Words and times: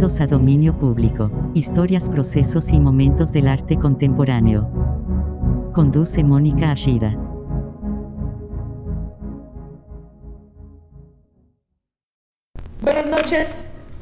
Bienvenidos 0.00 0.22
a 0.22 0.34
Dominio 0.34 0.78
Público, 0.78 1.30
historias, 1.52 2.08
procesos 2.08 2.70
y 2.70 2.80
momentos 2.80 3.32
del 3.32 3.46
arte 3.46 3.76
contemporáneo. 3.76 4.66
Conduce 5.74 6.24
Mónica 6.24 6.70
Ashida. 6.70 7.18
Buenas 12.80 13.10
noches, 13.10 13.48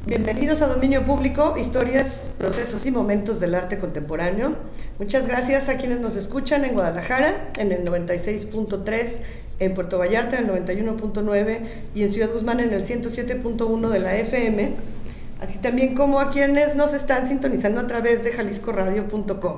bienvenidos 0.05 0.61
a 0.61 0.67
Dominio 0.67 1.03
Público, 1.03 1.57
historias, 1.57 2.31
procesos 2.37 2.85
y 2.85 2.91
momentos 2.91 3.41
del 3.41 3.53
arte 3.53 3.77
contemporáneo. 3.77 4.55
Muchas 4.99 5.27
gracias 5.27 5.67
a 5.67 5.75
quienes 5.75 5.99
nos 5.99 6.15
escuchan 6.15 6.63
en 6.63 6.75
Guadalajara, 6.75 7.51
en 7.57 7.73
el 7.73 7.83
96.3, 7.83 9.19
en 9.59 9.73
Puerto 9.73 9.97
Vallarta 9.97 10.37
en 10.39 10.49
el 10.49 10.65
91.9 10.65 11.59
y 11.93 12.03
en 12.03 12.11
Ciudad 12.11 12.31
Guzmán 12.31 12.61
en 12.61 12.71
el 12.71 12.85
107.1 12.85 13.89
de 13.89 13.99
la 13.99 14.15
FM, 14.15 14.75
así 15.41 15.57
también 15.59 15.95
como 15.95 16.19
a 16.19 16.29
quienes 16.29 16.75
nos 16.75 16.93
están 16.93 17.27
sintonizando 17.27 17.81
a 17.81 17.87
través 17.87 18.23
de 18.23 18.31
jaliscoradio.com. 18.31 19.57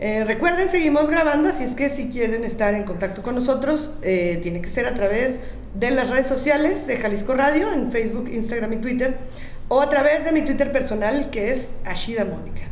Eh, 0.00 0.24
recuerden, 0.24 0.68
seguimos 0.68 1.08
grabando, 1.08 1.48
así 1.48 1.64
es 1.64 1.74
que 1.74 1.88
si 1.88 2.08
quieren 2.08 2.44
estar 2.44 2.74
en 2.74 2.84
contacto 2.84 3.22
con 3.22 3.36
nosotros, 3.36 3.92
eh, 4.02 4.40
tiene 4.42 4.60
que 4.60 4.68
ser 4.68 4.86
a 4.86 4.94
través 4.94 5.38
de 5.74 5.90
las 5.92 6.10
redes 6.10 6.26
sociales 6.26 6.86
de 6.86 6.96
Jalisco 6.96 7.34
Radio, 7.34 7.72
en 7.72 7.92
Facebook, 7.92 8.28
Instagram 8.28 8.72
y 8.72 8.76
Twitter, 8.78 9.18
o 9.68 9.80
a 9.80 9.88
través 9.88 10.24
de 10.24 10.32
mi 10.32 10.42
Twitter 10.42 10.72
personal, 10.72 11.30
que 11.30 11.52
es 11.52 11.70
Ashida 11.84 12.24
Mónica. 12.24 12.62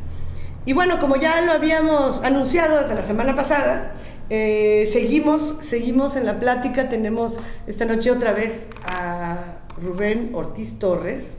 Y 0.67 0.73
bueno, 0.73 1.01
como 1.01 1.17
ya 1.17 1.41
lo 1.43 1.53
habíamos 1.53 2.23
anunciado 2.23 2.81
desde 2.81 2.95
la 2.95 3.05
semana 3.05 3.35
pasada, 3.37 3.93
eh, 4.31 4.89
seguimos, 4.93 5.59
seguimos 5.61 6.17
en 6.17 6.27
la 6.27 6.39
plática, 6.39 6.89
tenemos 6.89 7.41
esta 7.67 7.85
noche 7.85 8.11
otra 8.11 8.33
vez 8.33 8.69
a 8.85 9.59
Rubén 9.81 10.31
Ortiz 10.35 10.79
Torres, 10.79 11.37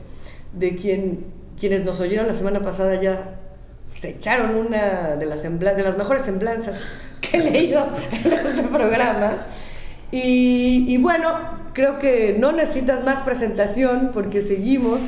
de 0.56 0.76
quien 0.76 1.34
quienes 1.58 1.84
nos 1.84 2.00
oyeron 2.00 2.26
la 2.26 2.34
semana 2.34 2.60
pasada 2.60 3.00
ya 3.00 3.36
se 3.86 4.10
echaron 4.10 4.56
una 4.56 5.16
de 5.16 5.26
las, 5.26 5.42
de 5.42 5.82
las 5.82 5.96
mejores 5.96 6.24
semblanzas 6.24 6.92
que 7.20 7.36
he 7.36 7.50
leído 7.50 7.88
en 8.12 8.32
este 8.32 8.62
programa. 8.64 9.46
Y, 10.10 10.84
y, 10.88 10.96
bueno, 10.98 11.28
creo 11.72 11.98
que 11.98 12.36
no 12.38 12.52
necesitas 12.52 13.04
más 13.04 13.22
presentación 13.22 14.10
porque 14.12 14.42
seguimos. 14.42 15.00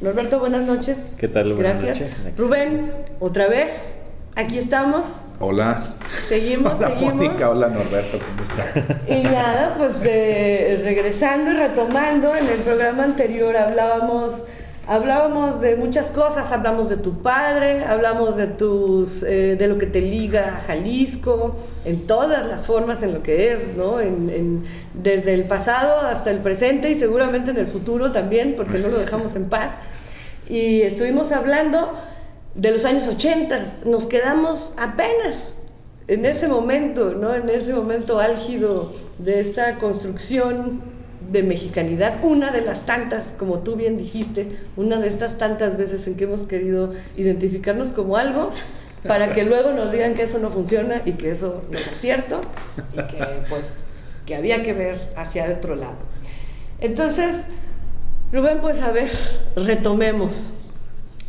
Norberto, 0.00 0.40
buenas 0.40 0.62
noches. 0.62 1.14
¿Qué 1.18 1.28
tal? 1.28 1.54
Buenas 1.54 1.82
Gracias. 1.82 2.10
Noches. 2.18 2.36
Rubén, 2.36 2.90
otra 3.20 3.46
vez. 3.48 3.94
Aquí 4.34 4.58
estamos. 4.58 5.22
Hola. 5.40 5.94
Seguimos, 6.28 6.74
hola, 6.74 6.88
seguimos. 6.88 7.14
Mónica, 7.14 7.50
hola 7.50 7.68
Norberto, 7.68 8.18
¿cómo 8.18 8.42
está? 8.42 9.12
Y 9.12 9.22
nada, 9.24 9.74
pues 9.76 10.00
de, 10.00 10.80
regresando 10.82 11.50
y 11.50 11.54
retomando, 11.54 12.34
en 12.34 12.46
el 12.46 12.60
programa 12.60 13.04
anterior 13.04 13.54
hablábamos, 13.56 14.44
hablábamos 14.86 15.60
de 15.60 15.76
muchas 15.76 16.10
cosas, 16.10 16.50
hablamos 16.52 16.88
de 16.88 16.96
tu 16.96 17.22
padre, 17.22 17.84
hablamos 17.84 18.36
de 18.36 18.46
tus, 18.48 19.22
eh, 19.22 19.56
de 19.56 19.66
lo 19.68 19.78
que 19.78 19.86
te 19.86 20.00
liga 20.00 20.56
a 20.56 20.60
Jalisco, 20.60 21.56
en 21.84 22.06
todas 22.06 22.46
las 22.46 22.66
formas 22.66 23.02
en 23.02 23.14
lo 23.14 23.22
que 23.22 23.52
es, 23.52 23.76
¿no? 23.76 24.00
En, 24.00 24.30
en, 24.30 24.64
desde 24.94 25.34
el 25.34 25.44
pasado 25.44 26.00
hasta 26.00 26.30
el 26.30 26.38
presente 26.38 26.90
y 26.90 26.98
seguramente 26.98 27.50
en 27.50 27.58
el 27.58 27.66
futuro 27.66 28.12
también, 28.12 28.54
porque 28.56 28.78
no 28.78 28.88
lo 28.88 28.98
dejamos 28.98 29.36
en 29.36 29.48
paz. 29.48 29.78
Y 30.48 30.82
estuvimos 30.82 31.32
hablando 31.32 31.92
de 32.54 32.70
los 32.70 32.84
años 32.84 33.08
80, 33.08 33.84
nos 33.86 34.06
quedamos 34.06 34.74
apenas 34.76 35.52
en 36.08 36.26
ese 36.26 36.48
momento, 36.48 37.14
¿no? 37.14 37.34
en 37.34 37.48
ese 37.48 37.72
momento 37.72 38.18
álgido 38.18 38.92
de 39.18 39.40
esta 39.40 39.78
construcción 39.78 40.91
de 41.30 41.42
mexicanidad, 41.42 42.22
una 42.22 42.50
de 42.50 42.62
las 42.62 42.86
tantas, 42.86 43.34
como 43.38 43.60
tú 43.60 43.76
bien 43.76 43.98
dijiste, 43.98 44.58
una 44.76 44.98
de 44.98 45.08
estas 45.08 45.38
tantas 45.38 45.76
veces 45.76 46.06
en 46.06 46.14
que 46.16 46.24
hemos 46.24 46.44
querido 46.44 46.94
identificarnos 47.16 47.92
como 47.92 48.16
algo, 48.16 48.50
para 49.06 49.34
que 49.34 49.44
luego 49.44 49.72
nos 49.72 49.90
digan 49.90 50.14
que 50.14 50.22
eso 50.22 50.38
no 50.38 50.50
funciona 50.50 51.02
y 51.04 51.12
que 51.12 51.30
eso 51.30 51.62
no 51.70 51.76
es 51.76 52.00
cierto, 52.00 52.42
y 52.92 52.96
que 52.96 53.24
pues 53.48 53.78
que 54.26 54.36
había 54.36 54.62
que 54.62 54.72
ver 54.72 55.12
hacia 55.16 55.50
otro 55.50 55.74
lado. 55.74 55.96
Entonces, 56.80 57.36
Rubén, 58.32 58.58
pues 58.60 58.80
a 58.82 58.92
ver, 58.92 59.10
retomemos. 59.56 60.52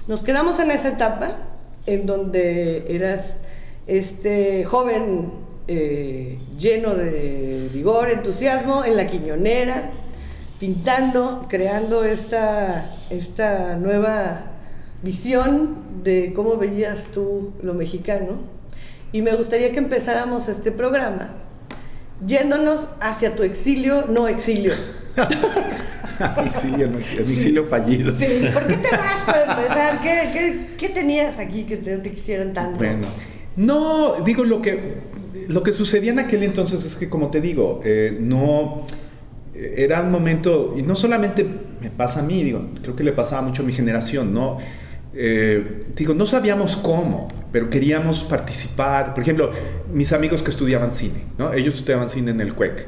Nos 0.08 0.24
quedamos 0.24 0.60
en 0.60 0.72
esa 0.72 0.90
etapa 0.90 1.38
en 1.86 2.06
donde 2.06 2.86
eras 2.96 3.40
este 3.88 4.64
joven 4.66 5.43
eh, 5.68 6.38
lleno 6.58 6.96
de 6.96 7.70
vigor, 7.74 8.10
entusiasmo, 8.10 8.84
en 8.86 8.96
la 8.96 9.08
quiñonera, 9.08 9.92
pintando, 10.60 11.46
creando 11.50 12.04
esta, 12.04 12.96
esta 13.10 13.76
nueva 13.76 14.52
visión 15.02 16.04
de 16.04 16.34
cómo 16.34 16.58
veías 16.58 17.08
tú 17.08 17.54
lo 17.62 17.74
mexicano. 17.74 18.40
Y 19.12 19.22
me 19.22 19.36
gustaría 19.36 19.72
que 19.72 19.80
empezáramos 19.80 20.48
este 20.48 20.72
programa 20.72 21.44
yéndonos 22.26 22.90
hacia 23.00 23.36
tu 23.36 23.44
exilio, 23.44 24.06
no 24.08 24.28
exilio. 24.28 24.74
exilio, 26.46 26.90
no, 26.90 26.98
exilio 27.00 27.66
fallido. 27.66 28.14
Sí, 28.16 28.50
¿por 28.54 28.68
qué 28.68 28.78
te 28.78 28.92
vas 28.92 29.24
para 29.26 29.52
empezar? 29.52 30.02
¿Qué, 30.02 30.30
qué, 30.34 30.68
qué 30.78 30.90
tenías 30.90 31.38
aquí 31.40 31.64
que 31.64 31.78
te, 31.78 31.98
te, 31.98 32.12
quisieran 32.12 32.54
tanto? 32.54 32.78
Bueno, 32.78 33.08
no, 33.56 34.16
digo, 34.24 34.44
lo 34.44 34.62
que, 34.62 34.98
lo 35.48 35.64
que 35.64 35.74
sucedía 35.74 36.12
en 36.12 36.20
aquel 36.20 36.44
entonces 36.44 36.86
es 36.86 36.96
que, 36.96 37.10
como 37.10 37.30
te 37.30 37.42
digo, 37.42 37.82
eh, 37.84 38.18
no 38.20 38.86
era 39.56 40.02
un 40.02 40.12
momento, 40.12 40.76
y 40.78 40.82
no 40.82 40.96
solamente 40.96 41.46
me 41.80 41.90
pasa 41.92 42.22
a 42.22 42.24
mí, 42.24 42.44
digo, 42.44 42.70
creo 42.82 42.96
que 42.96 43.04
le 43.04 43.12
pasaba 43.12 43.42
mucho 43.42 43.62
a 43.62 43.66
mi 43.66 43.74
generación, 43.74 44.34
¿no? 44.34 44.58
Eh, 45.16 45.84
digo, 45.96 46.14
no 46.14 46.26
sabíamos 46.26 46.76
cómo, 46.78 47.28
pero 47.52 47.70
queríamos 47.70 48.24
participar. 48.24 49.14
Por 49.14 49.22
ejemplo, 49.22 49.52
mis 49.94 50.12
amigos 50.12 50.42
que 50.42 50.50
estudiaban 50.50 50.92
cine, 50.92 51.26
¿no? 51.38 51.54
Ellos 51.54 51.76
estudiaban 51.76 52.10
cine 52.10 52.32
en 52.32 52.42
el 52.42 52.54
CUEC. 52.54 52.88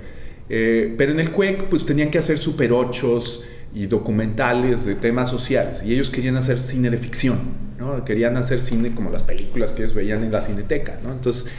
Eh, 0.50 0.96
pero 0.98 1.12
en 1.12 1.20
el 1.20 1.32
CUEC 1.32 1.66
pues 1.66 1.86
tenían 1.86 2.10
que 2.10 2.18
hacer 2.18 2.38
super 2.38 2.72
ochos 2.72 3.44
y 3.74 3.88
documentales 3.88 4.86
de 4.86 4.96
temas 4.96 5.30
sociales 5.30 5.84
y 5.84 5.94
ellos 5.94 6.10
querían 6.10 6.38
hacer 6.38 6.62
cine 6.62 6.90
de 6.90 6.98
ficción, 6.98 7.38
¿no? 7.78 8.04
Querían 8.06 8.38
hacer 8.38 8.62
cine 8.62 8.94
como 8.96 9.12
las 9.12 9.24
películas 9.24 9.72
que 9.72 9.84
ellos 9.84 9.94
veían 9.94 10.24
en 10.24 10.32
la 10.32 10.42
cineteca, 10.42 11.00
¿no? 11.04 11.12
Entonces, 11.12 11.52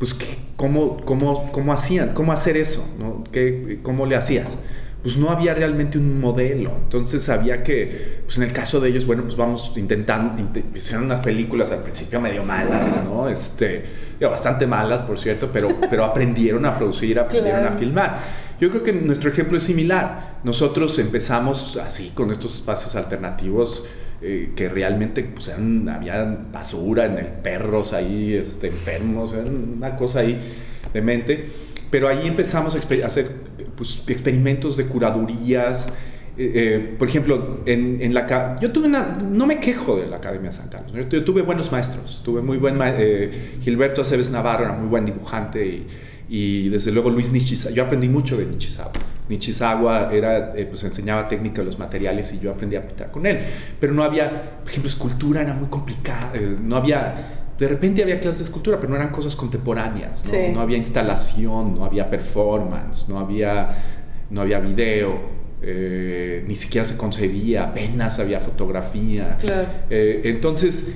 pues, 0.00 0.16
¿cómo, 0.56 0.96
cómo, 1.04 1.52
cómo 1.52 1.72
hacían? 1.72 2.12
¿Cómo 2.14 2.32
hacer 2.32 2.56
eso? 2.56 2.84
¿no? 2.98 3.22
¿Qué, 3.30 3.78
¿Cómo 3.84 4.06
le 4.06 4.16
hacías? 4.16 4.58
pues 5.02 5.16
no 5.16 5.30
había 5.30 5.54
realmente 5.54 5.98
un 5.98 6.20
modelo. 6.20 6.72
Entonces 6.82 7.28
había 7.28 7.62
que, 7.62 8.22
pues 8.24 8.36
en 8.36 8.44
el 8.44 8.52
caso 8.52 8.80
de 8.80 8.90
ellos, 8.90 9.06
bueno, 9.06 9.22
pues 9.22 9.36
vamos 9.36 9.72
intentando, 9.76 10.42
hicieron 10.74 11.04
unas 11.04 11.20
películas 11.20 11.70
al 11.70 11.82
principio 11.82 12.20
medio 12.20 12.44
malas, 12.44 13.02
¿no? 13.02 13.28
Este, 13.28 13.84
bastante 14.20 14.66
malas, 14.66 15.02
por 15.02 15.18
cierto, 15.18 15.50
pero, 15.52 15.74
pero 15.90 16.04
aprendieron 16.04 16.66
a 16.66 16.76
producir, 16.76 17.18
aprendieron 17.18 17.66
a 17.66 17.72
filmar. 17.72 18.18
Yo 18.60 18.68
creo 18.68 18.82
que 18.82 18.92
nuestro 18.92 19.30
ejemplo 19.30 19.56
es 19.56 19.64
similar. 19.64 20.40
Nosotros 20.44 20.98
empezamos 20.98 21.78
así, 21.78 22.12
con 22.14 22.30
estos 22.30 22.56
espacios 22.56 22.94
alternativos. 22.94 23.84
Eh, 24.22 24.52
que 24.54 24.68
realmente 24.68 25.22
pues 25.22 25.48
eran, 25.48 25.88
había 25.88 26.22
basura 26.52 27.06
en 27.06 27.16
el 27.16 27.26
perros 27.26 27.94
ahí 27.94 28.34
este, 28.34 28.66
enfermos, 28.66 29.32
una 29.32 29.96
cosa 29.96 30.18
ahí 30.18 30.38
de 30.92 31.00
mente 31.00 31.46
pero 31.90 32.08
ahí 32.08 32.26
empezamos 32.26 32.74
a 32.74 33.06
hacer 33.06 33.30
pues, 33.76 34.04
experimentos 34.08 34.76
de 34.76 34.86
curadurías. 34.86 35.92
Eh, 36.38 36.52
eh, 36.54 36.96
por 36.98 37.08
ejemplo, 37.08 37.60
en, 37.66 38.00
en, 38.00 38.14
la 38.14 38.58
yo 38.60 38.70
tuve 38.70 38.86
una, 38.86 39.18
no 39.20 39.46
me 39.46 39.58
quejo 39.58 39.96
de 39.96 40.06
la 40.06 40.16
Academia 40.16 40.52
San 40.52 40.68
Carlos, 40.68 40.92
yo, 41.10 41.24
tuve 41.24 41.42
buenos 41.42 41.70
maestros, 41.70 42.22
tuve 42.24 42.40
muy 42.40 42.56
buen 42.56 42.78
eh, 42.80 43.58
Gilberto 43.60 44.00
Aceves 44.00 44.30
Navarro 44.30 44.64
era 44.64 44.72
muy 44.72 44.88
buen 44.88 45.04
dibujante 45.04 45.66
y, 45.66 45.86
y 46.28 46.68
desde 46.68 46.92
luego 46.92 47.10
Luis 47.10 47.30
Nishizawa, 47.30 47.74
yo 47.74 47.84
aprendí 47.84 48.08
mucho 48.08 48.38
de 48.38 48.46
Nishizawa. 48.46 48.92
Nishizawa 49.30 50.12
era, 50.12 50.52
pues 50.68 50.84
enseñaba 50.84 51.26
técnica 51.26 51.62
de 51.62 51.66
los 51.66 51.78
materiales 51.78 52.32
y 52.34 52.40
yo 52.40 52.50
aprendí 52.50 52.76
a 52.76 52.86
pintar 52.86 53.10
con 53.10 53.24
él, 53.24 53.38
pero 53.80 53.94
no 53.94 54.02
había, 54.02 54.58
por 54.60 54.68
ejemplo, 54.68 54.90
escultura 54.90 55.40
era 55.40 55.54
muy 55.54 55.68
complicada, 55.68 56.32
no 56.60 56.76
había 56.76 57.40
de 57.60 57.68
repente 57.68 58.02
había 58.02 58.18
clases 58.18 58.38
de 58.38 58.44
escultura, 58.44 58.78
pero 58.78 58.88
no 58.88 58.96
eran 58.96 59.10
cosas 59.10 59.36
contemporáneas, 59.36 60.24
¿no? 60.24 60.54
no 60.54 60.60
había 60.62 60.78
instalación, 60.78 61.74
no 61.74 61.84
había 61.84 62.08
performance, 62.08 63.06
no 63.06 63.18
había, 63.18 63.68
no 64.30 64.40
había 64.40 64.60
video, 64.60 65.20
eh, 65.60 66.42
ni 66.48 66.56
siquiera 66.56 66.86
se 66.86 66.96
concebía, 66.96 67.64
apenas 67.64 68.18
había 68.18 68.40
fotografía. 68.40 69.38
Eh, 69.90 70.22
entonces, 70.24 70.90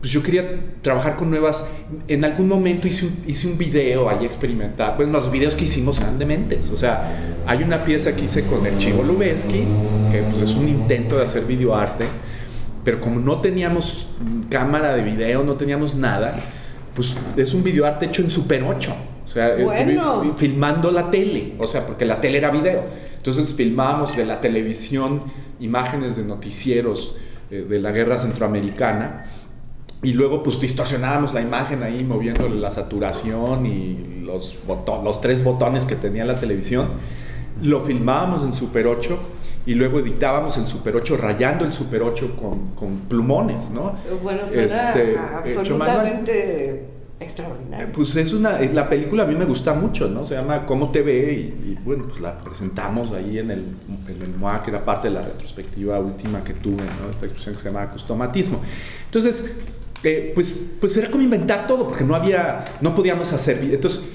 pues 0.00 0.12
yo 0.12 0.22
quería 0.22 0.60
trabajar 0.82 1.16
con 1.16 1.30
nuevas. 1.30 1.66
En 2.06 2.24
algún 2.24 2.48
momento 2.48 2.86
hice 2.86 3.06
un, 3.06 3.16
hice 3.26 3.48
un 3.48 3.58
video 3.58 4.08
ahí 4.08 4.24
experimentar. 4.24 4.96
Pues 4.96 5.08
los 5.08 5.30
videos 5.30 5.54
que 5.54 5.64
hicimos 5.64 5.98
eran 6.00 6.18
dementes. 6.18 6.68
O 6.70 6.76
sea, 6.76 7.36
hay 7.46 7.62
una 7.62 7.84
pieza 7.84 8.14
que 8.14 8.24
hice 8.24 8.44
con 8.44 8.64
el 8.66 8.78
Chivo 8.78 9.02
Lubeski, 9.02 9.64
que 10.12 10.22
pues, 10.30 10.50
es 10.50 10.56
un 10.56 10.68
intento 10.68 11.16
de 11.16 11.24
hacer 11.24 11.44
videoarte 11.44 12.06
pero 12.88 13.02
como 13.02 13.20
no 13.20 13.42
teníamos 13.42 14.06
cámara 14.48 14.94
de 14.94 15.02
video, 15.02 15.44
no 15.44 15.56
teníamos 15.56 15.94
nada, 15.94 16.38
pues 16.94 17.14
es 17.36 17.52
un 17.52 17.62
videoarte 17.62 18.06
hecho 18.06 18.22
en 18.22 18.30
Super 18.30 18.62
8. 18.62 18.96
O 19.26 19.28
sea, 19.28 19.56
bueno. 19.62 20.34
filmando 20.38 20.90
la 20.90 21.10
tele, 21.10 21.52
o 21.58 21.66
sea, 21.66 21.86
porque 21.86 22.06
la 22.06 22.18
tele 22.18 22.38
era 22.38 22.50
video. 22.50 22.84
Entonces 23.14 23.52
filmábamos 23.52 24.16
de 24.16 24.24
la 24.24 24.40
televisión 24.40 25.20
imágenes 25.60 26.16
de 26.16 26.24
noticieros 26.24 27.14
eh, 27.50 27.66
de 27.68 27.78
la 27.78 27.92
guerra 27.92 28.16
centroamericana. 28.16 29.26
Y 30.02 30.12
luego 30.12 30.42
pues 30.42 30.60
distorsionábamos 30.60 31.34
la 31.34 31.40
imagen 31.40 31.82
ahí 31.82 32.04
moviéndole 32.04 32.56
la 32.56 32.70
saturación 32.70 33.66
y 33.66 34.22
los, 34.24 34.54
los 35.04 35.20
tres 35.20 35.42
botones 35.42 35.84
que 35.84 35.96
tenía 35.96 36.24
la 36.24 36.38
televisión. 36.38 36.88
Lo 37.62 37.80
filmábamos 37.80 38.44
en 38.44 38.52
Super 38.52 38.86
8 38.86 39.18
y 39.66 39.74
luego 39.74 39.98
editábamos 39.98 40.56
en 40.56 40.68
Super 40.68 40.94
8 40.96 41.16
rayando 41.16 41.64
el 41.64 41.72
Super 41.72 42.02
8 42.02 42.36
con, 42.40 42.68
con 42.76 43.00
plumones, 43.08 43.70
¿no? 43.70 43.96
Bueno, 44.22 44.46
suena 44.46 44.62
Este, 44.64 45.18
absolutamente 45.18 46.84
extraordinario. 47.20 47.86
Eh, 47.88 47.90
Pues 47.92 48.14
es 48.14 48.32
una, 48.32 48.60
eh, 48.60 48.70
la 48.72 48.88
película 48.88 49.24
a 49.24 49.26
mí 49.26 49.34
me 49.34 49.44
gusta 49.44 49.74
mucho, 49.74 50.08
¿no? 50.08 50.24
Se 50.24 50.36
llama 50.36 50.64
Cómo 50.64 50.90
te 50.90 51.02
ve 51.02 51.32
y, 51.32 51.72
y, 51.72 51.78
bueno, 51.84 52.04
pues 52.08 52.20
la 52.20 52.38
presentamos 52.38 53.10
ahí 53.12 53.38
en 53.38 53.50
el, 53.50 53.64
en 54.08 54.22
el 54.22 54.36
MOA, 54.38 54.62
que 54.62 54.70
era 54.70 54.84
parte 54.84 55.08
de 55.08 55.14
la 55.14 55.22
retrospectiva 55.22 55.98
última 55.98 56.44
que 56.44 56.54
tuve, 56.54 56.84
¿no? 56.84 57.10
Esta 57.10 57.26
exposición 57.26 57.56
que 57.56 57.60
se 57.62 57.68
llama 57.72 57.90
Customatismo. 57.90 58.60
Entonces, 59.06 59.52
eh, 60.04 60.32
pues, 60.34 60.72
pues 60.80 60.96
era 60.96 61.10
como 61.10 61.22
inventar 61.22 61.66
todo, 61.66 61.86
porque 61.88 62.04
no 62.04 62.14
había, 62.14 62.64
no 62.80 62.94
podíamos 62.94 63.32
hacer, 63.32 63.58
entonces, 63.62 64.08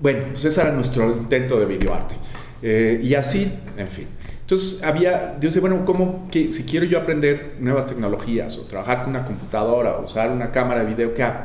bueno, 0.00 0.26
pues 0.32 0.44
ese 0.44 0.60
era 0.60 0.70
nuestro 0.72 1.10
intento 1.16 1.58
de 1.58 1.66
videoarte. 1.66 2.14
Eh, 2.62 3.00
y 3.02 3.14
así, 3.14 3.52
en 3.76 3.88
fin. 3.88 4.06
Entonces 4.40 4.82
había, 4.82 5.34
yo 5.40 5.48
decía, 5.48 5.60
bueno, 5.60 5.84
¿cómo 5.84 6.28
que 6.30 6.52
si 6.52 6.64
quiero 6.64 6.86
yo 6.86 6.98
aprender 6.98 7.56
nuevas 7.60 7.86
tecnologías 7.86 8.56
o 8.56 8.62
trabajar 8.62 9.02
con 9.02 9.10
una 9.10 9.24
computadora 9.24 9.96
o 9.98 10.06
usar 10.06 10.30
una 10.30 10.50
cámara 10.50 10.82
de 10.84 10.94
video, 10.94 11.14
¿qué 11.14 11.22
hago? 11.22 11.40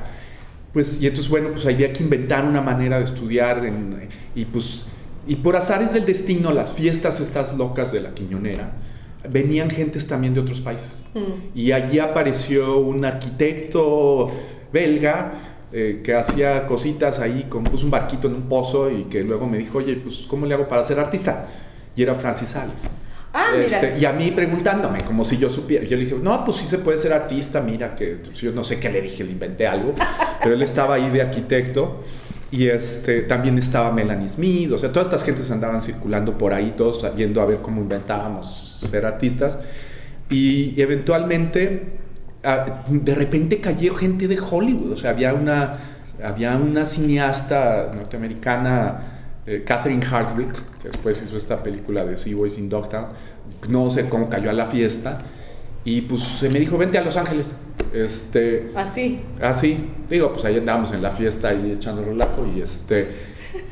Pues, 0.72 1.02
y 1.02 1.08
entonces, 1.08 1.30
bueno, 1.30 1.50
pues 1.52 1.66
había 1.66 1.92
que 1.94 2.02
inventar 2.02 2.46
una 2.46 2.62
manera 2.62 2.98
de 2.98 3.04
estudiar 3.04 3.66
en- 3.66 4.08
y 4.34 4.46
pues, 4.46 4.86
y 5.28 5.36
por 5.36 5.56
azares 5.56 5.94
del 5.94 6.06
destino, 6.06 6.52
las 6.52 6.74
fiestas 6.74 7.20
estas 7.20 7.56
locas 7.58 7.92
de 7.92 8.02
la 8.02 8.12
Quiñonera, 8.12 8.72
venían 9.30 9.70
gentes 9.70 10.08
también 10.08 10.34
de 10.34 10.40
otros 10.40 10.62
países. 10.62 11.04
Mm. 11.14 11.58
Y 11.58 11.72
allí 11.72 12.00
apareció 12.00 12.78
un 12.78 13.04
arquitecto 13.06 14.32
belga 14.72 15.34
eh, 15.72 16.02
que 16.04 16.14
hacía 16.14 16.66
cositas 16.68 17.20
ahí, 17.20 17.48
con, 17.50 17.64
puso 17.64 17.86
un 17.86 17.92
barquito 17.92 18.28
en 18.28 18.36
un 18.36 18.44
pozo 18.44 18.92
y 18.92 19.06
que 19.06 19.24
luego 19.24 19.48
me 19.48 19.58
dijo, 19.58 19.80
oye, 19.80 19.96
pues, 19.96 20.26
¿cómo 20.28 20.46
le 20.46 20.54
hago 20.54 20.68
para 20.68 20.84
ser 20.84 21.00
artista? 21.00 21.48
Y 21.96 22.04
era 22.04 22.16
Francis 22.16 22.50
Sales. 22.50 22.76
Ah, 23.34 23.48
mira. 23.54 23.66
Este, 23.66 23.98
y 23.98 24.06
a 24.06 24.14
mí 24.14 24.30
preguntándome, 24.32 25.02
como 25.02 25.26
si 25.26 25.38
yo 25.38 25.50
supiera. 25.50 25.84
Yo 25.86 25.98
le 25.98 26.04
dije, 26.04 26.16
no, 26.22 26.46
pues 26.46 26.58
sí 26.58 26.66
se 26.66 26.78
puede 26.78 27.00
ser 27.00 27.14
artista, 27.14 27.60
mira, 27.62 27.96
que 27.96 28.18
pues, 28.24 28.40
yo 28.40 28.52
no 28.52 28.64
sé 28.64 28.80
qué 28.80 28.90
le 28.90 29.02
dije, 29.02 29.24
le 29.24 29.32
inventé 29.32 29.66
algo. 29.66 29.96
pero 30.44 30.54
él 30.54 30.62
estaba 30.62 30.96
ahí 30.96 31.10
de 31.10 31.22
arquitecto. 31.22 32.04
Y 32.54 32.68
este, 32.68 33.24
también 33.24 33.58
estaba 33.58 33.92
Melanie 33.92 34.30
Smith, 34.30 34.72
o 34.72 34.78
sea, 34.78 34.92
todas 34.92 35.08
estas 35.08 35.24
gentes 35.24 35.50
andaban 35.50 35.82
circulando 35.82 36.38
por 36.38 36.54
ahí, 36.54 36.76
todos 36.78 37.04
viendo 37.16 37.42
a 37.42 37.46
ver 37.46 37.64
cómo 37.64 37.82
inventábamos 37.82 38.80
ser 38.92 39.08
artistas. 39.08 39.60
Y 40.30 40.80
eventualmente, 40.80 41.98
ah, 42.44 42.84
de 42.88 43.16
repente 43.16 43.60
cayó 43.60 43.96
gente 43.96 44.28
de 44.28 44.40
Hollywood, 44.40 44.92
o 44.92 44.98
sea, 44.98 45.10
había 45.10 45.34
una, 45.34 45.78
había 46.24 46.56
una 46.56 46.86
cineasta 46.86 47.90
norteamericana, 47.92 49.00
eh, 49.48 49.64
Catherine 49.66 50.06
Hardwick, 50.06 50.54
que 50.80 50.90
después 50.90 51.24
hizo 51.24 51.36
esta 51.38 51.64
película 51.64 52.06
de 52.06 52.18
Sea 52.18 52.36
Boys 52.36 52.60
in 52.60 52.70
Dogtown, 52.70 53.08
no 53.68 53.90
sé 53.90 54.08
cómo 54.10 54.30
cayó 54.30 54.52
a 54.52 54.54
la 54.54 54.68
fiesta, 54.68 55.24
y 55.86 56.02
pues 56.02 56.22
se 56.22 56.52
me 56.52 56.60
dijo, 56.60 56.78
vente 56.78 57.00
a 57.00 57.02
Los 57.02 57.18
Ángeles. 57.18 57.56
Este, 57.94 58.72
Así. 58.76 59.22
así, 59.42 59.78
digo, 60.10 60.34
pues 60.34 60.46
ahí 60.46 60.58
andábamos 60.58 60.92
en 60.94 61.02
la 61.04 61.12
fiesta 61.12 61.50
ahí 61.50 61.74
echando 61.78 62.04
relajo 62.04 62.46
y 62.56 62.62
este, 62.62 63.08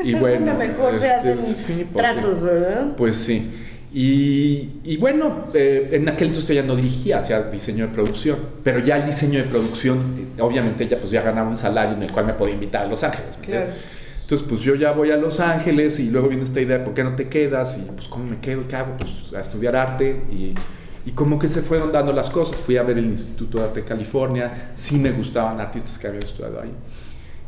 y 0.04 0.14
bueno. 0.14 0.54
mejor 0.54 1.00
se 1.00 1.08
este, 1.08 1.32
hacen 1.32 1.42
sí, 1.42 1.88
pues, 1.92 2.06
tratos, 2.06 2.40
sí. 2.40 2.46
¿verdad? 2.46 2.96
Pues 2.96 3.18
sí. 3.18 3.50
Y, 3.94 4.80
y 4.86 4.98
bueno, 4.98 5.48
eh, 5.54 5.90
en 5.92 6.08
aquel 6.08 6.28
entonces 6.28 6.50
ella 6.52 6.64
no 6.64 6.76
dirigía 6.76 7.18
hacia 7.18 7.42
diseño 7.44 7.88
de 7.88 7.94
producción, 7.94 8.38
pero 8.64 8.80
ya 8.80 8.98
el 8.98 9.06
diseño 9.06 9.40
de 9.40 9.46
producción, 9.46 9.98
eh, 10.38 10.42
obviamente 10.42 10.86
ella 10.86 10.98
pues 10.98 11.12
ya 11.12 11.22
ganaba 11.24 11.50
un 11.50 11.58
salario 11.58 11.98
en 11.98 12.04
el 12.04 12.12
cual 12.12 12.26
me 12.26 12.34
podía 12.34 12.54
invitar 12.54 12.86
a 12.86 12.88
Los 12.88 13.04
Ángeles. 13.04 13.38
Entonces 14.22 14.48
pues 14.48 14.62
yo 14.62 14.76
ya 14.76 14.94
voy 14.94 15.12
a 15.12 15.18
Los 15.18 15.42
Ángeles 15.42 16.00
y 16.00 16.10
luego 16.10 16.30
viene 16.30 16.44
esta 16.44 16.62
idea, 16.62 16.78
de 16.78 16.86
¿por 16.86 16.94
qué 16.94 17.04
no 17.04 17.16
te 17.16 17.28
quedas? 17.28 17.78
Y 17.78 17.82
pues 17.92 18.08
¿cómo 18.08 18.26
me 18.26 18.40
quedo? 18.40 18.66
¿Qué 18.66 18.78
hago? 18.78 18.96
Pues 18.98 19.34
a 19.36 19.42
estudiar 19.42 19.76
arte 19.76 20.22
y, 20.32 20.54
y 21.06 21.12
como 21.12 21.40
que 21.40 21.48
se 21.48 21.62
fueron 21.62 21.92
dando 21.92 22.14
las 22.14 22.30
cosas. 22.30 22.56
Fui 22.58 22.78
a 22.78 22.84
ver 22.84 22.98
el 22.98 23.06
Instituto 23.06 23.58
de 23.58 23.64
Arte 23.66 23.82
de 23.82 23.86
California, 23.88 24.72
sí 24.76 24.98
me 24.98 25.12
gustaban 25.12 25.60
artistas 25.60 25.98
que 25.98 26.08
habían 26.08 26.24
estudiado 26.24 26.62
ahí. 26.62 26.74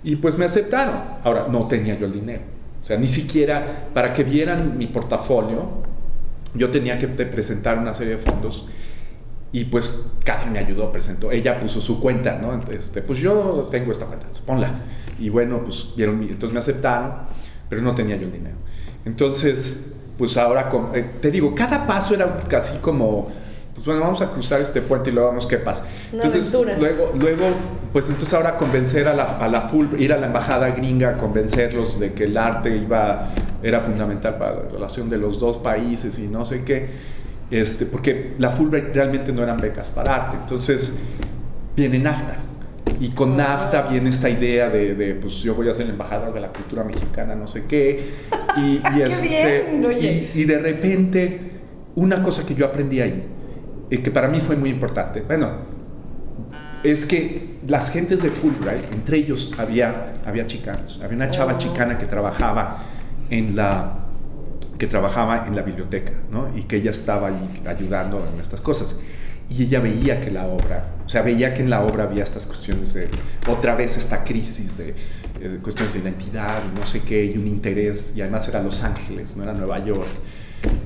Y 0.03 0.15
pues 0.17 0.37
me 0.37 0.45
aceptaron. 0.45 0.95
Ahora, 1.23 1.47
no 1.49 1.67
tenía 1.67 1.97
yo 1.97 2.05
el 2.05 2.13
dinero. 2.13 2.41
O 2.81 2.83
sea, 2.83 2.97
ni 2.97 3.07
siquiera 3.07 3.89
para 3.93 4.13
que 4.13 4.23
vieran 4.23 4.77
mi 4.77 4.87
portafolio, 4.87 5.83
yo 6.53 6.69
tenía 6.69 6.97
que 6.97 7.07
presentar 7.07 7.77
una 7.77 7.93
serie 7.93 8.17
de 8.17 8.21
fondos. 8.21 8.67
Y 9.51 9.65
pues 9.65 10.11
Catherine 10.25 10.51
me 10.51 10.59
ayudó, 10.59 10.91
presentó. 10.91 11.31
Ella 11.31 11.59
puso 11.59 11.79
su 11.79 12.01
cuenta, 12.01 12.39
¿no? 12.39 12.59
Este, 12.71 13.01
pues 13.01 13.19
yo 13.19 13.69
tengo 13.71 13.91
esta 13.91 14.07
cuenta, 14.07 14.25
ponla. 14.45 14.81
Y 15.19 15.29
bueno, 15.29 15.63
pues 15.63 15.89
vieron. 15.95 16.21
Entonces 16.23 16.51
me 16.51 16.59
aceptaron, 16.59 17.11
pero 17.69 17.81
no 17.81 17.93
tenía 17.93 18.17
yo 18.17 18.25
el 18.25 18.31
dinero. 18.33 18.55
Entonces, 19.05 19.91
pues 20.17 20.37
ahora, 20.37 20.71
eh, 20.95 21.11
te 21.21 21.31
digo, 21.31 21.53
cada 21.55 21.85
paso 21.85 22.15
era 22.15 22.41
casi 22.49 22.79
como. 22.79 23.42
Pues 23.73 23.85
bueno, 23.87 24.01
vamos 24.01 24.21
a 24.21 24.29
cruzar 24.31 24.61
este 24.61 24.81
puente 24.81 25.09
y 25.09 25.13
luego 25.13 25.29
vemos 25.29 25.47
qué 25.47 25.57
pasa. 25.57 25.83
Una 26.11 26.23
Entonces, 26.23 26.53
aventura. 26.53 26.77
luego, 26.77 27.11
luego, 27.19 27.45
pues 27.91 28.07
entonces 28.07 28.33
ahora 28.33 28.55
convencer 28.57 29.07
a 29.07 29.13
la, 29.13 29.37
a 29.39 29.47
la 29.47 29.61
full, 29.61 29.87
ir 29.99 30.13
a 30.13 30.17
la 30.17 30.27
embajada 30.27 30.69
gringa, 30.69 31.17
convencerlos 31.17 31.99
de 31.99 32.13
que 32.13 32.25
el 32.25 32.37
arte 32.37 32.75
iba, 32.77 33.29
era 33.63 33.79
fundamental 33.79 34.37
para 34.37 34.53
la 34.55 34.69
relación 34.71 35.09
de 35.09 35.17
los 35.17 35.39
dos 35.39 35.57
países 35.57 36.19
y 36.19 36.27
no 36.27 36.45
sé 36.45 36.63
qué, 36.63 36.87
este, 37.49 37.85
porque 37.87 38.33
la 38.37 38.51
Fulbright 38.51 38.93
realmente 38.95 39.31
no 39.31 39.41
eran 39.43 39.57
becas 39.57 39.89
para 39.91 40.15
arte, 40.15 40.37
entonces 40.41 40.93
viene 41.75 41.97
NAFTA. 41.99 42.35
Y 42.99 43.09
con 43.09 43.35
NAFTA 43.35 43.83
viene 43.83 44.11
esta 44.11 44.29
idea 44.29 44.69
de, 44.69 44.93
de, 44.93 45.15
pues 45.15 45.35
yo 45.37 45.55
voy 45.55 45.67
a 45.67 45.73
ser 45.73 45.85
el 45.85 45.91
embajador 45.93 46.31
de 46.33 46.39
la 46.39 46.49
cultura 46.49 46.83
mexicana, 46.83 47.33
no 47.35 47.47
sé 47.47 47.65
qué. 47.65 48.11
Y, 48.57 48.61
y, 48.75 48.81
¡Qué 48.95 49.03
este, 49.05 49.65
bien! 49.71 50.29
Y- 50.35 50.39
y 50.41 50.45
de 50.45 50.59
repente, 50.59 51.39
una 51.95 52.21
cosa 52.21 52.45
que 52.45 52.53
yo 52.53 52.65
aprendí 52.67 53.01
ahí, 53.01 53.23
y 53.89 53.97
que 53.97 54.11
para 54.11 54.27
mí 54.27 54.39
fue 54.39 54.55
muy 54.55 54.69
importante, 54.69 55.21
bueno, 55.21 55.51
es 56.83 57.05
que 57.05 57.59
las 57.67 57.91
gentes 57.91 58.21
de 58.21 58.29
Fulbright, 58.29 58.91
entre 58.91 59.17
ellos 59.17 59.53
había, 59.57 60.15
había 60.25 60.45
chicanos, 60.45 60.99
había 61.01 61.15
una 61.15 61.31
chava 61.31 61.53
Oh. 61.53 61.57
chicana 61.57 61.97
que 61.97 62.05
trabajaba 62.05 62.83
en 63.29 63.55
la 63.55 63.99
que 64.77 64.87
trabajaba 64.87 65.45
en 65.47 65.55
la 65.55 65.61
biblioteca, 65.61 66.11
¿no? 66.29 66.49
Y 66.55 66.63
que 66.63 66.77
ella 66.77 66.91
estaba 66.91 67.27
ahí 67.27 67.61
ayudando 67.65 68.27
en 68.33 68.41
estas 68.41 68.59
cosas. 68.59 68.97
Y 69.49 69.63
ella 69.63 69.79
veía 69.79 70.19
que 70.19 70.31
la 70.31 70.47
obra, 70.47 70.87
o 71.05 71.09
sea, 71.09 71.21
veía 71.21 71.53
que 71.53 71.61
en 71.61 71.69
la 71.69 71.83
obra 71.83 72.05
había 72.05 72.23
estas 72.23 72.45
cuestiones 72.45 72.93
de, 72.93 73.07
otra 73.47 73.75
vez 73.75 73.95
esta 73.97 74.23
crisis 74.23 74.77
de, 74.77 74.95
eh, 75.39 75.59
cuestiones 75.61 75.93
de 75.93 76.01
identidad, 76.01 76.63
no 76.77 76.85
sé 76.85 77.01
qué, 77.01 77.23
y 77.23 77.37
un 77.37 77.47
interés, 77.47 78.13
y 78.15 78.21
además 78.21 78.47
era 78.47 78.61
Los 78.61 78.83
Ángeles, 78.83 79.35
no 79.37 79.43
era 79.43 79.53
Nueva 79.53 79.79
York. 79.85 80.09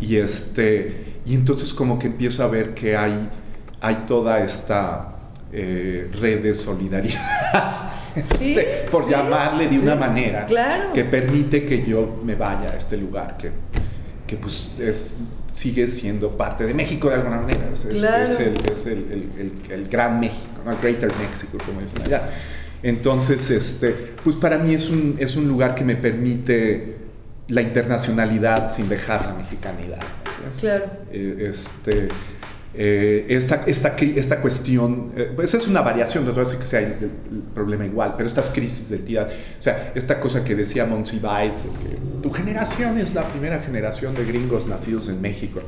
Y, 0.02 0.18
este, 0.18 1.17
y 1.28 1.34
entonces 1.36 1.74
como 1.74 2.00
que 2.00 2.08
empiezo 2.08 2.44
a 2.44 2.48
ver 2.48 2.74
que 2.74 2.96
hay, 2.96 3.30
hay 3.82 3.96
toda 4.08 4.40
esta 4.44 5.16
eh, 5.52 6.10
red 6.20 6.42
de 6.44 6.54
solidaridad, 6.54 7.92
Sí, 8.40 8.58
este, 8.58 8.88
por 8.90 9.06
sí, 9.06 9.12
llamarle 9.12 9.68
de 9.68 9.78
una 9.78 9.94
sí, 9.94 10.00
manera, 10.00 10.46
claro. 10.48 10.92
que 10.94 11.04
permite 11.04 11.64
que 11.66 11.86
yo 11.86 12.20
me 12.24 12.34
vaya 12.34 12.72
a 12.72 12.76
este 12.78 12.98
lugar 12.98 13.38
que, 13.38 13.52
que 14.26 14.38
pues 14.38 14.72
es, 14.80 15.16
sigue 15.54 15.88
siendo 15.88 16.36
parte 16.36 16.64
de 16.66 16.74
México 16.74 17.10
de 17.10 17.16
alguna 17.16 17.38
manera. 17.42 17.70
Es, 17.72 17.86
es- 17.86 17.94
Claro. 17.96 18.24
es 18.24 18.40
el, 18.40 18.56
es 18.72 18.86
el, 18.88 18.98
el- 19.12 19.32
el- 19.68 19.72
el 19.72 19.88
gran 19.88 20.20
México, 20.20 20.62
¿no? 20.66 20.72
el 20.72 20.78
Greater 20.80 21.12
México, 21.20 21.60
como 21.64 21.80
dicen 21.82 22.02
allá. 22.04 22.30
Entonces, 22.82 23.50
este, 23.52 23.92
pues 24.24 24.36
para 24.36 24.58
mí 24.58 24.74
es 24.74 24.90
un, 24.90 25.16
es 25.20 25.36
un 25.36 25.48
lugar 25.48 25.76
que 25.76 25.84
me 25.84 25.96
permite 25.96 26.98
la 27.50 27.62
internacionalidad 27.62 28.72
sin 28.72 28.90
dejar 28.90 29.26
la 29.26 29.34
mexicanidad. 29.34 30.00
Claro. 30.60 30.86
Eh, 31.12 31.50
este, 31.50 32.10
eh, 32.74 33.26
esta, 33.30 33.64
esta, 33.66 33.96
esta 33.98 34.42
cuestión, 34.42 35.14
eh, 35.16 35.32
pues 35.36 35.54
es 35.54 35.68
una 35.68 35.82
variación, 35.82 36.26
no 36.26 36.32
te 36.32 36.36
voy 36.36 36.46
a 36.46 36.46
decir 36.46 36.60
que 36.60 36.68
sea 36.68 36.80
el, 36.82 36.86
el 36.86 37.42
problema 37.54 37.86
igual, 37.86 38.14
pero 38.16 38.28
estas 38.28 38.50
crisis 38.50 38.90
de 38.90 38.98
identidad, 38.98 39.28
o 39.28 39.64
sea, 39.64 39.92
esta 39.96 40.20
cosa 40.20 40.44
que 40.44 40.56
decía 40.56 40.86
Monsiváis, 40.86 41.58
de 41.64 41.70
que 41.70 41.98
tu 42.22 42.32
generación 42.32 42.98
es 43.00 43.16
la 43.16 43.28
primera 43.30 43.60
generación 43.62 44.14
de 44.14 44.26
gringos 44.26 44.68
nacidos 44.68 45.10
en 45.10 45.22
México. 45.22 45.62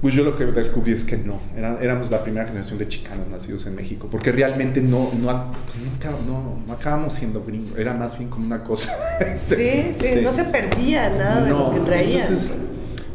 Pues 0.00 0.14
yo 0.14 0.24
lo 0.24 0.34
que 0.34 0.46
descubrí 0.46 0.92
es 0.92 1.04
que 1.04 1.18
no, 1.18 1.38
era- 1.54 1.78
éramos 1.80 2.10
la 2.10 2.22
primera 2.24 2.46
generación 2.46 2.78
de 2.78 2.88
chicanos 2.88 3.28
nacidos 3.28 3.66
en 3.66 3.74
México, 3.74 4.08
porque 4.10 4.32
realmente 4.32 4.80
no, 4.80 5.10
no, 5.20 5.52
pues 5.66 5.78
no, 6.26 6.62
no, 6.66 6.72
acabamos 6.72 7.12
siendo 7.12 7.44
gringos, 7.44 7.78
era 7.78 7.92
más 7.92 8.16
bien 8.16 8.30
como 8.30 8.46
una 8.46 8.62
cosa. 8.64 8.92
este, 9.20 9.92
Sí, 9.92 10.08
sí, 10.14 10.20
no 10.22 10.32
se 10.32 10.44
perdía 10.44 11.10
nada 11.10 11.44
de 11.44 11.50
lo 11.50 11.74
que 11.74 11.80
traían. 11.80 12.12
entonces, 12.22 12.58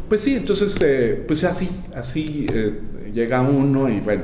pues 0.07 0.21
sí, 0.21 0.35
entonces, 0.35 0.79
eh, 0.81 1.23
pues 1.25 1.43
así, 1.43 1.67
así 1.95 2.45
eh, 2.53 2.79
llega 3.11 3.41
uno 3.41 3.89
y 3.89 3.99
bueno, 4.01 4.23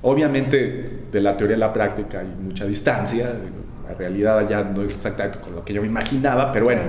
obviamente 0.00 1.00
de 1.12 1.20
la 1.20 1.36
teoría 1.36 1.56
a 1.56 1.58
la 1.60 1.72
práctica 1.72 2.20
hay 2.20 2.26
mucha 2.42 2.64
distancia, 2.64 3.32
la 3.86 3.94
realidad 3.94 4.48
ya 4.48 4.62
no 4.64 4.82
es 4.82 4.90
exactamente 4.92 5.38
con 5.40 5.54
lo 5.54 5.64
que 5.64 5.74
yo 5.74 5.82
me 5.82 5.86
imaginaba, 5.88 6.52
pero 6.52 6.64
bueno, 6.66 6.82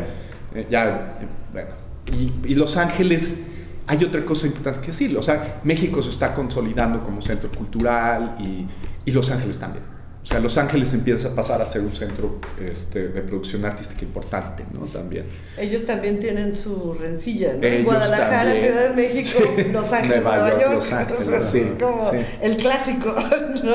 eh, 0.56 0.66
ya, 0.70 1.18
eh, 1.22 1.26
bueno. 1.52 1.70
Y, 2.14 2.52
y 2.52 2.56
Los 2.56 2.78
Ángeles, 2.78 3.42
hay 3.90 4.04
otra 4.04 4.24
cosa 4.24 4.46
importante 4.46 4.82
que 4.82 4.88
decir. 4.88 5.18
O 5.18 5.22
sea, 5.24 5.62
México 5.64 6.00
se 6.04 6.12
está 6.12 6.36
consolidando 6.36 7.02
como 7.02 7.24
centro 7.24 7.50
cultural 7.52 8.36
y, 8.40 8.68
y 9.04 9.12
Los 9.12 9.32
Ángeles 9.32 9.58
también. 9.58 9.84
O 10.22 10.26
sea, 10.28 10.40
Los 10.40 10.60
Ángeles 10.60 10.94
empieza 10.94 11.30
a 11.30 11.32
pasar 11.32 11.60
a 11.60 11.66
ser 11.66 11.82
un 11.82 11.92
centro 11.92 12.40
este, 12.62 13.08
de 13.08 13.22
producción 13.22 13.66
artística 13.66 14.06
importante, 14.06 14.64
¿no? 14.72 14.82
También. 14.86 15.26
Ellos 15.58 15.88
también 15.88 16.20
tienen 16.20 16.56
su 16.56 16.94
rencilla, 16.94 17.54
¿no? 17.54 17.84
Guadalajara, 17.84 18.56
Ciudad 18.56 18.90
de 18.90 18.96
México, 18.96 19.40
Los 19.74 19.92
Ángeles, 19.92 20.22
Nueva, 20.22 20.62
York. 20.62 20.74
Los 20.74 20.92
Ángeles, 20.92 21.46
sí, 21.46 21.60
es 21.60 21.84
como 21.84 22.12
el 22.44 22.58
clásico, 22.58 23.16
¿no? 23.64 23.72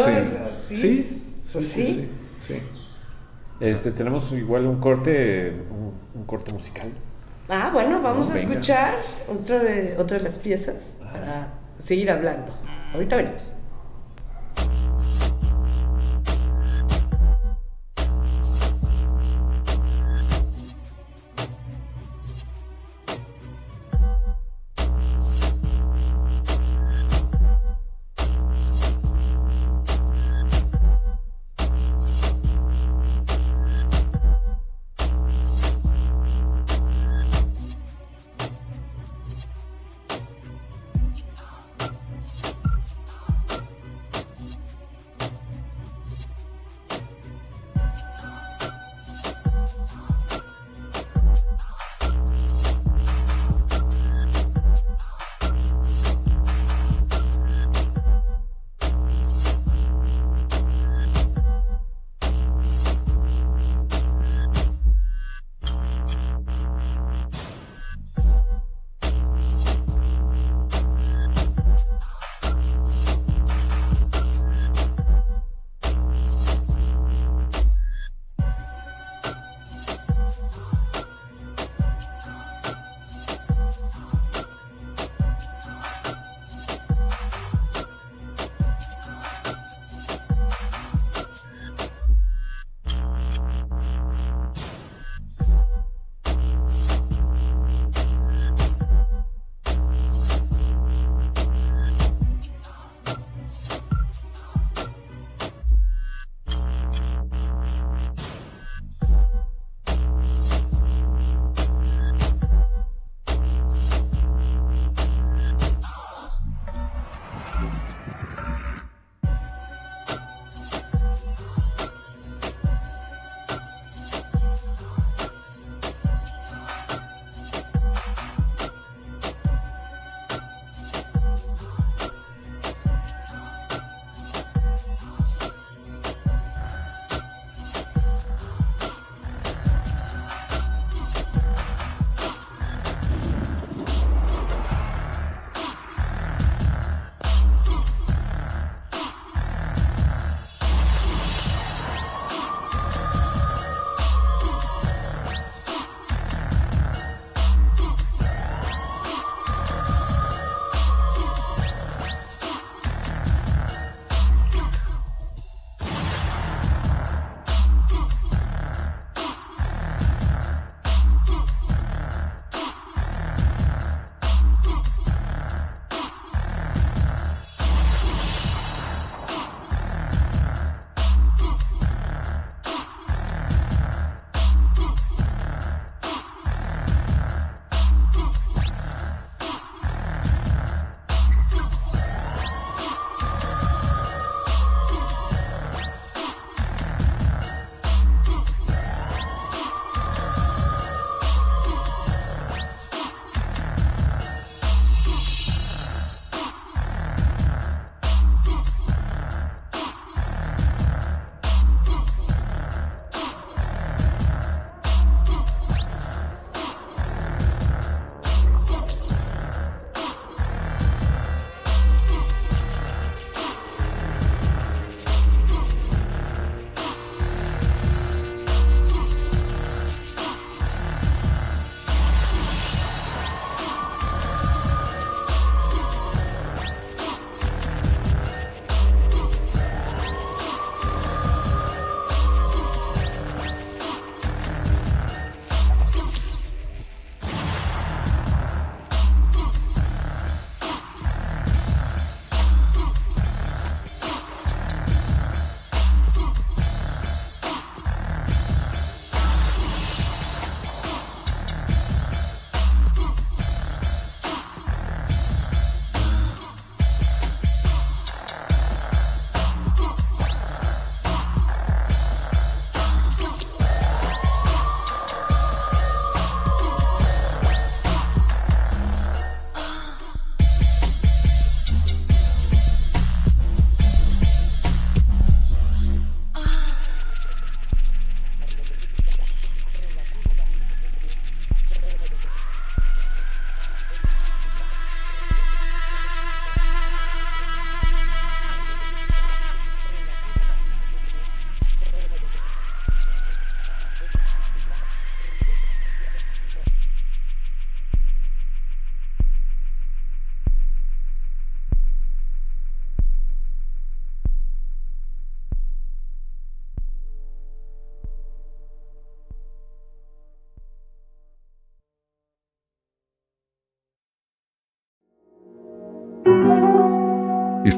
Sí, 0.68 0.76
sí, 0.76 1.23
sí, 1.44 1.61
sí, 1.61 2.09
sí, 2.40 2.54
Este, 3.59 3.90
tenemos 3.90 4.30
igual 4.30 4.64
un 4.66 4.78
corte, 4.78 5.52
un, 6.14 6.25
corte 6.25 6.52
musical. 6.52 6.88
Ah, 7.49 7.71
bueno, 7.73 8.01
vamos 8.01 8.31
a 8.31 8.39
escuchar 8.39 8.97
otra 9.29 9.63
de, 9.63 9.97
otra 9.99 10.19
de 10.19 10.25
las 10.25 10.39
piezas 10.39 10.99
para 11.13 11.49
seguir 11.83 12.11
hablando. 12.11 12.53
Ahorita 12.95 13.17
venimos. 13.17 13.54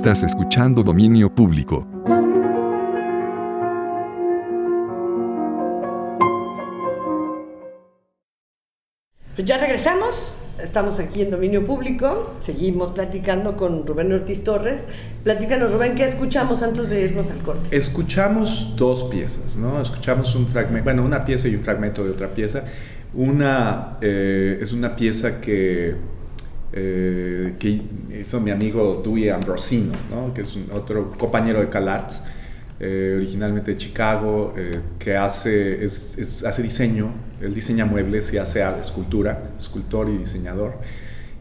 Estás 0.06 0.22
escuchando 0.22 0.84
Dominio 0.84 1.34
Público. 1.34 1.84
Pues 9.34 9.44
ya 9.44 9.58
regresamos, 9.58 10.32
estamos 10.62 11.00
aquí 11.00 11.22
en 11.22 11.32
Dominio 11.32 11.64
Público, 11.64 12.36
seguimos 12.40 12.92
platicando 12.92 13.56
con 13.56 13.84
Rubén 13.84 14.12
Ortiz 14.12 14.44
Torres. 14.44 14.84
Platícanos, 15.25 15.72
Rubén, 15.72 15.96
¿qué 15.96 16.04
escuchamos 16.04 16.62
antes 16.62 16.88
de 16.88 17.06
irnos 17.06 17.32
al 17.32 17.38
corte? 17.38 17.76
Escuchamos 17.76 18.75
dos 18.76 19.02
piezas, 19.10 19.56
¿no? 19.56 19.82
Escuchamos 19.82 20.36
un 20.36 20.46
fragmento, 20.46 20.84
bueno, 20.84 21.04
una 21.04 21.25
pieza 21.25 21.48
y 21.48 21.56
un 21.56 21.64
fragmento 21.64 22.04
de 22.04 22.10
otra 22.10 22.32
pieza. 22.32 22.62
Una 23.12 23.98
eh, 24.00 24.60
es 24.62 24.72
una 24.72 24.94
pieza 24.94 25.40
que, 25.40 25.96
eh, 26.73 27.54
que 27.58 27.82
hizo 28.20 28.40
mi 28.40 28.50
amigo 28.50 29.00
Dewey 29.04 29.28
Ambrosino, 29.30 29.92
¿no? 30.11 30.32
que 30.35 30.42
es 30.42 30.56
un, 30.56 30.70
otro 30.73 31.11
compañero 31.12 31.61
de 31.61 31.68
CalArts, 31.68 32.23
eh, 32.80 33.14
originalmente 33.16 33.73
de 33.73 33.76
Chicago, 33.78 34.52
eh, 34.56 34.80
que 34.99 35.16
hace, 35.16 35.85
es, 35.85 36.18
es- 36.18 36.44
hace 36.44 36.62
diseño, 36.62 37.12
él 37.40 37.54
diseña 37.54 37.87
muebles 37.87 38.32
y 38.32 38.38
hace 38.38 38.62
escultura, 38.80 39.50
escultor 39.58 40.08
y 40.11 40.18
diseñador, 40.18 40.75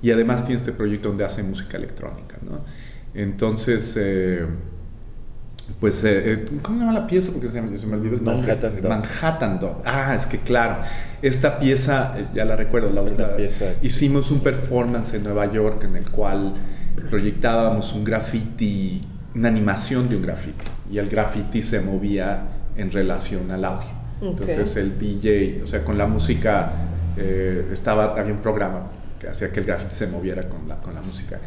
y 0.01 0.12
además 0.12 0.44
tiene 0.46 0.58
este 0.58 0.72
proyecto 0.72 1.10
donde 1.10 1.25
hace 1.25 1.44
música 1.44 1.77
electrónica. 1.77 2.38
¿no? 2.41 2.63
Entonces, 3.13 3.96
eh, 4.00 4.46
pues, 5.79 6.03
eh, 6.03 6.34
eh, 6.34 6.45
¿cómo 6.62 6.77
se 6.79 6.86
llama 6.86 7.00
la 7.00 7.07
pieza? 7.07 7.31
Porque 7.31 7.48
se 7.50 7.62
me, 7.62 7.77
se 7.77 7.86
me 7.88 7.95
olvidó 7.95 8.15
el 8.15 8.24
nombre. 8.24 8.48
Manhattan 8.48 8.81
Dog. 8.81 8.89
Manhattan 8.89 9.60
Dog. 9.60 9.81
Ah, 9.86 10.13
es 10.15 10.25
que 10.25 10.39
claro, 10.39 10.77
esta 11.22 11.60
pieza, 11.60 12.13
eh, 12.17 12.25
ya 12.34 12.45
la 12.45 12.55
recuerdo, 12.55 12.89
la, 12.89 13.01
Una 13.01 13.27
la- 13.29 13.36
pieza. 13.36 13.65
hicimos 13.81 14.31
un 14.31 14.41
performance 14.41 15.13
en 15.15 15.24
Nueva 15.24 15.51
York 15.51 15.84
en 15.84 15.95
el 15.98 16.10
cual 16.12 16.53
proyectábamos 17.10 17.93
un 17.93 18.03
graffiti, 18.03 19.01
una 19.36 19.50
animación 19.50 20.10
de 20.10 20.15
un 20.17 20.22
graffiti, 20.24 20.65
y 20.91 20.98
el 20.98 21.10
graffiti 21.10 21.62
se 21.62 21.81
movía 21.81 22.43
en 22.77 22.91
relación 22.91 23.51
al 23.51 23.65
audio. 23.65 23.88
Entonces 24.21 24.75
el 24.78 24.97
DJ, 24.97 25.62
o 25.63 25.67
sea, 25.67 25.84
con 25.84 25.97
la 25.97 26.08
música, 26.08 26.71
eh, 27.17 27.67
estaba, 27.71 28.17
había 28.19 28.34
un 28.34 28.39
programa 28.41 28.88
que 29.19 29.28
hacía 29.28 29.51
que 29.51 29.60
el 29.60 29.65
graffiti 29.65 29.93
se 29.93 30.08
moviera 30.08 30.43
con 30.47 30.67
la, 30.67 30.78
con 30.78 30.93
la 30.93 31.01
música. 31.01 31.39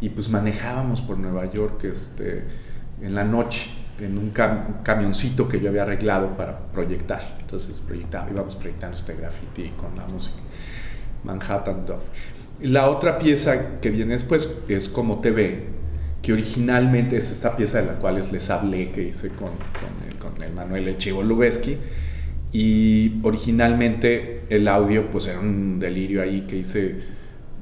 Y 0.00 0.10
pues 0.10 0.28
manejábamos 0.28 1.00
por 1.00 1.16
Nueva 1.18 1.50
York 1.50 1.84
este, 1.84 2.44
en 3.02 3.14
la 3.14 3.24
noche, 3.24 3.70
en 4.00 4.16
un, 4.16 4.32
cam- 4.32 4.66
un 4.68 4.82
camioncito 4.82 5.48
que 5.48 5.60
yo 5.60 5.68
había 5.68 5.82
arreglado 5.82 6.36
para 6.36 6.58
proyectar. 6.72 7.20
Entonces 7.40 7.80
proyectaba, 7.80 8.30
íbamos 8.30 8.56
proyectando 8.56 8.96
este 8.96 9.14
graffiti 9.14 9.70
con 9.76 9.96
la 9.96 10.06
música. 10.06 10.36
Manhattan 11.24 11.86
Dove. 11.86 12.02
La 12.62 12.88
otra 12.88 13.18
pieza 13.18 13.80
que 13.80 13.90
viene 13.90 14.12
después 14.12 14.48
es 14.68 14.88
Como 14.88 15.20
te 15.20 15.30
ve, 15.30 15.66
que 16.22 16.32
originalmente 16.32 17.16
es 17.16 17.30
esta 17.30 17.56
pieza 17.56 17.80
de 17.80 17.86
la 17.86 17.94
cual 17.94 18.14
les 18.30 18.50
hablé 18.50 18.92
que 18.92 19.08
hice 19.08 19.28
con, 19.30 19.48
con, 19.48 20.08
el, 20.08 20.16
con 20.16 20.42
el 20.42 20.52
Manuel 20.52 20.88
El 20.88 20.96
Chivo 20.96 21.22
Lubeski. 21.22 21.76
Y 22.54 23.20
originalmente 23.22 24.42
el 24.50 24.68
audio 24.68 25.10
pues 25.10 25.26
era 25.26 25.40
un 25.40 25.78
delirio 25.80 26.22
ahí 26.22 26.42
que 26.42 26.56
hice 26.56 27.00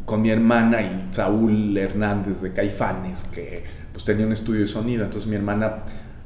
con 0.04 0.22
mi 0.22 0.30
hermana 0.30 0.82
y 0.82 1.08
Saúl 1.12 1.76
Hernández 1.76 2.40
de 2.40 2.52
Caifanes, 2.52 3.24
que 3.24 3.62
pues 3.92 4.04
tenía 4.04 4.26
un 4.26 4.32
estudio 4.32 4.60
de 4.62 4.68
sonido, 4.68 5.04
entonces 5.04 5.28
mi 5.28 5.36
hermana 5.36 5.84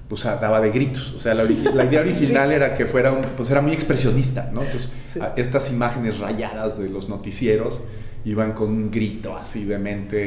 pues 0.08 0.22
daba 0.24 0.60
de 0.60 0.70
gritos, 0.70 1.14
o 1.14 1.20
sea, 1.20 1.34
la, 1.34 1.44
idea 1.44 2.00
original 2.02 2.52
era 2.52 2.74
que 2.74 2.86
fuera 2.86 3.12
un, 3.12 3.22
pues 3.36 3.50
era 3.50 3.60
muy 3.60 3.72
expresionista, 3.72 4.50
¿no? 4.52 4.62
Entonces 4.62 4.90
Sí. 5.12 5.20
estas 5.36 5.70
imágenes 5.70 6.18
rayadas 6.18 6.76
de 6.78 6.88
los 6.88 7.08
noticieros 7.08 7.80
iban 8.24 8.52
con 8.52 8.68
un 8.68 8.90
grito 8.90 9.36
así 9.36 9.64
de 9.64 9.78
mente, 9.78 10.26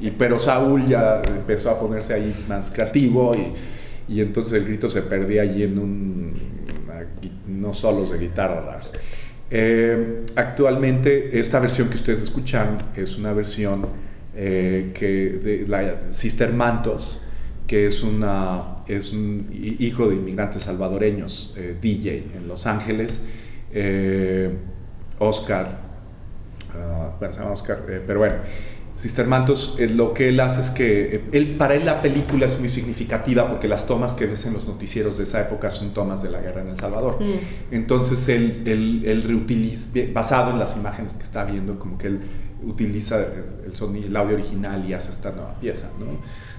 y, 0.00 0.06
y- 0.06 0.10
pero 0.12 0.38
Saúl 0.38 0.86
ya 0.86 1.22
empezó 1.26 1.70
a 1.70 1.80
ponerse 1.80 2.14
ahí 2.14 2.34
más 2.48 2.70
creativo 2.70 3.34
y, 3.34 4.14
y 4.14 4.20
entonces 4.20 4.52
el 4.52 4.64
grito 4.64 4.88
se 4.88 5.02
perdía 5.02 5.42
allí 5.42 5.64
en 5.64 5.78
un, 5.78 6.34
unos 7.48 7.78
solos 7.78 8.10
de 8.10 8.18
guitarra. 8.18 8.78
Eh, 9.50 10.24
actualmente 10.34 11.38
esta 11.38 11.60
versión 11.60 11.88
que 11.88 11.96
ustedes 11.96 12.22
escuchan 12.22 12.78
es 12.96 13.16
una 13.16 13.32
versión 13.32 13.86
eh, 14.34 14.90
que 14.92 15.06
de 15.06 15.64
la 15.68 16.12
Sister 16.12 16.52
Mantos, 16.52 17.20
que 17.66 17.86
es, 17.86 18.02
un 19.12 19.48
hi- 19.52 19.76
hijo 19.78 20.08
de 20.08 20.16
inmigrantes 20.16 20.62
salvadoreños, 20.62 21.54
eh, 21.56 21.76
DJ 21.80 22.24
en 22.36 22.48
Los 22.48 22.66
Ángeles, 22.66 23.22
Oscar, 25.18 25.78
llama 27.38 27.52
Oscar, 27.52 27.82
pero 28.06 28.18
bueno, 28.20 28.34
Sister 28.96 29.26
Mantos, 29.26 29.76
eh, 29.78 29.88
lo 29.90 30.14
que 30.14 30.30
él 30.30 30.40
hace 30.40 30.62
es 30.62 30.70
que, 30.70 31.16
eh, 31.16 31.24
él, 31.32 31.56
para 31.56 31.74
él 31.74 31.84
la 31.84 32.00
película 32.00 32.46
es 32.46 32.58
muy 32.58 32.70
significativa 32.70 33.48
porque 33.48 33.68
las 33.68 33.86
tomas 33.86 34.14
que 34.14 34.26
ves 34.26 34.46
en 34.46 34.54
los 34.54 34.66
noticieros 34.66 35.18
de 35.18 35.24
esa 35.24 35.42
época 35.42 35.68
son 35.68 35.92
tomas 35.92 36.22
de 36.22 36.30
la 36.30 36.40
guerra 36.40 36.62
en 36.62 36.68
El 36.68 36.78
Salvador. 36.78 37.18
Mm. 37.20 37.74
Entonces 37.74 38.26
él, 38.28 38.62
él, 38.66 39.02
él 39.04 39.22
reutiliza, 39.22 39.90
basado 40.12 40.50
en 40.50 40.58
las 40.58 40.76
imágenes 40.76 41.12
que 41.14 41.24
está 41.24 41.44
viendo, 41.44 41.78
como 41.78 41.98
que 41.98 42.06
él 42.06 42.20
utiliza 42.64 43.18
el, 43.64 43.76
sonido, 43.76 44.06
el 44.06 44.16
audio 44.16 44.34
original 44.34 44.88
y 44.88 44.94
hace 44.94 45.10
esta 45.10 45.30
nueva 45.30 45.58
pieza, 45.60 45.90
¿no? 46.00 46.06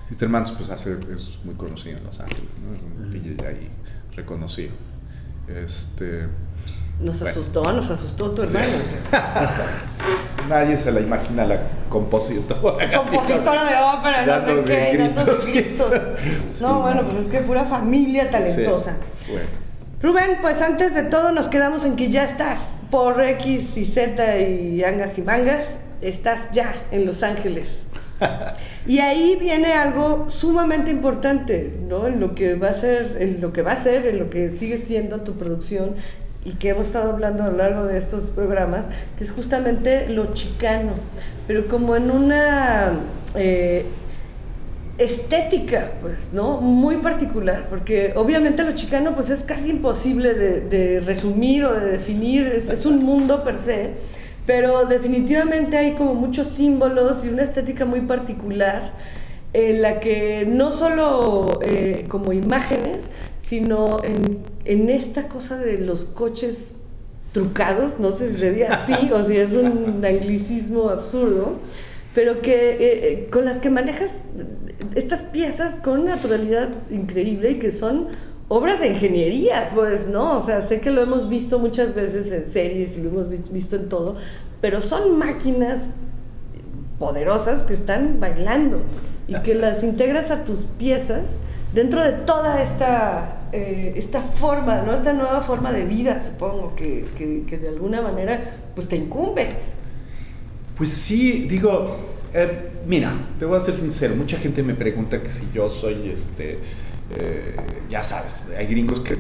Sister 0.08 0.30
Mantos 0.30 0.54
pues 0.56 0.70
hace, 0.70 0.96
es 1.14 1.40
muy 1.44 1.56
conocido 1.56 1.98
en 1.98 2.04
Los 2.04 2.20
Ángeles, 2.20 2.50
¿no? 2.64 2.76
Es 2.76 2.82
un 2.84 3.12
DJ 3.12 3.48
ahí 3.48 3.70
reconocido. 4.16 4.72
Este, 5.48 6.28
Nos 7.00 7.20
Bueno. 7.20 7.32
asustó, 7.32 7.72
nos 7.74 7.90
asustó 7.92 8.32
tu 8.32 8.42
hermano. 8.44 8.66
nadie 10.50 10.78
se 10.78 10.92
la 10.92 11.00
imagina 11.02 11.46
la 11.46 11.60
compositora. 11.90 12.98
Compositora 12.98 13.64
de 13.66 13.98
ópera, 14.00 14.26
no 14.26 14.46
sé 14.46 14.64
qué, 14.66 14.92
gritos. 14.98 15.46
gritos. 15.48 15.92
Sí, 16.52 16.62
No, 16.62 16.82
bueno, 16.82 17.02
no. 17.02 17.08
pues 17.08 17.18
es 17.20 17.28
que 17.28 17.40
pura 17.42 17.66
familia 17.66 18.30
talentosa. 18.32 18.98
Sí, 19.26 19.32
bueno. 19.32 19.48
Rubén, 20.02 20.38
pues 20.42 20.62
antes 20.62 20.94
de 20.94 21.04
todo 21.04 21.32
nos 21.32 21.48
quedamos 21.48 21.84
en 21.86 21.96
que 21.96 22.10
ya 22.10 22.24
estás 22.24 22.60
por 22.92 23.22
X 23.22 23.76
y 23.78 23.86
Z 23.86 24.38
y 24.40 24.84
angas 24.84 25.18
y 25.18 25.22
mangas, 25.22 25.80
estás 26.02 26.52
ya 26.52 26.84
en 26.92 27.06
Los 27.06 27.24
Ángeles. 27.24 27.82
Y 28.88 29.00
ahí 29.00 29.36
viene 29.38 29.74
algo 29.74 30.28
sumamente 30.30 30.90
importante, 30.92 31.78
¿no? 31.90 32.08
En 32.08 32.22
lo 32.22 32.34
que 32.36 32.56
va 32.56 32.70
a 32.70 32.74
ser, 32.74 33.18
en 33.20 33.42
lo 33.42 33.52
que 33.52 33.62
va 33.62 33.74
a 33.74 33.78
ser, 33.84 34.08
en 34.08 34.18
lo 34.18 34.30
que 34.30 34.50
sigue 34.50 34.78
siendo 34.78 35.20
tu 35.20 35.34
producción 35.34 35.96
y 36.48 36.52
que 36.52 36.70
hemos 36.70 36.88
estado 36.88 37.12
hablando 37.12 37.44
a 37.44 37.48
lo 37.48 37.58
largo 37.58 37.84
de 37.86 37.98
estos 37.98 38.30
programas, 38.30 38.88
que 39.18 39.24
es 39.26 39.32
justamente 39.32 40.08
lo 40.08 40.34
chicano, 40.34 40.94
pero 41.46 41.68
como 41.68 41.98
en 41.98 42.10
una 42.10 42.94
eh, 43.36 43.86
estética, 44.98 45.92
pues, 46.00 46.32
¿no? 46.32 46.62
Muy 46.62 46.98
particular, 46.98 47.68
porque 47.70 48.14
obviamente 48.16 48.64
lo 48.64 48.72
chicano, 48.72 49.14
pues, 49.14 49.30
es 49.30 49.42
casi 49.42 49.72
imposible 49.72 50.34
de, 50.36 50.62
de 50.62 51.00
resumir 51.02 51.66
o 51.66 51.74
de 51.74 51.86
definir, 51.92 52.48
es, 52.48 52.70
es 52.70 52.86
un 52.86 53.04
mundo 53.04 53.44
per 53.44 53.60
se, 53.60 53.96
pero 54.46 54.86
definitivamente 54.86 55.76
hay 55.76 55.96
como 55.96 56.14
muchos 56.14 56.48
símbolos 56.48 57.26
y 57.26 57.28
una 57.28 57.44
estética 57.44 57.84
muy 57.84 58.02
particular 58.02 58.94
en 59.52 59.82
la 59.82 60.00
que 60.00 60.46
no 60.48 60.72
solo 60.72 61.60
eh, 61.62 62.06
como 62.08 62.32
imágenes, 62.32 63.00
sino 63.48 63.98
en, 64.04 64.40
en 64.66 64.90
esta 64.90 65.28
cosa 65.28 65.58
de 65.58 65.78
los 65.80 66.06
coches 66.06 66.76
trucados, 67.32 68.00
no 68.00 68.12
sé 68.12 68.32
si 68.32 68.38
sería 68.38 68.74
así 68.74 69.12
o 69.14 69.24
si 69.26 69.38
es 69.38 69.54
un 69.54 70.04
anglicismo 70.04 70.90
absurdo, 70.90 71.54
pero 72.16 72.42
que 72.42 72.72
eh, 72.72 72.78
eh, 72.80 73.28
con 73.32 73.46
las 73.46 73.60
que 73.60 73.70
manejas 73.70 74.10
estas 74.96 75.22
piezas 75.22 75.80
con 75.80 76.06
naturalidad 76.06 76.70
increíble 76.90 77.52
y 77.52 77.60
que 77.60 77.70
son 77.72 78.08
obras 78.50 78.80
de 78.80 78.88
ingeniería, 78.88 79.70
pues, 79.76 80.08
¿no? 80.08 80.38
O 80.38 80.42
sea, 80.42 80.62
sé 80.62 80.80
que 80.80 80.90
lo 80.90 81.02
hemos 81.02 81.30
visto 81.30 81.60
muchas 81.60 81.94
veces 81.94 82.32
en 82.32 82.52
series 82.52 82.98
y 82.98 83.02
lo 83.02 83.10
hemos 83.10 83.30
vi- 83.30 83.42
visto 83.52 83.76
en 83.76 83.90
todo, 83.90 84.16
pero 84.62 84.82
son 84.82 85.18
máquinas 85.18 85.82
poderosas 87.00 87.64
que 87.66 87.74
están 87.74 88.20
bailando 88.20 88.82
y 89.28 89.36
que 89.42 89.54
las 89.54 89.84
integras 89.84 90.32
a 90.32 90.44
tus 90.46 90.64
piezas 90.80 91.24
dentro 91.74 92.02
de 92.04 92.12
toda 92.26 92.62
esta, 92.64 93.50
eh, 93.52 93.94
esta 93.96 94.22
forma, 94.22 94.82
¿no? 94.84 94.94
Esta 94.94 95.14
nueva 95.14 95.42
forma 95.42 95.72
de 95.72 95.86
vida, 95.86 96.20
supongo, 96.22 96.76
que, 96.76 97.06
que- 97.18 97.44
que 97.48 97.58
de 97.58 97.70
alguna 97.70 98.02
manera 98.02 98.58
pues 98.76 98.88
te 98.88 98.96
incumbe. 98.96 99.56
Pues 100.78 100.90
sí, 100.90 101.48
digo, 101.50 101.98
eh, 102.34 102.70
mira, 102.86 103.14
te 103.40 103.46
voy 103.46 103.58
a 103.60 103.62
ser 103.64 103.78
sincero, 103.78 104.16
mucha 104.16 104.38
gente 104.38 104.62
me 104.64 104.76
pregunta 104.76 105.22
que 105.24 105.32
si 105.32 105.48
yo 105.54 105.70
soy, 105.70 106.10
este, 106.12 106.60
eh, 107.18 107.56
ya 107.90 108.04
sabes, 108.04 108.46
hay 108.56 108.68
gringos 108.68 109.00
que 109.00 109.18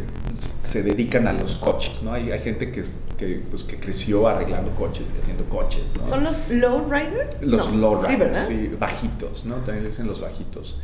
se 0.65 0.83
dedican 0.83 1.25
a 1.27 1.33
los 1.33 1.57
coches, 1.57 2.03
¿no? 2.03 2.11
Hay, 2.13 2.29
hay 2.31 2.39
gente 2.41 2.69
que, 2.71 2.83
que, 3.17 3.41
pues, 3.49 3.63
que 3.63 3.79
creció 3.79 4.27
arreglando 4.27 4.71
coches 4.75 5.05
y 5.15 5.21
haciendo 5.21 5.45
coches, 5.45 5.81
¿no? 5.97 6.05
¿Son 6.07 6.23
los 6.23 6.37
low 6.49 6.83
riders? 6.91 7.41
Los 7.41 7.71
No. 7.71 7.77
low 7.77 8.03
Sí, 8.03 8.11
riders, 8.11 8.31
¿verdad? 8.33 8.47
sí, 8.49 8.71
bajitos, 8.79 9.45
¿no? 9.45 9.55
También 9.55 9.83
le 9.85 9.89
dicen 9.89 10.05
los 10.05 10.19
bajitos. 10.21 10.79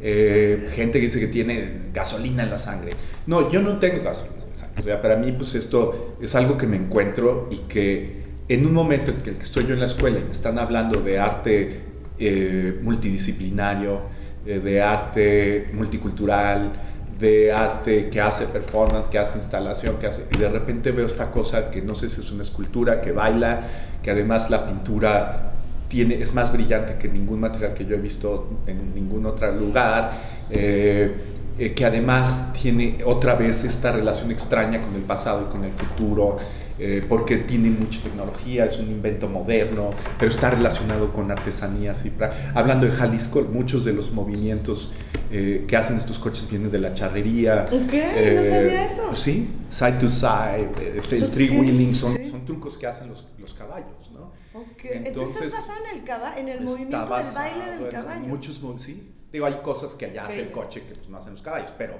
Eh, 0.00 0.68
gente 0.74 1.00
que 1.00 1.06
dice 1.06 1.18
que 1.18 1.26
tiene 1.26 1.90
gasolina 1.92 2.44
en 2.44 2.50
la 2.50 2.58
sangre. 2.58 2.92
No, 3.26 3.50
yo 3.50 3.60
no 3.60 3.78
tengo 3.78 4.02
gasolina 4.02 4.44
en 4.44 4.50
la 4.50 4.56
sangre. 4.56 4.80
O 4.80 4.84
sea, 4.84 5.02
para 5.02 5.16
mí, 5.16 5.32
pues 5.32 5.54
esto 5.54 6.16
es 6.20 6.34
algo 6.34 6.56
que 6.56 6.66
me 6.66 6.76
encuentro 6.76 7.48
y 7.50 7.56
que 7.68 8.28
en 8.48 8.66
un 8.66 8.72
momento 8.72 9.10
en 9.10 9.18
el 9.18 9.36
que 9.36 9.42
estoy 9.42 9.66
yo 9.66 9.74
en 9.74 9.80
la 9.80 9.86
escuela 9.86 10.18
y 10.18 10.24
me 10.24 10.32
están 10.32 10.58
hablando 10.58 11.00
de 11.00 11.18
arte 11.18 11.80
eh, 12.18 12.78
multidisciplinario, 12.82 14.00
eh, 14.46 14.60
de 14.60 14.80
arte 14.80 15.66
multicultural, 15.74 16.72
de 17.18 17.52
arte 17.52 18.08
que 18.08 18.20
hace 18.20 18.46
performance, 18.46 19.08
que 19.08 19.18
hace 19.18 19.38
instalación, 19.38 19.98
que 19.98 20.06
hace... 20.06 20.26
Y 20.32 20.38
de 20.38 20.48
repente 20.48 20.92
veo 20.92 21.06
esta 21.06 21.30
cosa 21.30 21.70
que 21.70 21.82
no 21.82 21.94
sé 21.94 22.08
si 22.08 22.20
es 22.20 22.30
una 22.30 22.42
escultura, 22.42 23.00
que 23.00 23.12
baila, 23.12 23.62
que 24.02 24.10
además 24.10 24.48
la 24.50 24.66
pintura 24.66 25.52
tiene, 25.88 26.20
es 26.20 26.34
más 26.34 26.52
brillante 26.52 26.96
que 26.98 27.08
ningún 27.08 27.40
material 27.40 27.74
que 27.74 27.84
yo 27.84 27.96
he 27.96 28.00
visto 28.00 28.60
en 28.66 28.94
ningún 28.94 29.26
otro 29.26 29.52
lugar. 29.52 30.12
eh, 30.50 31.14
eh, 31.58 31.74
que 31.74 31.84
además 31.84 32.52
tiene 32.52 32.98
otra 33.04 33.34
vez 33.34 33.64
esta 33.64 33.90
relación 33.90 34.30
extraña 34.30 34.80
con 34.80 34.94
el 34.94 35.02
pasado 35.02 35.48
y 35.48 35.50
con 35.50 35.64
el 35.64 35.72
futuro, 35.72 36.36
eh, 36.78 37.04
porque 37.08 37.38
tiene 37.38 37.68
mucha 37.70 38.00
tecnología, 38.00 38.64
es 38.64 38.78
un 38.78 38.86
invento 38.86 39.28
moderno, 39.28 39.90
pero 40.20 40.30
está 40.30 40.50
relacionado 40.50 41.12
con 41.12 41.32
artesanías. 41.32 42.06
Y 42.06 42.12
Hablando 42.54 42.86
de 42.86 42.92
Jalisco, 42.92 43.42
muchos 43.52 43.84
de 43.84 43.92
los 43.92 44.12
movimientos 44.12 44.92
eh, 45.32 45.64
que 45.66 45.76
hacen 45.76 45.96
estos 45.96 46.20
coches 46.20 46.48
vienen 46.48 46.70
de 46.70 46.78
la 46.78 46.94
charrería. 46.94 47.66
¿Qué? 47.66 48.34
No 48.36 48.42
sabía 48.44 48.86
eso. 48.86 49.14
Sí, 49.16 49.48
side 49.68 49.98
to 49.98 50.08
side, 50.08 50.68
eh, 50.80 51.02
el 51.10 51.28
three 51.28 51.50
wheeling, 51.50 51.92
son, 51.92 52.14
sí. 52.14 52.30
son 52.30 52.44
trucos 52.44 52.78
que 52.78 52.86
hacen 52.86 53.08
los, 53.08 53.26
los 53.36 53.52
caballos, 53.52 54.12
¿no? 54.12 54.30
Entonces, 54.62 55.06
entonces 55.06 55.42
estás 55.42 55.66
basado 55.68 55.84
en 55.86 55.98
el, 55.98 56.04
caba- 56.04 56.38
en 56.38 56.48
el 56.48 56.60
movimiento 56.60 56.98
del 57.16 57.34
baile 57.34 57.76
del 57.78 57.88
caballo. 57.90 58.20
Muchos, 58.26 58.60
sí. 58.78 59.12
Digo, 59.32 59.46
hay 59.46 59.60
cosas 59.62 59.94
que 59.94 60.06
allá 60.06 60.24
hace 60.24 60.34
Sí. 60.34 60.40
el 60.40 60.50
coche 60.52 60.82
que 60.82 60.94
pues, 60.94 61.08
no 61.08 61.18
hacen 61.18 61.32
los 61.32 61.42
caballos, 61.42 61.72
pero, 61.76 61.98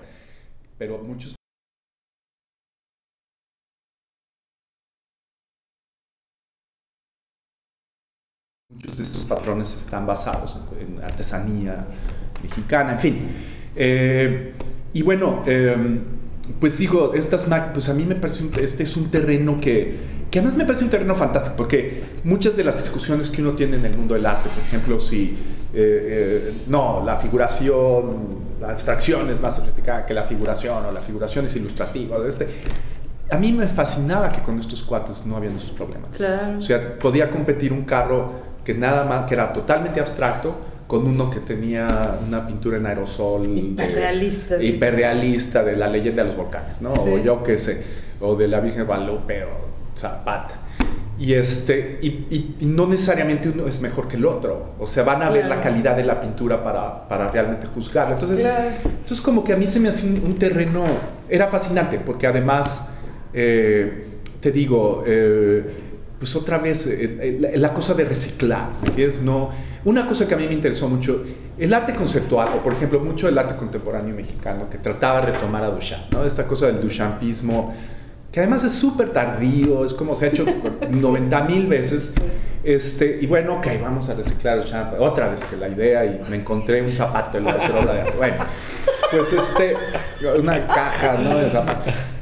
pero 0.78 0.98
muchos 0.98 1.34
muchos 8.70 8.96
de 8.96 9.02
estos 9.02 9.24
patrones 9.24 9.74
están 9.74 10.06
basados 10.06 10.56
en 10.78 11.02
artesanía 11.02 11.86
mexicana, 12.42 12.92
en 12.92 12.98
fin. 12.98 13.28
Eh, 13.74 14.52
y 14.92 15.02
bueno, 15.02 15.42
eh, 15.46 15.76
pues 16.60 16.78
digo, 16.78 17.14
estas 17.14 17.46
pues 17.72 17.88
a 17.88 17.94
mí 17.94 18.04
me 18.04 18.14
parece, 18.14 18.44
un- 18.44 18.52
este 18.60 18.82
es 18.82 18.96
un 18.96 19.10
terreno 19.10 19.60
que, 19.60 20.17
que 20.30 20.38
además 20.40 20.56
me 20.56 20.64
parece 20.64 20.84
un 20.84 20.90
terreno 20.90 21.14
fantástico, 21.14 21.56
porque 21.56 22.02
muchas 22.24 22.56
de 22.56 22.64
las 22.64 22.76
discusiones 22.78 23.30
que 23.30 23.40
uno 23.42 23.52
tiene 23.52 23.76
en 23.76 23.86
el 23.86 23.96
mundo 23.96 24.14
del 24.14 24.26
arte, 24.26 24.48
por 24.50 24.62
ejemplo, 24.62 25.00
si, 25.00 25.36
eh, 25.72 26.48
eh, 26.52 26.52
no, 26.66 27.02
la 27.04 27.16
figuración, 27.16 28.48
la 28.60 28.70
abstracción 28.70 29.30
es 29.30 29.40
más 29.40 29.56
sofisticada 29.56 30.04
que 30.06 30.14
la 30.14 30.24
figuración, 30.24 30.84
o 30.84 30.92
la 30.92 31.00
figuración 31.00 31.46
es 31.46 31.56
ilustrativa, 31.56 32.16
este, 32.26 32.46
a 33.30 33.36
mí 33.36 33.52
me 33.52 33.68
fascinaba 33.68 34.32
que 34.32 34.40
con 34.42 34.58
estos 34.58 34.82
cuates 34.82 35.24
no 35.26 35.36
habían 35.36 35.56
esos 35.56 35.70
problemas. 35.70 36.10
Claro. 36.16 36.58
O 36.58 36.62
sea, 36.62 36.98
podía 36.98 37.30
competir 37.30 37.72
un 37.72 37.84
carro 37.84 38.32
que 38.64 38.74
nada 38.74 39.04
más, 39.04 39.26
que 39.26 39.34
era 39.34 39.52
totalmente 39.52 40.00
abstracto, 40.00 40.54
con 40.86 41.06
uno 41.06 41.30
que 41.30 41.40
tenía 41.40 42.18
una 42.26 42.46
pintura 42.46 42.78
en 42.78 42.86
aerosol. 42.86 43.42
de- 43.44 43.60
Hiperrealista. 43.60 44.62
hiperrealista 44.62 45.62
de 45.62 45.76
la 45.76 45.86
leyenda 45.88 46.22
de 46.22 46.28
los 46.28 46.36
volcanes, 46.36 46.80
¿no? 46.80 46.94
Sí. 46.94 47.00
O 47.12 47.18
yo 47.18 47.42
qué 47.42 47.58
sé, 47.58 47.82
o 48.20 48.34
de 48.36 48.48
la 48.48 48.60
Virgen 48.60 48.80
de 48.80 48.86
Guadalupe 48.86 49.44
o 49.44 49.67
Zapata. 49.98 50.54
Y, 51.18 51.34
este, 51.34 51.98
y, 52.00 52.06
y- 52.30 52.56
y 52.60 52.66
no 52.66 52.86
necesariamente 52.86 53.48
uno 53.48 53.66
es 53.66 53.80
mejor 53.80 54.06
que 54.06 54.16
el 54.16 54.24
otro. 54.24 54.74
O 54.78 54.86
sea, 54.86 55.02
van 55.02 55.20
a 55.22 55.30
ver 55.30 55.46
la 55.46 55.60
calidad 55.60 55.96
de 55.96 56.04
la 56.04 56.20
pintura 56.20 56.62
para, 56.62 57.08
para 57.08 57.28
realmente 57.28 57.66
juzgarla. 57.66 58.14
Entonces, 58.14 58.40
Claro. 58.40 58.70
entonces, 58.84 59.20
como 59.20 59.42
que 59.42 59.52
a 59.52 59.56
mí 59.56 59.66
se 59.66 59.80
me 59.80 59.88
hacía 59.88 60.08
un, 60.10 60.24
un 60.24 60.38
terreno, 60.38 60.84
era 61.28 61.48
fascinante, 61.48 61.98
porque 61.98 62.28
además, 62.28 62.88
eh, 63.34 64.04
te 64.40 64.52
digo, 64.52 65.02
eh, 65.06 65.64
pues 66.20 66.36
otra 66.36 66.58
vez, 66.58 66.86
eh, 66.86 67.18
eh, 67.20 67.36
la, 67.40 67.50
la 67.68 67.74
cosa 67.74 67.94
de 67.94 68.04
reciclar, 68.04 68.68
¿me 68.82 68.88
entiendes? 68.90 69.20
No, 69.20 69.50
una 69.84 70.06
cosa 70.06 70.26
que 70.28 70.34
a 70.34 70.36
mí 70.36 70.46
me 70.46 70.54
interesó 70.54 70.88
mucho, 70.88 71.24
el 71.58 71.74
arte 71.74 71.94
conceptual, 71.94 72.48
o 72.56 72.62
por 72.62 72.72
ejemplo, 72.74 73.00
mucho 73.00 73.28
el 73.28 73.36
arte 73.36 73.56
contemporáneo 73.56 74.14
mexicano, 74.14 74.70
que 74.70 74.78
trataba 74.78 75.20
de 75.22 75.32
retomar 75.32 75.64
a 75.64 75.70
Duchamp, 75.70 76.12
¿no? 76.14 76.24
Esta 76.24 76.44
cosa 76.46 76.66
del 76.68 76.80
Duchampismo, 76.80 77.74
que 78.32 78.40
además 78.40 78.62
es 78.64 78.72
súper 78.72 79.10
tardío, 79.10 79.84
es 79.84 79.92
como 79.94 80.14
se 80.16 80.26
ha 80.26 80.28
hecho 80.28 80.44
90 80.90 81.40
mil 81.44 81.66
veces. 81.66 82.12
Este, 82.64 83.18
y 83.22 83.26
bueno, 83.26 83.54
ok, 83.54 83.66
vamos 83.80 84.08
a 84.10 84.14
reciclar 84.14 84.60
Duchamp. 84.62 84.94
Otra 85.00 85.28
vez 85.28 85.42
que 85.44 85.56
la 85.56 85.68
idea, 85.68 86.04
y 86.04 86.20
me 86.28 86.36
encontré 86.36 86.82
un 86.82 86.90
zapato 86.90 87.38
y 87.38 87.40
lo 87.40 87.46
voy 87.52 87.54
a 87.60 87.64
hacer 87.64 87.76
obra 87.76 87.94
de. 87.94 88.10
Bueno, 88.16 88.36
pues 89.10 89.32
este, 89.32 89.74
una 90.38 90.66
caja, 90.66 91.14
¿no? 91.14 91.36
De. 91.38 91.50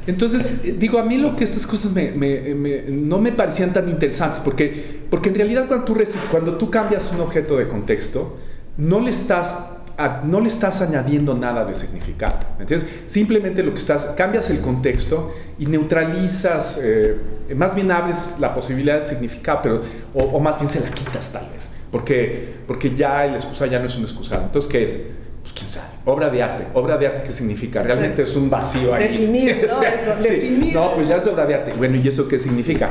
Entonces, 0.05 0.79
digo, 0.79 0.99
a 0.99 1.03
mí 1.03 1.17
lo 1.17 1.35
que 1.35 1.43
estas 1.43 1.67
cosas 1.67 1.91
me, 1.91 2.11
me- 2.11 2.53
me- 2.55 2.83
no 2.87 3.17
me 3.17 3.33
parecían 3.33 3.73
tan 3.73 3.89
interesantes, 3.89 4.39
porque, 4.39 5.01
porque 5.09 5.29
en 5.29 5.35
realidad 5.35 5.65
cuando 5.67 5.83
tú, 5.85 5.97
cuando 6.31 6.55
tú 6.57 6.69
cambias 6.69 7.11
un 7.11 7.19
objeto 7.19 7.57
de 7.57 7.67
contexto, 7.67 8.37
no 8.77 9.01
le 9.01 9.09
estás 9.09 9.53
a- 9.97 10.21
no 10.23 10.39
le 10.41 10.47
estás 10.49 10.81
añadiendo 10.81 11.33
nada 11.35 11.65
de 11.65 11.73
significado. 11.75 12.35
¿me 12.57 12.63
entiendes? 12.63 12.87
Simplemente 13.07 13.63
lo 13.63 13.71
que 13.73 13.79
estás, 13.79 14.05
cambias 14.17 14.49
el 14.49 14.61
contexto 14.61 15.33
y 15.59 15.65
neutralizas, 15.65 16.79
eh, 16.81 17.17
más 17.55 17.73
bien 17.75 17.91
abres 17.91 18.35
la 18.39 18.53
posibilidad 18.53 18.97
de 18.99 19.03
significado, 19.03 19.59
pero, 19.63 19.81
o, 20.13 20.23
o 20.23 20.39
más 20.39 20.57
bien 20.59 20.69
se 20.69 20.79
la 20.79 20.89
quitas 20.91 21.31
tal 21.31 21.49
vez, 21.53 21.69
porque, 21.91 22.55
porque 22.67 22.95
ya 22.95 23.25
el 23.25 23.35
excusado 23.35 23.69
ya 23.71 23.79
no 23.79 23.85
es 23.85 23.95
un 23.95 24.03
excusado. 24.03 24.43
Entonces, 24.43 24.71
¿qué 24.71 24.83
es? 24.83 24.99
Pues 25.41 25.53
quién 25.53 25.69
sabe. 25.69 25.87
Obra 26.05 26.29
de 26.29 26.41
arte. 26.43 26.67
Obra 26.73 26.97
de 26.97 27.07
arte, 27.07 27.23
¿qué 27.25 27.31
significa? 27.31 27.81
Realmente 27.83 28.21
es 28.21 28.35
un 28.35 28.49
vacío 28.49 28.93
ahí. 28.93 29.03
Definir, 29.09 29.67
¿no? 29.69 29.75
O 29.77 29.81
sea, 29.81 29.93
Eso, 29.93 30.15
sí. 30.21 30.29
definir. 30.29 30.73
No, 30.75 30.93
pues 30.95 31.07
ya 31.07 31.17
es 31.17 31.27
obra 31.27 31.45
de 31.45 31.55
arte. 31.55 31.73
Bueno, 31.73 31.95
¿y 31.97 32.07
eso 32.07 32.27
qué 32.27 32.37
significa? 32.39 32.89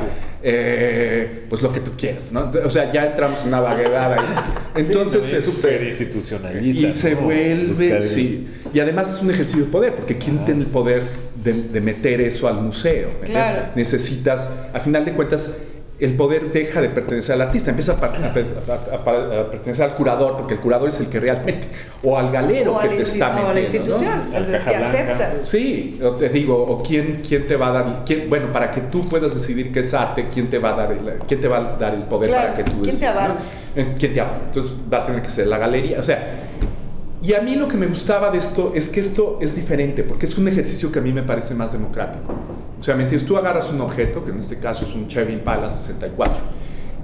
Eh, 0.49 1.43
pues 1.49 1.61
lo 1.61 1.73
que 1.73 1.81
tú 1.81 1.91
quieres, 1.97 2.31
¿no? 2.31 2.49
O 2.63 2.69
sea, 2.69 2.89
ya 2.93 3.07
entramos 3.07 3.41
en 3.41 3.49
una 3.49 3.59
vaguedad 3.59 4.13
ahí. 4.13 4.25
Entonces 4.75 5.25
Sí, 5.25 5.35
es 5.35 5.43
súper 5.43 5.73
súper 5.73 5.87
institucionalista. 5.87 6.87
y 6.87 6.93
se 6.93 7.15
¿no? 7.15 7.21
vuelve, 7.21 8.01
sí. 8.01 8.47
Y 8.73 8.79
además 8.79 9.13
es 9.13 9.21
un 9.21 9.29
ejercicio 9.29 9.65
de 9.65 9.71
poder, 9.71 9.93
porque 9.95 10.17
¿quién 10.17 10.45
tiene 10.45 10.61
el 10.61 10.67
poder 10.67 11.01
de, 11.43 11.51
de 11.51 11.81
meter 11.81 12.21
eso 12.21 12.47
al 12.47 12.61
museo? 12.61 13.09
Claro. 13.25 13.63
Necesitas, 13.75 14.49
a 14.73 14.79
final 14.79 15.03
de 15.03 15.11
cuentas, 15.11 15.57
el 15.99 16.13
poder 16.13 16.51
deja 16.51 16.79
de 16.79 16.89
pertenecer 16.89 17.33
al 17.35 17.41
artista, 17.41 17.71
empieza 17.71 17.93
a, 17.93 17.95
par- 17.99 18.23
a 18.23 18.31
per- 18.31 18.45
a- 18.69 18.95
a- 18.95 19.41
a 19.41 19.49
pertenecer 19.49 19.83
al 19.85 19.95
curador, 19.95 20.37
porque 20.37 20.53
el 20.53 20.59
curador 20.59 20.89
es 20.89 20.99
el 20.99 21.07
que 21.07 21.19
realmente, 21.19 21.67
o 22.03 22.17
al 22.17 22.31
galero 22.31 22.75
o 22.75 22.79
que 22.79 22.89
te 22.89 23.01
está 23.01 23.29
o 23.29 23.47
a 23.49 23.53
la 23.53 23.59
metiendo, 23.61 23.97
¿no? 23.97 24.03
institución, 24.03 24.35
el 24.35 24.45
que 24.45 24.51
blanca. 24.77 24.87
acepta. 24.89 25.31
Sí, 25.43 25.99
o 26.03 26.11
te 26.11 26.29
digo, 26.29 26.55
o 26.55 26.83
quién, 26.83 27.21
quién 27.27 27.47
te 27.47 27.55
va 27.55 27.69
a 27.69 27.71
dar, 27.71 28.03
quién, 28.05 28.29
bueno, 28.29 28.51
para 28.53 28.69
que 28.69 28.81
tú 28.81 29.09
puedas 29.09 29.33
decidir 29.33 29.71
qué 29.71 29.79
es 29.79 29.93
arte, 29.93 30.27
quién 30.31 30.47
te 30.51 30.59
va 30.59 30.69
a 30.73 30.77
dar 30.77 30.91
el, 30.91 31.13
quién 31.27 31.41
te 31.41 31.47
va 31.47 31.57
a 31.57 31.77
dar 31.77 31.95
el 31.95 32.03
poder 32.03 32.29
Claro, 32.29 32.51
para 32.53 32.57
que 32.57 32.69
tú 32.69 32.81
¿quién 32.83 32.83
te 32.99 33.05
decidas, 33.05 33.31
¿Quién 33.99 34.13
te 34.13 34.21
avala? 34.21 34.39
Entonces 34.45 34.71
va 34.93 34.97
a 34.99 35.05
tener 35.07 35.21
que 35.23 35.31
ser 35.31 35.47
la 35.47 35.57
galería, 35.57 35.99
o 35.99 36.03
sea, 36.03 36.43
y 37.23 37.33
a 37.33 37.41
mí 37.41 37.55
lo 37.55 37.67
que 37.67 37.75
me 37.77 37.87
gustaba 37.87 38.29
de 38.29 38.37
esto 38.37 38.71
es 38.75 38.89
que 38.89 38.99
esto 38.99 39.39
es 39.41 39.55
diferente, 39.55 40.03
porque 40.03 40.27
es 40.27 40.37
un 40.37 40.47
ejercicio 40.47 40.91
que 40.91 40.99
a 40.99 41.01
mí 41.01 41.11
me 41.11 41.23
parece 41.23 41.55
más 41.55 41.73
democrático. 41.73 42.31
O 42.79 42.83
sea, 42.83 42.95
¿me 42.95 43.03
entiendes? 43.03 43.27
Tú 43.27 43.37
agarras 43.37 43.71
un 43.71 43.81
objeto, 43.81 44.23
que 44.23 44.31
en 44.31 44.39
este 44.39 44.57
caso 44.57 44.85
es 44.85 44.93
un 44.93 45.07
Chevy 45.07 45.33
Impala 45.33 45.69
64, 45.71 46.35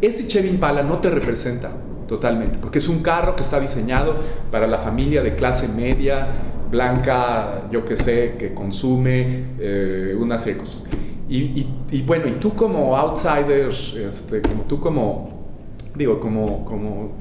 ese 0.01 0.27
Chevy 0.27 0.49
Impala 0.49 0.83
no 0.83 0.99
te 0.99 1.09
representa 1.09 1.71
totalmente, 2.07 2.57
porque 2.61 2.79
es 2.79 2.87
un 2.89 3.01
carro 3.01 3.35
que 3.35 3.41
está 3.43 3.59
diseñado 3.59 4.15
para 4.51 4.67
la 4.67 4.77
familia 4.77 5.23
de 5.23 5.35
clase 5.35 5.67
media, 5.67 6.27
blanca, 6.69 7.63
yo 7.71 7.85
que 7.85 7.97
sé, 7.97 8.35
que 8.37 8.53
consume 8.53 9.45
eh, 9.59 10.15
una 10.19 10.37
serie 10.37 10.55
de 10.55 10.59
cosas. 10.59 10.83
Y, 11.29 11.37
y- 11.37 11.73
y 11.91 12.01
bueno, 12.01 12.27
y 12.27 12.33
tú 12.33 12.53
como 12.53 12.95
outsider, 12.97 13.69
este, 13.69 14.41
como 14.41 14.63
tú 14.63 14.79
como, 14.79 15.47
digo, 15.95 16.19
como, 16.19 16.65
como 16.65 17.11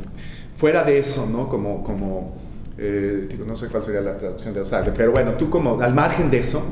fuera 0.57 0.83
de 0.85 0.99
eso, 0.99 1.27
¿no? 1.31 1.49
Como, 1.49 1.83
como 1.85 2.35
eh, 2.79 3.27
digo, 3.31 3.45
no 3.47 3.55
sé 3.57 3.69
cuál 3.69 3.85
sería 3.85 4.01
la 4.01 4.17
traducción 4.19 4.53
de 4.53 4.61
outsider, 4.61 4.93
pero 4.95 5.13
bueno, 5.13 5.33
tú 5.35 5.49
como 5.49 5.81
al 5.81 5.95
margen 5.95 6.31
de 6.31 6.39
eso, 6.41 6.63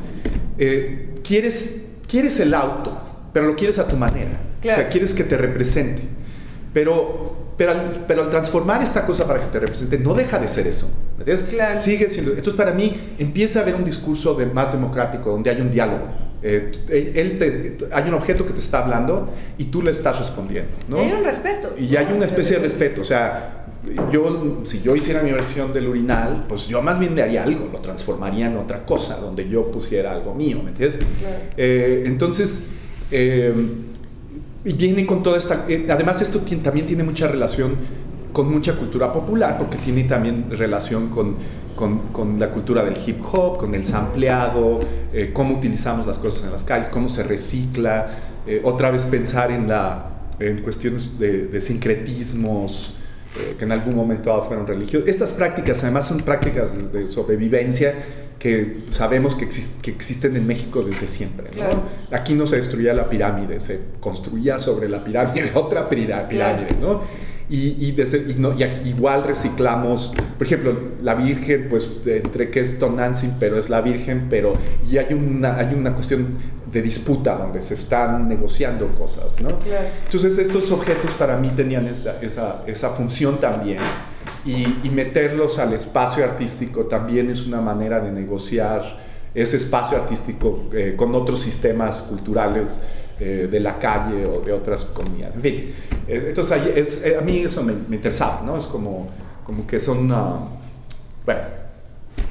eh, 0.60 1.08
quieres, 1.24 1.78
quieres 2.06 2.38
el 2.40 2.54
auto, 2.54 2.96
pero 3.32 3.46
lo 3.46 3.56
quieres 3.56 3.78
a 3.78 3.88
tu 3.88 3.96
manera. 3.96 4.38
Claro. 4.60 4.78
O 4.78 4.82
sea, 4.82 4.90
quieres 4.90 5.12
que 5.14 5.24
te 5.24 5.36
represente. 5.36 6.02
Pero, 6.72 7.52
pero, 7.56 7.72
al, 7.72 8.04
pero 8.06 8.22
al 8.22 8.30
transformar 8.30 8.82
esta 8.82 9.04
cosa 9.04 9.26
para 9.26 9.40
que 9.40 9.46
te 9.46 9.58
represente, 9.58 9.98
no 9.98 10.14
deja 10.14 10.38
de 10.38 10.46
ser 10.48 10.66
eso. 10.66 10.88
¿me 11.16 11.22
entiendes? 11.24 11.46
Claro. 11.52 11.76
Sigue 11.76 12.08
siendo. 12.10 12.30
Entonces, 12.30 12.54
para 12.54 12.72
mí, 12.72 13.14
empieza 13.18 13.58
a 13.58 13.62
haber 13.62 13.74
un 13.74 13.84
discurso 13.84 14.34
de, 14.34 14.46
más 14.46 14.72
democrático, 14.72 15.30
donde 15.30 15.50
hay 15.50 15.60
un 15.60 15.70
diálogo. 15.70 16.04
Eh, 16.42 16.72
él- 16.88 17.38
te- 17.38 17.86
hay 17.94 18.08
un 18.08 18.14
objeto 18.14 18.46
que 18.46 18.52
te 18.54 18.60
está 18.60 18.82
hablando 18.82 19.28
y 19.58 19.64
tú 19.64 19.82
le 19.82 19.90
estás 19.90 20.18
respondiendo. 20.18 20.70
¿no? 20.88 20.96
Y 20.98 21.00
hay 21.06 21.12
un 21.12 21.24
respeto. 21.24 21.74
Y 21.78 21.96
hay 21.96 22.12
una 22.14 22.24
especie 22.26 22.56
de 22.56 22.62
respeto, 22.62 23.00
o 23.02 23.04
sea, 23.04 23.66
yo, 24.12 24.60
si 24.64 24.80
yo 24.82 24.94
hiciera 24.94 25.22
mi 25.22 25.32
versión 25.32 25.72
del 25.72 25.88
urinal, 25.88 26.44
pues 26.48 26.68
yo 26.68 26.82
más 26.82 26.98
bien 26.98 27.14
le 27.14 27.22
haría 27.22 27.44
algo, 27.44 27.68
lo 27.72 27.78
transformaría 27.80 28.46
en 28.46 28.56
otra 28.56 28.84
cosa, 28.84 29.16
donde 29.16 29.48
yo 29.48 29.70
pusiera 29.70 30.12
algo 30.12 30.34
mío, 30.34 30.60
¿me 30.62 30.70
entiendes? 30.70 30.98
Claro. 31.20 31.36
Eh, 31.56 32.02
entonces, 32.06 32.68
eh, 33.10 33.52
y 34.64 34.72
viene 34.74 35.06
con 35.06 35.22
toda 35.22 35.38
esta, 35.38 35.64
eh, 35.68 35.86
además 35.88 36.20
esto 36.20 36.40
también 36.62 36.86
tiene 36.86 37.02
mucha 37.02 37.26
relación 37.28 37.76
con 38.32 38.50
mucha 38.50 38.76
cultura 38.76 39.12
popular, 39.12 39.58
porque 39.58 39.78
tiene 39.78 40.04
también 40.04 40.46
relación 40.50 41.08
con, 41.08 41.36
con, 41.74 41.98
con 42.12 42.38
la 42.38 42.50
cultura 42.50 42.84
del 42.84 42.96
hip 43.04 43.20
hop, 43.32 43.58
con 43.58 43.74
el 43.74 43.86
sampleado, 43.86 44.80
eh, 45.12 45.30
cómo 45.32 45.56
utilizamos 45.56 46.06
las 46.06 46.18
cosas 46.18 46.44
en 46.44 46.52
las 46.52 46.62
calles, 46.62 46.88
cómo 46.88 47.08
se 47.08 47.22
recicla, 47.22 48.08
eh, 48.46 48.60
otra 48.62 48.90
vez 48.90 49.04
pensar 49.06 49.50
en, 49.50 49.66
la, 49.66 50.10
en 50.38 50.62
cuestiones 50.62 51.18
de, 51.18 51.46
de 51.46 51.60
sincretismos, 51.60 52.94
eh, 53.38 53.54
que 53.58 53.64
en 53.64 53.72
algún 53.72 53.94
momento 53.94 54.30
dado 54.30 54.42
fueron 54.42 54.66
religiosas. 54.66 55.08
Estas 55.08 55.30
prácticas 55.30 55.82
además 55.84 56.06
son 56.08 56.20
prácticas 56.20 56.70
de, 56.92 57.00
de 57.00 57.08
sobrevivencia 57.08 57.94
que 58.38 58.84
sabemos 58.90 59.34
que, 59.34 59.46
exis- 59.46 59.80
que 59.82 59.90
existen 59.90 60.34
en 60.36 60.46
México 60.46 60.82
desde 60.82 61.06
siempre. 61.08 61.48
¿no? 61.48 61.52
Claro. 61.56 61.82
Aquí 62.10 62.32
no 62.34 62.46
se 62.46 62.56
destruía 62.56 62.94
la 62.94 63.08
pirámide, 63.10 63.60
se 63.60 63.78
construía 64.00 64.58
sobre 64.58 64.88
la 64.88 65.04
pirámide 65.04 65.50
otra 65.54 65.88
pirámide. 65.88 66.68
¿no? 66.80 67.02
Y, 67.50 67.76
y 67.84 67.92
desde- 67.92 68.30
y 68.30 68.34
no- 68.38 68.56
y 68.58 68.62
aquí 68.62 68.88
igual 68.88 69.24
reciclamos, 69.24 70.14
por 70.38 70.46
ejemplo, 70.46 70.74
la 71.02 71.14
Virgen, 71.16 71.66
pues 71.68 72.02
entre 72.06 72.50
que 72.50 72.60
es 72.60 72.78
Tonantzin, 72.78 73.34
pero 73.38 73.58
es 73.58 73.68
la 73.68 73.80
Virgen, 73.82 74.28
pero 74.30 74.54
y 74.90 74.96
hay 74.98 75.12
una, 75.12 75.56
hay 75.58 75.74
una 75.74 75.92
cuestión 75.94 76.28
de 76.72 76.82
disputa 76.82 77.36
donde 77.36 77.62
se 77.62 77.74
están 77.74 78.28
negociando 78.28 78.86
cosas, 78.88 79.40
¿no? 79.40 79.48
Claro. 79.58 79.86
Entonces 80.04 80.38
estos 80.38 80.70
objetos 80.70 81.12
para 81.14 81.36
mí 81.36 81.50
tenían 81.56 81.86
esa, 81.88 82.20
esa, 82.22 82.62
esa 82.66 82.90
función 82.90 83.40
también 83.40 83.78
y, 84.44 84.66
y 84.84 84.90
meterlos 84.90 85.58
al 85.58 85.72
espacio 85.72 86.24
artístico 86.24 86.84
también 86.86 87.28
es 87.30 87.46
una 87.46 87.60
manera 87.60 88.00
de 88.00 88.12
negociar 88.12 88.82
ese 89.34 89.56
espacio 89.56 89.96
artístico 89.98 90.64
eh, 90.72 90.94
con 90.96 91.14
otros 91.14 91.42
sistemas 91.42 92.02
culturales 92.02 92.80
eh, 93.18 93.48
de 93.50 93.60
la 93.60 93.78
calle 93.78 94.24
o 94.26 94.40
de 94.40 94.52
otras 94.52 94.84
comunidades. 94.86 95.36
En 95.36 95.42
fin, 95.42 95.74
eh, 96.08 96.24
entonces 96.28 96.60
es- 96.74 97.02
eh, 97.04 97.16
a 97.18 97.20
mí 97.20 97.38
eso 97.40 97.62
me, 97.62 97.72
me 97.88 97.96
interesaba, 97.96 98.42
¿no? 98.44 98.56
Es 98.56 98.64
como, 98.66 99.08
como 99.44 99.66
que 99.66 99.78
son, 99.78 100.10
ah, 100.12 100.38
bueno, 101.26 101.40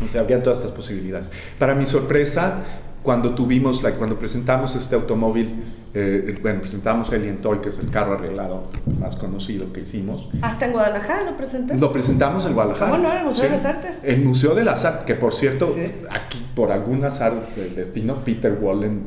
o 0.08 0.12
sea, 0.12 0.21
había 0.21 0.41
todas 0.41 0.60
estas 0.60 0.71
posibilidades. 0.73 1.30
Para 1.58 1.75
mi 1.75 1.86
sorpresa, 1.86 2.63
cuando 3.10 3.34
tuvimos, 3.34 3.82
la, 3.82 3.93
cuando 3.93 4.19
presentamos 4.19 4.76
este 4.76 4.93
automóvil, 4.93 5.63
eh, 5.95 6.38
bueno, 6.43 6.62
presentamos 6.62 7.12
el 7.12 7.24
Lientoy, 7.24 7.60
que 7.60 7.69
es 7.69 7.80
el 7.80 7.89
carro 7.89 8.13
arreglado 8.13 8.65
más 9.00 9.15
conocido 9.15 9.74
que 9.74 9.80
hicimos. 9.80 10.30
Hasta 10.43 10.67
en 10.67 10.74
Guadalajara 10.74 11.24
lo 11.24 11.36
presentaste. 11.36 11.82
Lo 11.82 11.91
presentamos 11.91 12.45
en 12.45 12.54
Guadalajara. 12.54 12.91
¿Cómo 12.91 13.02
no? 13.02 13.12
En 13.12 13.17
el 13.17 13.26
Museo 13.26 13.45
de 13.45 13.50
las 13.50 13.65
Artes. 13.65 13.98
El 14.04 14.22
Museo 14.22 14.54
de 14.54 14.63
las 14.63 14.86
Artes, 14.86 15.06
que 15.06 15.15
por 15.15 15.34
cierto, 15.34 15.74
Sí. 15.74 15.91
aquí 16.12 16.45
por 16.54 16.72
algún 16.72 17.04
azar 17.04 17.34
del 17.56 17.74
destino, 17.74 18.24
Peter 18.24 18.56
Wallen, 18.62 19.06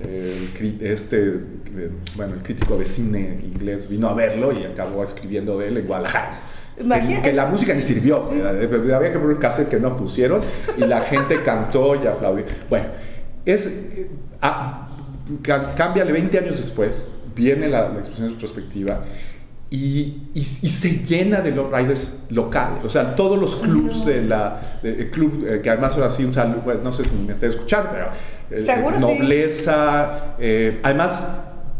eh, 0.00 0.78
este, 0.80 1.26
eh, 1.26 1.90
bueno, 2.16 2.32
el 2.32 2.42
crítico 2.42 2.78
de 2.78 2.86
cine 2.86 3.40
inglés, 3.42 3.90
vino 3.90 4.08
a 4.08 4.14
verlo 4.14 4.52
y 4.58 4.64
acabó 4.64 5.02
escribiendo 5.02 5.58
de 5.58 5.68
él 5.68 5.76
en 5.76 5.86
Guadalajara. 5.86 6.40
Que, 6.76 7.20
que 7.22 7.32
la 7.34 7.46
música 7.46 7.74
ni 7.74 7.82
sirvió, 7.82 8.30
eh, 8.32 8.68
había 8.94 9.12
que 9.12 9.18
poner 9.18 9.36
un 9.36 9.40
cassette 9.40 9.68
que 9.68 9.78
no 9.78 9.98
pusieron 9.98 10.40
y 10.78 10.80
la 10.80 11.02
gente 11.02 11.42
cantó 11.42 11.94
y 11.94 12.06
aplaudió. 12.06 12.46
Bueno, 12.70 12.86
es, 13.44 13.66
eh, 13.66 14.10
ah, 14.42 14.88
ca- 15.42 15.74
cámbiale 15.74 16.12
20 16.12 16.38
años 16.38 16.56
después, 16.56 17.12
viene 17.34 17.68
la, 17.68 17.88
la 17.88 17.98
exposición 17.98 18.30
retrospectiva 18.32 19.00
y, 19.70 20.28
y- 20.34 20.40
y 20.62 20.68
se 20.68 20.98
llena 21.04 21.40
de 21.40 21.50
los 21.50 21.72
riders 21.72 22.18
locales, 22.30 22.84
o 22.84 22.88
sea, 22.88 23.16
todos 23.16 23.38
los 23.38 23.56
clubs 23.56 24.04
de 24.06 24.22
la, 24.22 24.78
de- 24.82 25.00
el 25.00 25.10
club, 25.10 25.46
eh, 25.48 25.60
que 25.62 25.70
además 25.70 25.94
ahora 25.94 26.10
sí 26.10 26.24
un 26.24 26.32
saludo, 26.32 26.60
bueno, 26.64 26.80
no 26.84 26.92
sé 26.92 27.04
si 27.04 27.14
me 27.16 27.32
está 27.32 27.46
escuchando, 27.46 27.90
pero 27.92 28.06
eh, 28.50 28.64
Seguro 28.64 28.96
sí. 28.96 29.02
nobleza, 29.02 30.34
eh, 30.38 30.80
además 30.82 31.28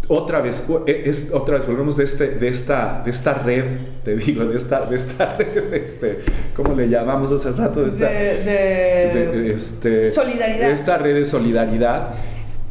otra 0.09 0.41
vez, 0.41 0.67
eh, 0.87 1.03
es, 1.07 1.31
otra 1.33 1.57
vez 1.57 1.67
volvemos 1.67 1.97
de, 1.97 2.05
este, 2.05 2.29
de, 2.29 2.49
esta, 2.49 3.03
de 3.05 3.11
esta 3.11 3.35
red, 3.35 3.65
te 4.05 4.17
digo, 4.17 4.45
de 4.45 4.57
esta, 4.57 4.85
de 4.87 4.97
esta 4.97 5.37
red, 5.39 5.73
este, 5.75 6.21
¿cómo 6.55 6.75
le 6.75 6.89
llamamos 6.89 7.33
hace 7.33 7.51
rato? 7.53 7.83
De 7.83 7.89
esta, 7.89 8.09
De, 8.11 9.27
de- 9.33 9.53
este, 9.55 10.07
Solidaridad. 10.09 10.71
Esta 10.71 10.99
red 10.99 11.15
de 11.15 11.25
solidaridad 11.27 12.11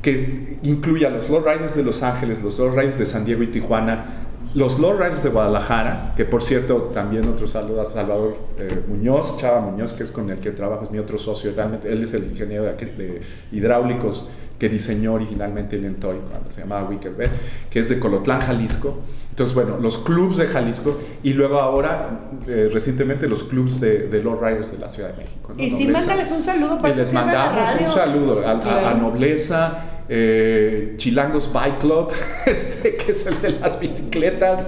que 0.02 0.58
incluye 0.64 1.06
a 1.08 1.10
los 1.10 1.30
Lowriders 1.30 1.76
de 1.76 1.84
Los 1.84 2.04
Ángeles, 2.04 2.44
los 2.44 2.60
Lowriders 2.60 3.00
de 3.00 3.06
San 3.06 3.24
Diego 3.26 3.42
y 3.42 3.48
Tijuana, 3.48 4.06
los 4.54 4.78
Lowriders 4.78 5.24
de 5.24 5.30
Guadalajara, 5.30 6.14
que 6.16 6.26
por 6.26 6.44
cierto 6.44 6.92
también 6.94 7.28
otro 7.28 7.48
saludo 7.48 7.82
a 7.82 7.86
Salvador 7.86 8.38
eh, 8.60 8.82
Muñoz, 8.88 9.40
Chava 9.40 9.62
Muñoz, 9.62 9.94
que 9.94 10.04
es 10.04 10.12
con 10.12 10.30
el 10.30 10.38
que 10.40 10.52
trabajo, 10.52 10.84
es 10.84 10.92
mi 10.92 11.00
otro 11.00 11.18
socio, 11.18 11.54
realmente 11.56 11.92
él 11.92 12.04
es 12.04 12.14
el 12.14 12.26
ingeniero 12.26 12.66
de 12.66 13.22
hidráulicos 13.52 14.30
que 14.64 14.70
diseñó 14.70 15.16
originalmente 15.16 15.76
el 15.76 15.84
Entoy 15.84 16.16
cuando 16.32 16.50
se 16.54 16.62
llamaba 16.62 16.88
Wickerbed, 16.88 17.30
que 17.70 17.80
es 17.82 17.90
de 17.90 18.00
Colotlán, 18.00 18.40
Jalisco. 18.40 18.98
Entonces, 19.32 19.54
bueno, 19.54 19.78
los 19.78 19.98
clubs 19.98 20.38
de 20.38 20.48
Jalisco 20.48 20.98
y 21.22 21.34
luego 21.34 21.60
ahora, 21.60 22.30
eh, 22.48 22.70
recientemente, 22.72 23.28
los 23.28 23.44
clubs 23.44 23.82
de, 23.82 24.08
de 24.08 24.24
Lowriders 24.24 24.72
de 24.72 24.78
la 24.78 24.88
Ciudad 24.88 25.10
de 25.10 25.18
México. 25.24 25.54
Y 25.58 25.70
sí, 25.70 25.84
Nobleza. 25.84 25.92
mándales 26.00 26.32
un 26.32 26.44
saludo 26.44 26.78
para 26.80 26.94
Y 26.94 26.98
les 26.98 27.14
la 27.14 27.26
mandamos 27.26 27.70
un 27.82 27.92
saludo 27.92 28.48
a, 28.48 28.52
a- 28.52 28.60
Claro. 28.62 28.88
a 28.88 28.94
Nobleza, 28.94 29.84
eh, 30.08 30.94
Chilangos 30.96 31.52
Bike 31.52 31.80
Club, 31.80 32.10
este, 32.46 32.96
que 32.96 33.12
es 33.12 33.28
el 33.28 33.42
de 33.42 33.50
las 33.60 33.78
bicicletas. 33.82 34.66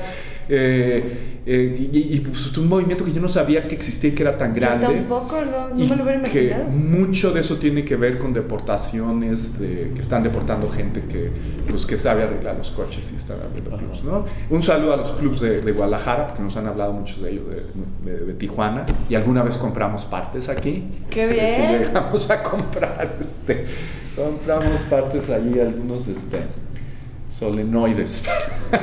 Eh, 0.49 1.41
eh, 1.47 1.89
y, 1.93 2.15
y, 2.15 2.19
pues, 2.21 2.45
es 2.47 2.57
un 2.57 2.67
movimiento 2.67 3.05
que 3.05 3.13
yo 3.13 3.21
no 3.21 3.27
sabía 3.29 3.67
que 3.67 3.75
existía 3.75 4.09
y 4.09 4.13
que 4.13 4.23
era 4.23 4.37
tan 4.37 4.53
grande. 4.53 4.85
Yo 4.87 4.93
tampoco, 4.93 5.37
no, 5.41 5.69
no 5.75 5.83
y 5.83 5.87
me 5.87 5.95
lo 5.95 6.03
hubiera 6.03 6.23
que 6.23 6.43
imaginado. 6.45 6.69
mucho 6.71 7.31
de 7.31 7.41
eso 7.41 7.57
tiene 7.57 7.83
que 7.85 7.95
ver 7.95 8.17
con 8.17 8.33
deportaciones, 8.33 9.59
de- 9.59 9.91
que 9.93 10.01
están 10.01 10.23
deportando 10.23 10.69
gente 10.69 11.01
que, 11.07 11.29
pues, 11.69 11.85
que 11.85 11.97
sabe 11.97 12.23
arreglar 12.23 12.55
los 12.57 12.71
coches 12.71 13.11
y 13.13 13.15
están 13.15 13.37
abriendo 13.41 13.75
Ajá. 13.75 13.79
clubs, 13.85 14.03
¿no? 14.03 14.25
Un 14.49 14.63
saludo 14.63 14.93
a 14.93 14.97
los 14.97 15.11
clubs 15.13 15.39
de, 15.41 15.61
de 15.61 15.71
Guadalajara, 15.71 16.27
porque 16.27 16.41
nos 16.43 16.57
han 16.57 16.67
hablado 16.67 16.93
muchos 16.93 17.21
de 17.21 17.31
ellos 17.31 17.45
de, 17.47 18.11
de- 18.11 18.25
de 18.25 18.33
Tijuana, 18.33 18.85
y 19.09 19.15
alguna 19.15 19.43
vez 19.43 19.57
compramos 19.57 20.05
partes 20.05 20.49
aquí. 20.49 20.83
¡Qué 21.09 21.25
Sí, 21.27 21.31
sí, 21.33 21.61
bien! 21.61 21.79
llegamos 21.83 22.29
a 22.31 22.41
comprar, 22.41 23.17
este, 23.19 23.65
compramos 24.15 24.81
partes 24.83 25.29
ahí, 25.29 25.59
algunos 25.59 26.07
este, 26.07 26.39
solenoides. 27.29 28.23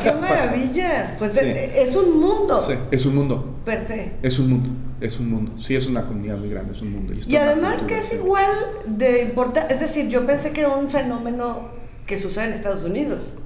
¡Qué 0.02 0.12
maravilla! 0.12 1.16
Pues 1.18 1.32
Sí. 1.32 1.40
es 1.44 1.94
un 1.96 2.20
mundo, 2.20 2.62
Sí, 2.66 2.74
es 2.90 3.06
un 3.06 3.14
mundo, 3.16 3.56
per 3.64 3.86
se. 3.86 4.12
es 4.22 4.38
un 4.38 4.50
mundo, 4.50 4.68
es 5.00 5.18
un 5.20 5.30
mundo. 5.30 5.52
Sí, 5.58 5.74
es 5.76 5.86
una 5.86 6.02
comunidad 6.02 6.36
muy 6.36 6.50
grande, 6.50 6.72
es 6.72 6.82
un 6.82 6.92
mundo. 6.92 7.12
Y 7.26 7.36
además 7.36 7.84
que 7.84 7.98
es 7.98 8.12
igual 8.12 8.50
de 8.86 9.22
importante, 9.22 9.74
es 9.74 9.80
decir, 9.80 10.08
yo 10.08 10.24
pensé 10.26 10.52
que 10.52 10.60
era 10.60 10.70
un 10.70 10.88
fenómeno 10.90 11.68
que 12.06 12.18
sucede 12.18 12.46
en 12.46 12.52
Estados 12.52 12.84
Unidos, 12.84 13.38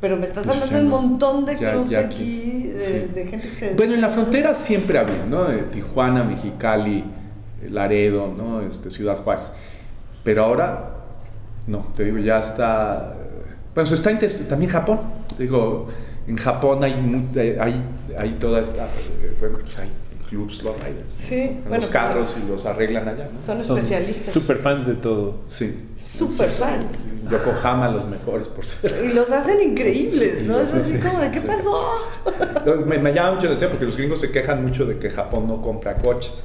pero 0.00 0.16
me 0.16 0.26
estás 0.26 0.46
hablando 0.46 0.74
de 0.76 0.82
un 0.82 0.88
montón 0.88 1.46
de 1.46 1.56
clubs 1.56 1.90
ya 1.90 2.00
aquí, 2.00 2.14
aquí, 2.14 2.62
de, 2.68 2.78
sí. 2.80 3.12
de 3.14 3.26
gente 3.26 3.48
que 3.48 3.54
se... 3.54 3.74
Bueno, 3.74 3.94
en 3.94 4.00
la 4.00 4.10
frontera 4.10 4.54
siempre 4.54 4.98
había, 4.98 5.24
¿no? 5.28 5.50
Eh, 5.50 5.64
Tijuana, 5.72 6.24
Mexicali, 6.24 6.98
eh, 7.62 7.68
Laredo, 7.70 8.32
¿no? 8.36 8.60
Este, 8.60 8.90
Ciudad 8.90 9.16
Juárez. 9.22 9.50
Pero 10.22 10.44
ahora, 10.44 10.90
no, 11.66 11.86
te 11.96 12.04
digo, 12.04 12.18
ya 12.18 12.38
está. 12.38 13.14
Bueno, 13.74 13.86
eso 13.86 13.94
está 13.94 14.10
interes- 14.12 14.46
también 14.48 14.70
Japón. 14.70 15.00
Digo, 15.38 15.88
en 16.26 16.36
Japón 16.36 16.82
hay, 16.84 16.94
hay, 17.60 17.82
hay 18.18 18.30
toda 18.40 18.60
esta. 18.60 18.84
eh, 18.84 19.36
Bueno, 19.40 19.58
pues 19.60 19.78
hay 19.78 19.90
clubs 20.28 20.62
los 20.62 20.74
riders. 20.76 20.96
¿no? 21.14 21.18
Sí, 21.18 21.58
bueno, 21.68 21.82
los 21.82 21.90
carros 21.92 22.34
y 22.42 22.48
los 22.48 22.64
arreglan 22.66 23.08
allá, 23.08 23.28
¿no? 23.34 23.42
Son 23.42 23.62
Son 23.64 23.76
especialistas. 23.78 24.32
super 24.32 24.58
fans 24.58 24.86
de 24.86 24.94
todo. 24.94 25.36
Sí. 25.48 25.88
Super 25.96 26.50
fans. 26.50 27.00
Yokohama, 27.30 27.88
los 27.88 28.06
mejores, 28.06 28.48
por 28.48 28.64
cierto. 28.64 29.04
Y 29.04 29.12
los 29.12 29.30
hacen 29.30 29.60
increíbles, 29.70 30.36
Sí, 30.40 30.44
¿no? 30.46 30.58
Es 30.60 30.68
sí, 30.70 30.78
así 30.80 30.92
sí. 30.92 30.98
como 30.98 31.20
de, 31.20 31.30
¿qué 31.30 31.40
Sí. 31.40 31.46
pasó? 31.46 31.84
Entonces, 32.58 32.86
me, 32.86 32.98
me 32.98 33.12
llama 33.12 33.32
mucho 33.32 33.46
la 33.46 33.52
atención 33.52 33.70
porque 33.70 33.86
los 33.86 33.96
gringos 33.96 34.20
se 34.20 34.30
quejan 34.30 34.62
mucho 34.62 34.86
de 34.86 34.98
que 34.98 35.10
Japón 35.10 35.46
no 35.48 35.60
compra 35.62 35.94
coches 35.96 36.42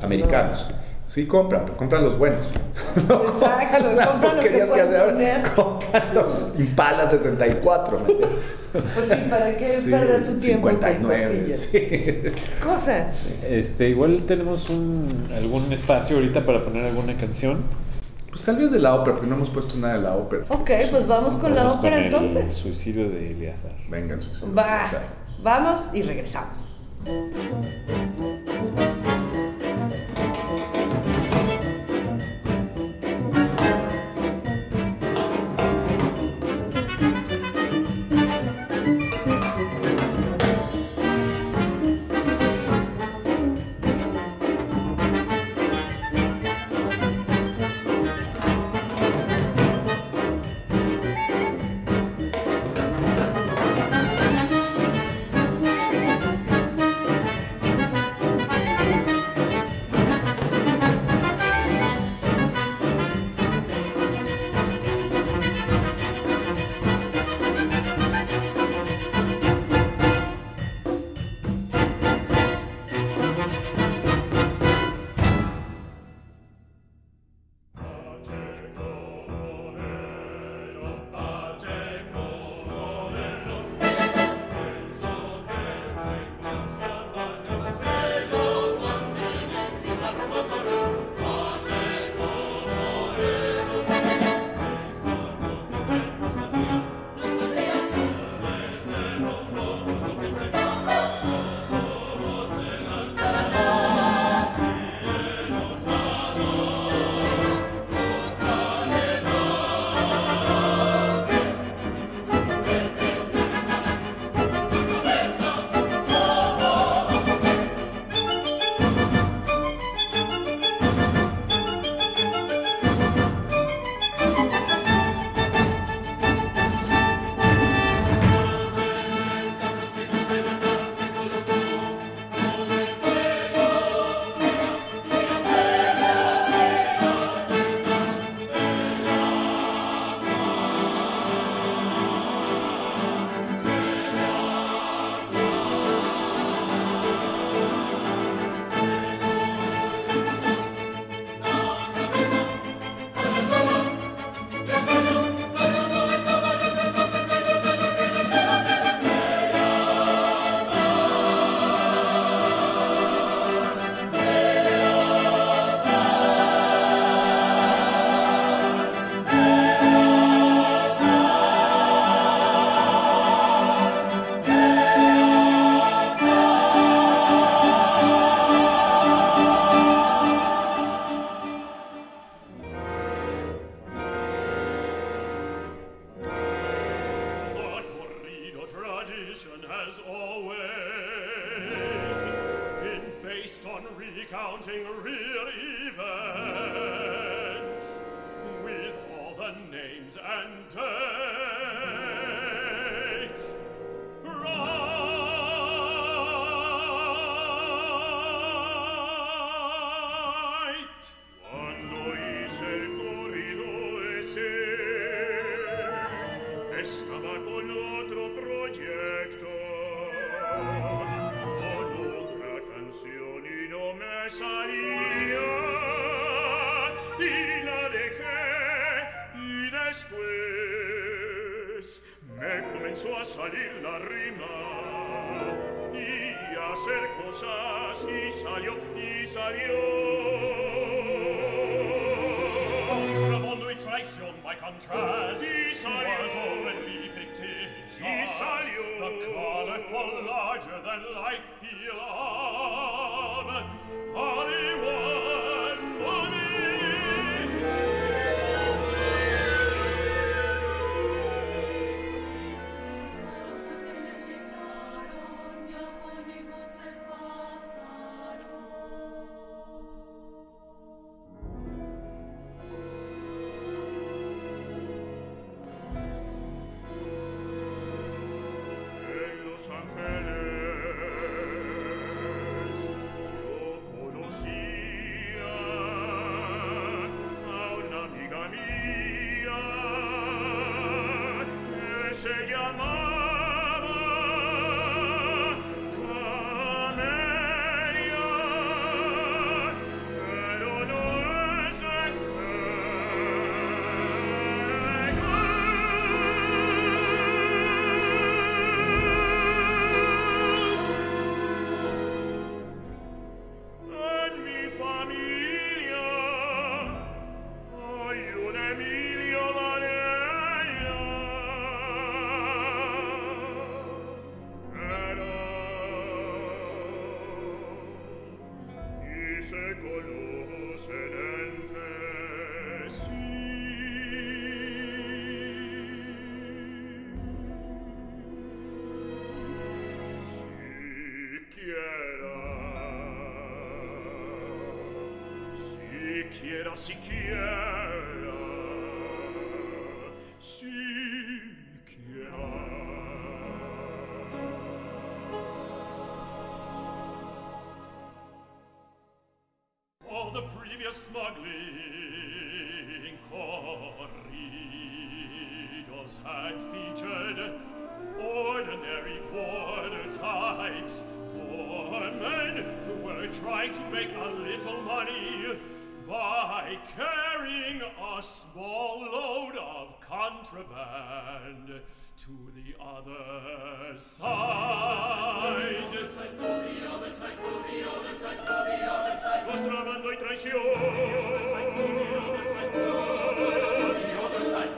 americanos. 0.00 0.66
Sí, 1.12 1.26
compran, 1.26 1.66
pero 1.66 1.76
compran 1.76 2.04
los 2.04 2.16
buenos. 2.18 2.48
No 3.06 3.22
Exacto, 3.22 3.92
las 3.92 4.08
compran 4.08 4.36
los 4.36 4.44
que 4.44 4.50
porquerías 4.50 4.70
pueden 4.70 4.86
hace 4.86 4.96
ahora. 4.98 5.12
poner. 5.12 5.42
Compran 5.54 6.14
los 6.14 6.46
Impala 6.58 7.10
64. 7.10 7.98
¿me 8.00 8.12
entiendes? 8.12 8.38
Pues 8.72 8.92
sí, 8.94 9.16
¿para 9.28 9.56
qué 9.58 9.66
Sí, 9.66 9.90
perder 9.90 10.24
su 10.24 10.38
tiempo 10.38 10.68
con 10.70 10.80
59, 10.80 11.24
cosillas? 11.24 11.58
sí. 11.60 11.68
¿Qué 11.72 12.32
cosa? 12.64 13.10
Este, 13.46 13.90
igual 13.90 14.22
tenemos 14.26 14.70
un, 14.70 15.28
algún 15.36 15.70
espacio 15.70 16.16
ahorita 16.16 16.46
para 16.46 16.64
poner 16.64 16.86
alguna 16.86 17.14
canción. 17.18 17.58
Pues 18.30 18.42
tal 18.46 18.56
vez 18.56 18.70
de 18.72 18.78
la 18.78 18.94
ópera, 18.94 19.16
porque 19.16 19.28
no 19.28 19.36
hemos 19.36 19.50
puesto 19.50 19.76
nada 19.76 19.94
de 19.94 20.00
la 20.00 20.16
ópera. 20.16 20.44
Ok, 20.48 20.70
pues 20.90 21.06
vamos 21.06 21.36
con 21.36 21.54
la 21.54 21.68
ópera 21.68 21.98
el 21.98 22.04
entonces. 22.04 22.50
suicidio 22.54 23.10
de 23.10 23.28
Eleazar. 23.28 23.72
Vengan, 23.90 24.22
sus 24.22 24.42
Va, 24.56 24.86
vamos 25.42 25.90
y 25.92 26.00
regresamos. 26.00 26.56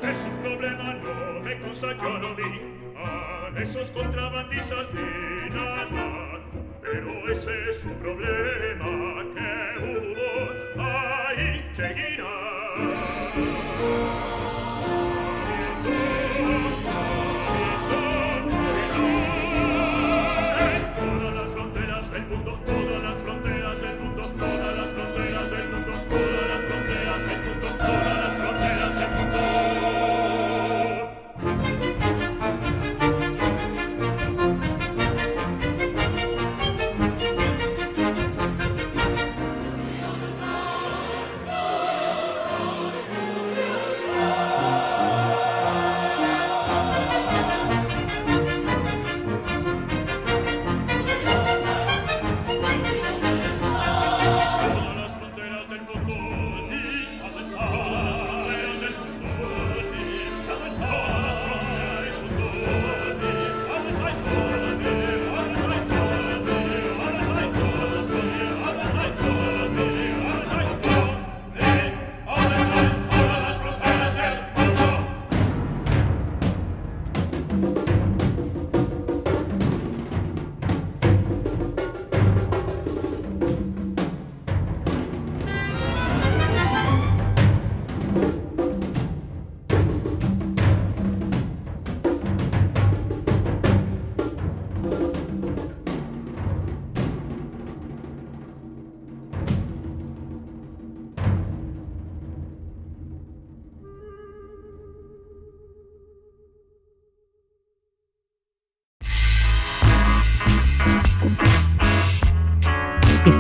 Nessun 0.03 0.37
problema 0.43 0.93
nome 0.93 1.59
con 1.59 1.75
Sagiolovi 1.75 2.61
a 2.95 3.51
esos 3.57 3.91
contrabandistas 3.91 4.93
di 4.93 5.49
Natal 5.49 6.43
Pero 6.83 7.31
ese 7.33 7.71
es 7.71 7.85
un 7.87 7.95
problema 7.95 9.25
que 9.33 9.53
hubo 9.81 10.83
ahí, 10.83 11.65
Cheguina 11.73 12.44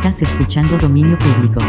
Escuchando 0.04 0.76
Dominio 0.76 1.18
Público. 1.18 1.60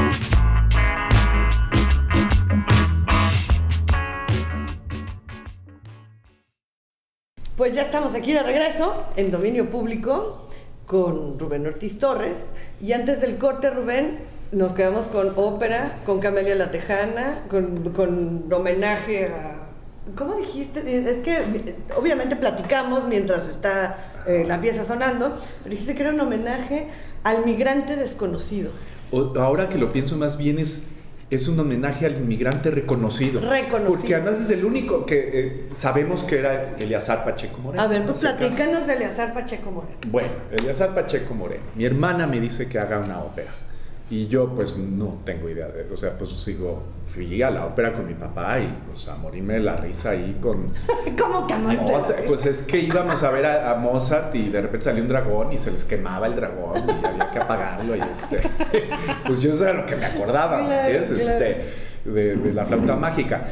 Pues 7.55 7.71
ya 7.73 7.81
estamos 7.81 8.13
aquí 8.13 8.33
de 8.33 8.43
regreso 8.43 9.05
en 9.15 9.31
dominio 9.31 9.69
público 9.69 10.47
con 10.85 11.39
Rubén 11.39 11.65
Ortiz 11.65 11.97
Torres. 11.97 12.47
Y 12.81 12.91
antes 12.91 13.21
del 13.21 13.37
corte, 13.37 13.69
Rubén, 13.69 14.19
nos 14.51 14.73
quedamos 14.73 15.07
con 15.07 15.31
ópera, 15.37 16.01
con 16.05 16.19
Camelia 16.19 16.55
la 16.55 16.71
Tejana, 16.71 17.43
con, 17.49 17.93
con 17.93 18.51
homenaje 18.51 19.27
a... 19.27 19.69
¿Cómo 20.17 20.35
dijiste? 20.35 20.81
Es 21.09 21.19
que 21.19 21.77
obviamente 21.97 22.35
platicamos 22.35 23.07
mientras 23.07 23.47
está 23.47 24.04
eh, 24.27 24.43
la 24.45 24.59
pieza 24.61 24.85
sonando, 24.85 25.37
pero 25.63 25.71
dijiste 25.71 25.95
que 25.95 26.01
era 26.03 26.11
un 26.11 26.19
homenaje 26.19 26.87
al 27.23 27.45
migrante 27.45 27.95
desconocido. 27.95 28.71
O- 29.11 29.33
ahora 29.39 29.69
que 29.69 29.77
lo 29.77 29.91
pienso 29.91 30.17
más 30.17 30.37
bien 30.37 30.59
es, 30.59 30.83
es 31.29 31.47
un 31.47 31.59
homenaje 31.59 32.05
al 32.05 32.17
inmigrante 32.17 32.69
reconocido. 32.71 33.41
Reconocido. 33.41 33.87
Porque 33.95 34.15
además 34.15 34.39
es 34.39 34.49
el 34.51 34.63
único 34.65 35.05
que 35.05 35.29
eh, 35.33 35.67
sabemos 35.71 36.23
que 36.23 36.39
era 36.39 36.75
Eleazar 36.77 37.23
Pacheco 37.25 37.57
Moreno. 37.59 37.81
A 37.83 37.87
ver, 37.87 38.05
pues 38.05 38.19
platícanos 38.19 38.85
de 38.87 38.93
Eleazar 38.93 39.33
Pacheco 39.33 39.71
Moreno. 39.71 39.95
Bueno, 40.07 40.29
Eleazar 40.51 40.93
Pacheco 40.93 41.33
Moreno. 41.33 41.63
Mi 41.75 41.85
hermana 41.85 42.27
me 42.27 42.39
dice 42.39 42.67
que 42.67 42.77
haga 42.79 42.99
una 42.99 43.19
ópera. 43.19 43.49
Y 44.07 44.27
yo 44.27 44.49
pues 44.49 44.77
no 44.77 45.19
tengo 45.25 45.49
idea 45.49 45.67
de 45.67 45.91
O 45.91 45.97
sea, 45.97 46.15
pues 46.15 46.29
sigo, 46.29 46.83
fui 47.07 47.41
a 47.41 47.49
la 47.49 47.65
ópera 47.65 47.91
con 47.91 48.05
mi 48.05 48.13
papá 48.13 48.59
y 48.59 48.67
pues 48.87 49.07
a 49.07 49.15
morirme 49.15 49.55
de 49.55 49.61
la 49.61 49.77
risa 49.77 50.11
ahí 50.11 50.37
con... 50.39 50.67
¿Cómo 51.19 51.47
que 51.47 51.53
amor? 51.55 51.73
Mozart, 51.75 52.25
pues 52.27 52.45
es 52.45 52.61
que 52.61 52.79
íbamos 52.81 53.23
a 53.23 53.31
ver 53.31 53.45
a, 53.47 53.71
a 53.71 53.75
Mozart 53.75 54.35
y 54.35 54.49
de 54.49 54.61
repente 54.61 54.83
salió 54.85 55.01
un 55.01 55.09
dragón 55.09 55.51
y 55.53 55.57
se 55.57 55.71
les 55.71 55.85
quemaba 55.85 56.27
el 56.27 56.35
dragón 56.35 56.83
y 56.87 57.05
había 57.07 57.31
que 57.31 57.39
apagarlo 57.39 57.95
y 57.95 57.99
este... 57.99 58.41
Pues 59.25 59.41
yo 59.41 59.49
eso 59.51 59.63
era 59.67 59.73
lo 59.81 59.85
que 59.87 59.95
me 59.95 60.05
acordaba, 60.05 60.63
Claro. 60.63 60.93
Este, 60.93 61.65
de, 62.05 62.35
de 62.35 62.53
la 62.53 62.65
flauta 62.65 62.95
mágica. 62.97 63.43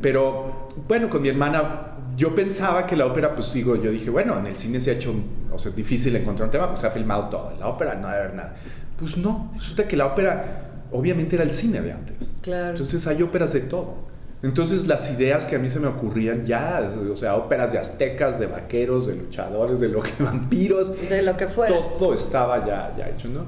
Pero 0.00 0.68
bueno, 0.86 1.08
con 1.10 1.22
mi 1.22 1.28
hermana 1.30 1.94
yo 2.16 2.32
pensaba 2.34 2.86
que 2.86 2.94
la 2.96 3.06
ópera, 3.06 3.34
pues 3.34 3.48
sigo, 3.48 3.74
yo 3.76 3.90
dije, 3.90 4.08
bueno, 4.10 4.38
en 4.38 4.46
el 4.46 4.56
cine 4.56 4.80
se 4.80 4.90
ha 4.90 4.94
hecho, 4.94 5.10
un- 5.10 5.48
o 5.52 5.58
sea, 5.58 5.70
es 5.70 5.76
difícil 5.76 6.14
encontrar 6.14 6.46
un 6.46 6.52
tema, 6.52 6.68
pues 6.68 6.80
se 6.80 6.86
ha 6.86 6.90
filmado 6.90 7.28
todo. 7.28 7.50
En 7.50 7.60
la 7.60 7.66
ópera 7.68 7.94
no 7.94 8.06
debe 8.08 8.20
haber 8.20 8.34
nada. 8.34 8.54
Pues 8.98 9.16
no, 9.16 9.52
resulta 9.56 9.86
que 9.86 9.96
la 9.96 10.06
ópera 10.06 10.66
obviamente 10.92 11.36
era 11.36 11.44
el 11.44 11.52
cine 11.52 11.80
de 11.80 11.92
antes. 11.92 12.34
Claro. 12.40 12.70
Entonces 12.70 13.06
hay 13.06 13.22
óperas 13.22 13.52
de 13.52 13.60
todo. 13.60 14.06
Entonces 14.42 14.86
las 14.86 15.10
ideas 15.10 15.46
que 15.46 15.56
a 15.56 15.58
mí 15.58 15.70
se 15.70 15.80
me 15.80 15.88
ocurrían 15.88 16.44
ya, 16.44 16.92
o 17.10 17.16
sea, 17.16 17.36
óperas 17.36 17.72
de 17.72 17.78
aztecas, 17.78 18.38
de 18.38 18.46
vaqueros, 18.46 19.06
de 19.06 19.16
luchadores, 19.16 19.80
de 19.80 19.88
lo 19.88 20.02
que 20.02 20.10
vampiros, 20.22 20.92
De 21.08 21.22
lo 21.22 21.36
que 21.36 21.48
fuera. 21.48 21.74
todo 21.98 22.14
estaba 22.14 22.64
ya, 22.66 22.94
ya 22.96 23.08
hecho, 23.08 23.28
¿no? 23.28 23.46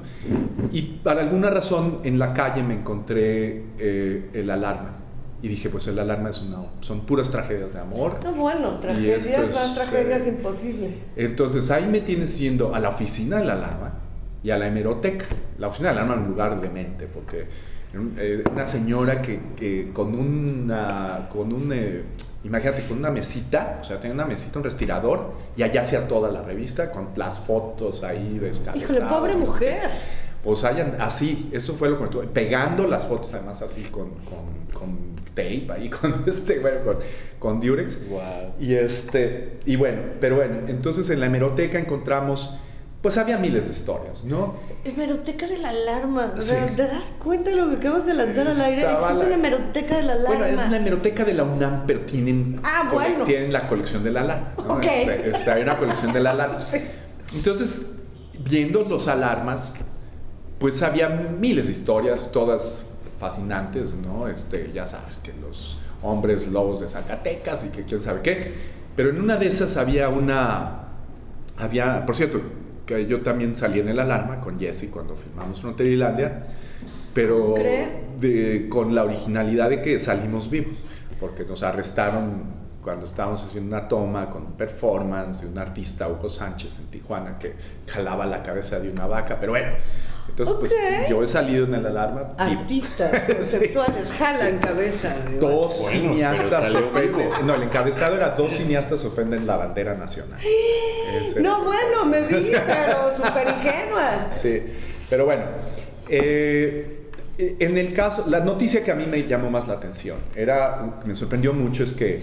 Y 0.71 0.81
por 0.81 1.17
alguna 1.17 1.49
razón 1.49 1.99
en 2.03 2.17
la 2.17 2.33
calle 2.33 2.63
me 2.63 2.73
encontré 2.73 3.63
eh, 3.77 4.29
el 4.33 4.49
alarma. 4.49 4.95
Y 5.41 5.47
dije, 5.47 5.69
pues 5.69 5.87
el 5.87 5.97
alarma 5.97 6.31
es 6.31 6.41
una, 6.41 6.57
son 6.81 7.05
puras 7.05 7.29
tragedias 7.29 7.71
de 7.73 7.79
amor. 7.79 8.19
No, 8.21 8.33
bueno, 8.33 8.77
tragedias 8.79 9.25
es, 9.25 9.53
más 9.55 9.73
tragedias 9.73 10.23
eh, 10.23 10.29
imposibles. 10.29 10.91
Entonces 11.15 11.71
ahí 11.71 11.85
me 11.85 12.01
tienes 12.01 12.37
yendo 12.37 12.75
a 12.75 12.79
la 12.79 12.89
oficina 12.89 13.37
de 13.37 13.45
la 13.45 13.53
alarma 13.53 13.93
y 14.43 14.49
a 14.51 14.57
la 14.57 14.67
hemeroteca. 14.67 15.25
La 15.57 15.67
oficina 15.67 15.89
de 15.89 15.95
la 15.95 16.01
alarma 16.01 16.21
es 16.21 16.27
un 16.27 16.33
lugar 16.33 16.61
demente, 16.61 17.07
porque 17.07 17.47
una 18.51 18.67
señora 18.67 19.21
que, 19.21 19.39
que 19.55 19.91
con 19.93 20.13
una, 20.13 21.27
con 21.31 21.51
un, 21.51 21.71
eh, 21.73 22.03
imagínate, 22.43 22.83
con 22.83 22.97
una 22.99 23.09
mesita, 23.09 23.79
o 23.81 23.83
sea, 23.83 23.99
tenía 23.99 24.13
una 24.13 24.25
mesita, 24.25 24.59
un 24.59 24.65
respirador, 24.65 25.33
y 25.57 25.63
allá 25.63 25.81
hacía 25.81 26.07
toda 26.07 26.31
la 26.31 26.41
revista 26.41 26.91
con 26.91 27.09
las 27.15 27.39
fotos 27.39 28.03
ahí 28.03 28.37
descabezadas. 28.39 28.91
Híjole, 28.91 29.09
pobre 29.09 29.35
mujer. 29.35 29.89
Pues 30.43 30.63
hayan, 30.63 30.95
así, 30.99 31.49
eso 31.51 31.73
fue 31.75 31.89
lo 31.89 31.97
que 31.97 32.03
me 32.03 32.09
tuve, 32.09 32.27
pegando 32.27 32.87
las 32.87 33.05
fotos 33.05 33.33
además 33.33 33.61
así 33.61 33.83
con, 33.83 34.11
con, 34.23 34.71
con 34.71 35.15
tape 35.35 35.67
ahí, 35.69 35.89
con 36.01 36.23
este, 36.27 36.59
bueno, 36.59 36.77
con, 36.85 36.97
con 37.39 37.59
Durex. 37.59 38.07
Wow. 38.07 38.53
Y 38.59 38.75
este, 38.75 39.59
y 39.65 39.75
bueno, 39.75 40.01
pero 40.21 40.37
bueno, 40.37 40.59
entonces 40.67 41.09
en 41.09 41.19
la 41.19 41.25
hemeroteca 41.25 41.77
encontramos, 41.77 42.57
pues 43.01 43.17
había 43.17 43.37
miles 43.37 43.65
de 43.65 43.71
historias, 43.71 44.23
¿no? 44.25 44.55
Hemeroteca 44.83 45.47
de 45.47 45.57
la 45.57 45.69
alarma. 45.69 46.33
O 46.37 46.41
sea, 46.41 46.67
Sí. 46.67 46.75
¿te 46.75 46.83
das 46.87 47.13
cuenta 47.23 47.49
de 47.51 47.55
lo 47.55 47.69
que 47.69 47.77
acabas 47.77 48.05
de 48.05 48.13
lanzar 48.13 48.47
al 48.47 48.59
aire? 48.59 48.81
Existe 48.91 49.13
la- 49.13 49.25
una 49.25 49.33
hemeroteca 49.35 49.95
de 49.97 50.03
la 50.03 50.13
alarma. 50.13 50.27
Bueno, 50.27 50.45
es 50.45 50.69
la 50.69 50.77
hemeroteca 50.77 51.23
de 51.23 51.33
la 51.33 51.43
UNAM, 51.43 51.83
pero 51.87 52.01
tienen, 52.01 52.59
Ah, 52.63 52.89
bueno. 52.91 53.23
tienen 53.23 53.53
la 53.53 53.67
colección 53.67 54.03
de 54.03 54.11
la 54.11 54.21
alarma. 54.21 54.53
¿no? 54.57 54.73
Ok. 54.75 54.83
Este, 54.83 55.31
este, 55.31 55.51
hay 55.51 55.61
una 55.63 55.77
colección 55.77 56.11
de 56.11 56.19
la 56.19 56.31
alarma. 56.31 56.65
Entonces, 57.33 57.89
viendo 58.37 58.83
los 58.83 59.07
alarmas, 59.07 59.75
pues 60.59 60.81
había 60.81 61.07
miles 61.07 61.67
de 61.67 61.71
historias, 61.71 62.31
todas 62.33 62.83
fascinantes, 63.17 63.93
¿no? 63.93 64.27
Este, 64.27 64.71
ya 64.73 64.85
sabes, 64.85 65.19
que 65.19 65.31
los 65.41 65.77
hombres 66.03 66.47
lobos 66.47 66.81
de 66.81 66.89
Zacatecas 66.89 67.63
y 67.65 67.69
que 67.69 67.83
quién 67.83 68.01
sabe 68.01 68.21
qué. 68.21 68.53
Pero 68.95 69.09
en 69.09 69.21
una 69.21 69.37
de 69.37 69.47
esas 69.47 69.77
había 69.77 70.09
una, 70.09 70.87
había, 71.57 72.05
por 72.05 72.15
cierto, 72.15 72.41
que 72.89 73.05
yo 73.05 73.21
también 73.21 73.55
salí 73.55 73.79
en 73.79 73.89
el 73.89 73.99
alarma 73.99 74.39
con 74.41 74.59
Jesse 74.59 74.89
cuando 74.91 75.15
filmamos 75.15 75.61
Fronterilandia, 75.61 76.43
pero 77.13 77.53
de- 78.19 78.67
con 78.67 78.95
la 78.95 79.03
originalidad 79.03 79.69
de 79.69 79.81
que 79.83 79.99
salimos 79.99 80.49
vivos, 80.49 80.75
porque 81.19 81.45
nos 81.45 81.61
arrestaron 81.61 82.57
cuando 82.81 83.05
estábamos 83.05 83.43
haciendo 83.43 83.75
una 83.77 83.87
toma 83.87 84.29
con 84.31 84.43
un 84.43 84.51
performance 84.53 85.41
de 85.41 85.47
un 85.49 85.59
artista, 85.59 86.07
Hugo 86.07 86.29
Sánchez, 86.29 86.79
en 86.79 86.85
Tijuana, 86.87 87.37
que 87.37 87.53
jalaba 87.87 88.25
la 88.25 88.41
cabeza 88.41 88.79
de 88.79 88.89
una 88.89 89.05
vaca, 89.05 89.37
pero 89.39 89.51
bueno, 89.51 89.67
entonces 90.29 90.55
pues 90.59 90.73
yo 91.09 91.23
he 91.23 91.27
salido 91.27 91.65
en 91.65 91.75
el 91.75 91.85
alarma. 91.87 92.33
Artistas 92.37 93.11
conceptuales 93.35 94.11
jalan 94.11 94.57
cabeza. 94.59 95.13
de 95.29 95.37
Dos 95.39 95.79
Bueno, 95.79 95.99
cineastas 96.13 96.73
ofenden. 96.75 97.29
No, 97.45 97.55
el 97.55 97.63
encabezado 97.63 98.15
era 98.15 98.29
dos 98.31 98.51
cineastas 98.53 99.03
ofenden 99.05 99.45
la 99.45 99.57
bandera 99.57 99.95
nacional. 99.95 100.39
Ese 100.41 101.41
No, 101.41 101.63
bueno, 101.63 102.05
me 102.05 102.21
vi, 102.21 102.51
pero 102.51 103.15
súper 103.15 103.47
ingenua. 103.49 104.27
Sí, 104.31 104.63
pero 105.09 105.25
bueno. 105.25 105.43
eh, 106.07 106.95
en 107.37 107.77
el 107.77 107.93
caso, 107.93 108.25
la 108.27 108.41
noticia 108.41 108.83
que 108.83 108.91
a 108.91 108.95
mí 108.95 109.05
me 109.05 109.23
llamó 109.23 109.49
más 109.49 109.65
la 109.67 109.75
atención, 109.75 110.17
era, 110.35 110.99
me 111.05 111.15
sorprendió 111.15 111.53
mucho, 111.53 111.83
es 111.85 111.93
que 111.93 112.21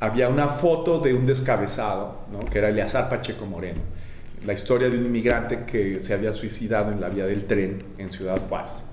había 0.00 0.28
una 0.28 0.48
foto 0.48 0.98
de 0.98 1.14
un 1.14 1.24
descabezado, 1.24 2.22
¿no? 2.32 2.40
que 2.50 2.58
era 2.58 2.70
Eleazar 2.70 3.08
Pacheco 3.08 3.46
Moreno. 3.46 3.80
La 4.46 4.52
historia 4.52 4.88
de 4.88 4.96
un 4.98 5.06
inmigrante 5.06 5.64
que 5.66 6.00
se 6.00 6.14
había 6.14 6.32
suicidado 6.32 6.92
en 6.92 7.00
la 7.00 7.08
vía 7.08 7.26
del 7.26 7.44
tren 7.46 7.82
en 7.98 8.10
Ciudad 8.10 8.40
Juárez. 8.48 8.84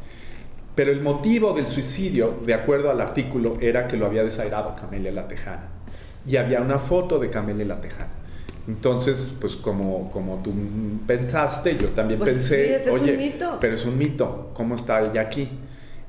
Pero 0.75 0.91
el 0.91 1.01
motivo 1.01 1.53
del 1.53 1.67
suicidio, 1.67 2.39
de 2.43 2.55
acuerdo 2.55 2.89
al 2.89 2.99
artículo, 2.99 3.57
era 3.61 3.87
que 3.87 3.95
lo 3.95 4.07
había 4.07 4.23
desairado 4.23 4.75
Camelia 4.75 5.11
la 5.11 5.27
Tejana. 5.27 5.67
Y 6.27 6.37
había 6.37 6.61
una 6.61 6.79
foto 6.79 7.19
de 7.19 7.29
Camelia 7.29 7.65
la 7.65 7.79
Tejana. 7.81 8.09
Entonces, 8.67 9.35
pues 9.39 9.55
como, 9.57 10.09
como 10.09 10.41
tú 10.41 10.51
pensaste, 11.05 11.77
yo 11.77 11.89
también 11.89 12.19
Pues 12.19 12.33
pensé, 12.33 12.65
sí, 12.67 12.73
ese 12.73 12.89
es 12.89 12.95
un 12.95 13.01
oye, 13.03 13.17
mito". 13.17 13.57
pero 13.59 13.75
es 13.75 13.85
un 13.85 13.97
mito, 13.97 14.51
¿cómo 14.55 14.75
está 14.75 15.01
ella 15.01 15.21
aquí? 15.21 15.49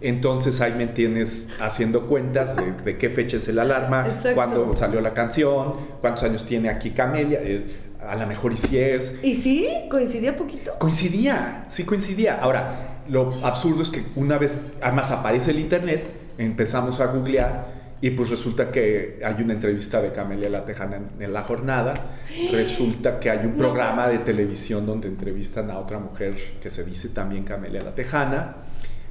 Entonces 0.01 0.61
ahí 0.61 0.74
me 0.76 0.86
tienes 0.86 1.49
haciendo 1.61 2.07
cuentas 2.07 2.57
de, 2.57 2.72
de 2.72 2.99
qué 2.99 3.11
fecha 3.11 3.38
es 3.38 3.49
el 3.49 3.59
alarma, 3.59 4.07
Exacto. 4.07 4.34
cuándo 4.34 4.72
salió 4.76 5.01
la 5.01 5.14
canción, 5.14 5.74
cuántos 6.01 6.24
años 6.24 6.45
tiene 6.47 6.68
aquí 6.68 6.90
Camelia, 6.90 7.40
eh, 7.42 7.64
a 8.09 8.16
lo 8.16 8.26
mejor 8.26 8.52
y 8.52 8.57
si 8.57 8.78
es, 8.78 9.18
¿Y 9.22 9.36
sí? 9.36 9.68
¿Coincidía 9.90 10.36
poquito? 10.36 10.74
Coincidía, 10.78 11.64
sí 11.68 11.84
coincidía. 11.84 12.40
Ahora, 12.40 13.00
lo 13.09 13.44
absurdo 13.44 13.82
es 13.82 13.90
que 13.90 14.05
una 14.16 14.38
vez, 14.38 14.59
además 14.80 15.11
aparece 15.11 15.50
el 15.50 15.59
internet, 15.59 16.05
empezamos 16.38 17.00
a 17.00 17.07
googlear 17.07 17.74
y 18.00 18.11
pues 18.11 18.28
resulta 18.28 18.70
que 18.70 19.20
hay 19.24 19.42
una 19.42 19.55
entrevista 19.55 20.02
de 20.02 20.12
Camelia 20.12 20.50
La 20.50 20.64
Tejana 20.64 20.96
en, 20.96 21.22
en 21.22 21.32
la 21.32 21.42
jornada. 21.44 21.94
Resulta 22.52 23.18
que 23.18 23.30
hay 23.30 23.46
un 23.46 23.55
programa 23.55 24.09
de 24.09 24.18
televisión 24.18 24.84
donde 24.84 25.09
entrevistan 25.09 25.70
a 25.70 25.78
otra 25.78 25.98
mujer 25.98 26.34
que 26.61 26.70
se 26.70 26.84
dice 26.84 27.09
también 27.11 27.44
Camelia 27.44 27.82
La 27.82 27.94
Tejana. 27.94 28.57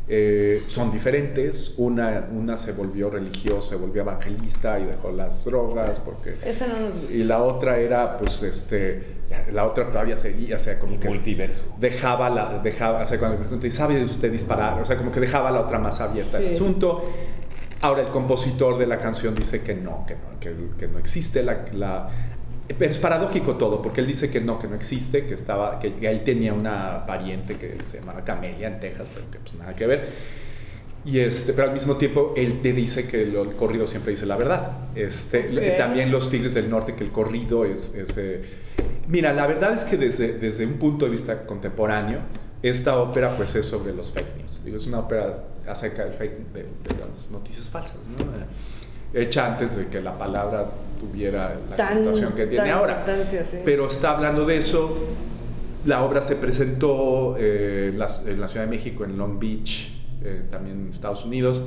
Eh, 0.07 0.63
son 0.67 0.91
diferentes. 0.91 1.75
Una, 1.77 2.27
una 2.31 2.57
se 2.57 2.73
volvió 2.73 3.09
religiosa, 3.09 3.69
se 3.69 3.75
volvió 3.77 4.01
evangelista 4.01 4.77
y 4.79 4.85
dejó 4.85 5.11
las 5.11 5.45
drogas 5.45 5.99
porque 6.01 6.35
Esa 6.45 6.67
no 6.67 6.79
nos 6.81 6.97
gusta. 6.99 7.15
y 7.15 7.23
la 7.23 7.41
otra 7.41 7.77
era, 7.79 8.17
pues, 8.17 8.43
este, 8.43 9.01
la 9.51 9.65
otra 9.65 9.89
todavía 9.89 10.17
seguía, 10.17 10.57
o 10.57 10.59
sea, 10.59 10.77
como 10.77 10.99
que 10.99 11.07
Multiverso. 11.07 11.61
dejaba 11.79 12.29
la, 12.29 12.59
dejaba, 12.59 13.03
o 13.03 13.07
sea, 13.07 13.17
cuando 13.17 13.37
me 13.37 13.43
pregunté, 13.45 13.71
¿sabe 13.71 14.03
usted 14.03 14.29
disparar? 14.31 14.81
O 14.81 14.85
sea, 14.85 14.97
como 14.97 15.09
que 15.11 15.21
dejaba 15.21 15.51
la 15.51 15.61
otra 15.61 15.79
más 15.79 16.01
abierta 16.01 16.37
el 16.37 16.49
Sí. 16.49 16.55
asunto. 16.55 17.09
Ahora 17.79 18.01
el 18.01 18.09
compositor 18.09 18.77
de 18.77 18.87
la 18.87 18.97
canción 18.97 19.35
dice 19.35 19.61
que 19.61 19.73
no, 19.75 20.05
que 20.05 20.15
no, 20.15 20.39
que, 20.39 20.53
que 20.77 20.87
no 20.87 20.99
existe 20.99 21.43
la, 21.43 21.65
es 22.67 22.97
paradójico 22.97 23.55
todo, 23.55 23.81
porque 23.81 24.01
él 24.01 24.07
dice 24.07 24.29
que 24.31 24.39
no, 24.41 24.57
que 24.59 24.67
no 24.67 24.75
existe, 24.75 25.25
que 25.25 25.33
estaba, 25.33 25.79
que, 25.79 25.93
que 25.93 26.09
él 26.09 26.23
tenía 26.23 26.53
una 26.53 27.05
pariente 27.05 27.55
que 27.57 27.77
se 27.85 27.99
llamaba 27.99 28.23
Camelia 28.23 28.67
en 28.67 28.79
Texas, 28.79 29.07
pero 29.13 29.29
que 29.29 29.39
pues 29.39 29.55
nada 29.55 29.75
que 29.75 29.85
ver. 29.87 30.09
Y 31.05 31.19
este, 31.19 31.51
pero 31.51 31.67
al 31.67 31.73
mismo 31.73 31.97
tiempo 31.97 32.33
él 32.37 32.61
te 32.61 32.71
dice 32.71 33.07
que 33.09 33.25
lo- 33.25 33.43
el 33.43 33.55
corrido 33.57 33.85
siempre 33.87 34.11
dice 34.11 34.25
la 34.25 34.37
verdad. 34.37 34.71
Este, 34.95 35.49
le- 35.49 35.71
Ok. 35.71 35.77
También 35.77 36.11
los 36.11 36.29
Tigres 36.29 36.53
del 36.53 36.69
Norte, 36.69 36.95
que 36.95 37.03
el 37.03 37.11
corrido 37.11 37.65
es... 37.65 37.93
es, 37.93 38.17
eh, 38.17 38.41
mira, 39.09 39.33
la 39.33 39.45
verdad 39.45 39.73
es 39.73 39.83
que 39.83 39.97
desde, 39.97 40.37
desde 40.37 40.65
un 40.65 40.75
punto 40.75 41.03
de 41.05 41.11
vista 41.11 41.45
contemporáneo, 41.45 42.19
Esta 42.61 42.97
ópera 42.97 43.35
pues 43.35 43.53
es 43.55 43.65
sobre 43.65 43.93
los 43.93 44.11
fake 44.13 44.37
news. 44.37 44.63
Digo, 44.63 44.77
es 44.77 44.87
una 44.87 44.99
ópera 44.99 45.43
acerca 45.67 46.05
del 46.05 46.13
fake, 46.13 46.53
de, 46.53 46.61
de 46.63 46.97
las 46.97 47.29
noticias 47.29 47.67
falsas, 47.67 48.07
¿no? 48.07 48.23
Hecha 49.13 49.45
antes 49.47 49.75
de 49.77 49.87
que 49.87 50.01
la 50.01 50.17
palabra 50.17 50.65
tuviera 50.99 51.55
la 51.69 51.75
Tan- 51.75 51.97
connotación 51.99 52.33
que 52.33 52.47
tiene 52.47 52.63
tan 52.65 52.73
ahora. 52.73 53.03
sí. 53.29 53.57
Pero 53.63 53.87
está 53.87 54.11
hablando 54.15 54.45
de 54.45 54.57
eso. 54.57 54.97
La 55.85 56.03
obra 56.03 56.21
se 56.21 56.35
presentó 56.37 57.35
eh, 57.37 57.89
en, 57.91 57.99
la, 57.99 58.09
en 58.25 58.39
la 58.39 58.47
Ciudad 58.47 58.65
de 58.65 58.71
México, 58.71 59.03
en 59.03 59.17
Long 59.17 59.37
Beach, 59.37 59.91
eh, 60.23 60.43
también 60.49 60.81
en 60.83 60.89
Estados 60.89 61.25
Unidos, 61.25 61.61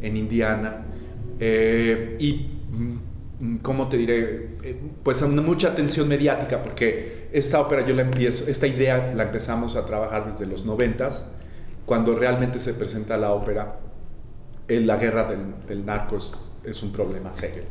en 0.00 0.16
Indiana. 0.16 0.84
Eh, 1.38 2.16
y, 2.18 2.48
mm, 3.40 3.56
¿cómo 3.58 3.88
te 3.88 3.98
diré? 3.98 4.48
Eh, 4.62 4.80
pues 5.02 5.22
mucha 5.22 5.68
atención 5.68 6.08
mediática, 6.08 6.62
porque 6.62 7.28
esta 7.32 7.60
ópera 7.60 7.86
yo 7.86 7.94
la 7.94 8.02
empiezo, 8.02 8.48
esta 8.48 8.66
idea 8.66 9.12
la 9.14 9.24
empezamos 9.24 9.76
a 9.76 9.84
trabajar 9.84 10.32
desde 10.32 10.46
los 10.46 10.64
noventas, 10.64 11.30
cuando 11.84 12.16
realmente 12.16 12.58
se 12.58 12.72
presenta 12.74 13.16
la 13.18 13.32
ópera, 13.32 13.76
eh, 14.66 14.80
la 14.80 14.96
guerra 14.96 15.24
del, 15.24 15.40
del 15.66 15.84
narco 15.86 16.18
es, 16.64 16.82
un 16.82 16.92
problema 16.92 17.32
serio. 17.32 17.64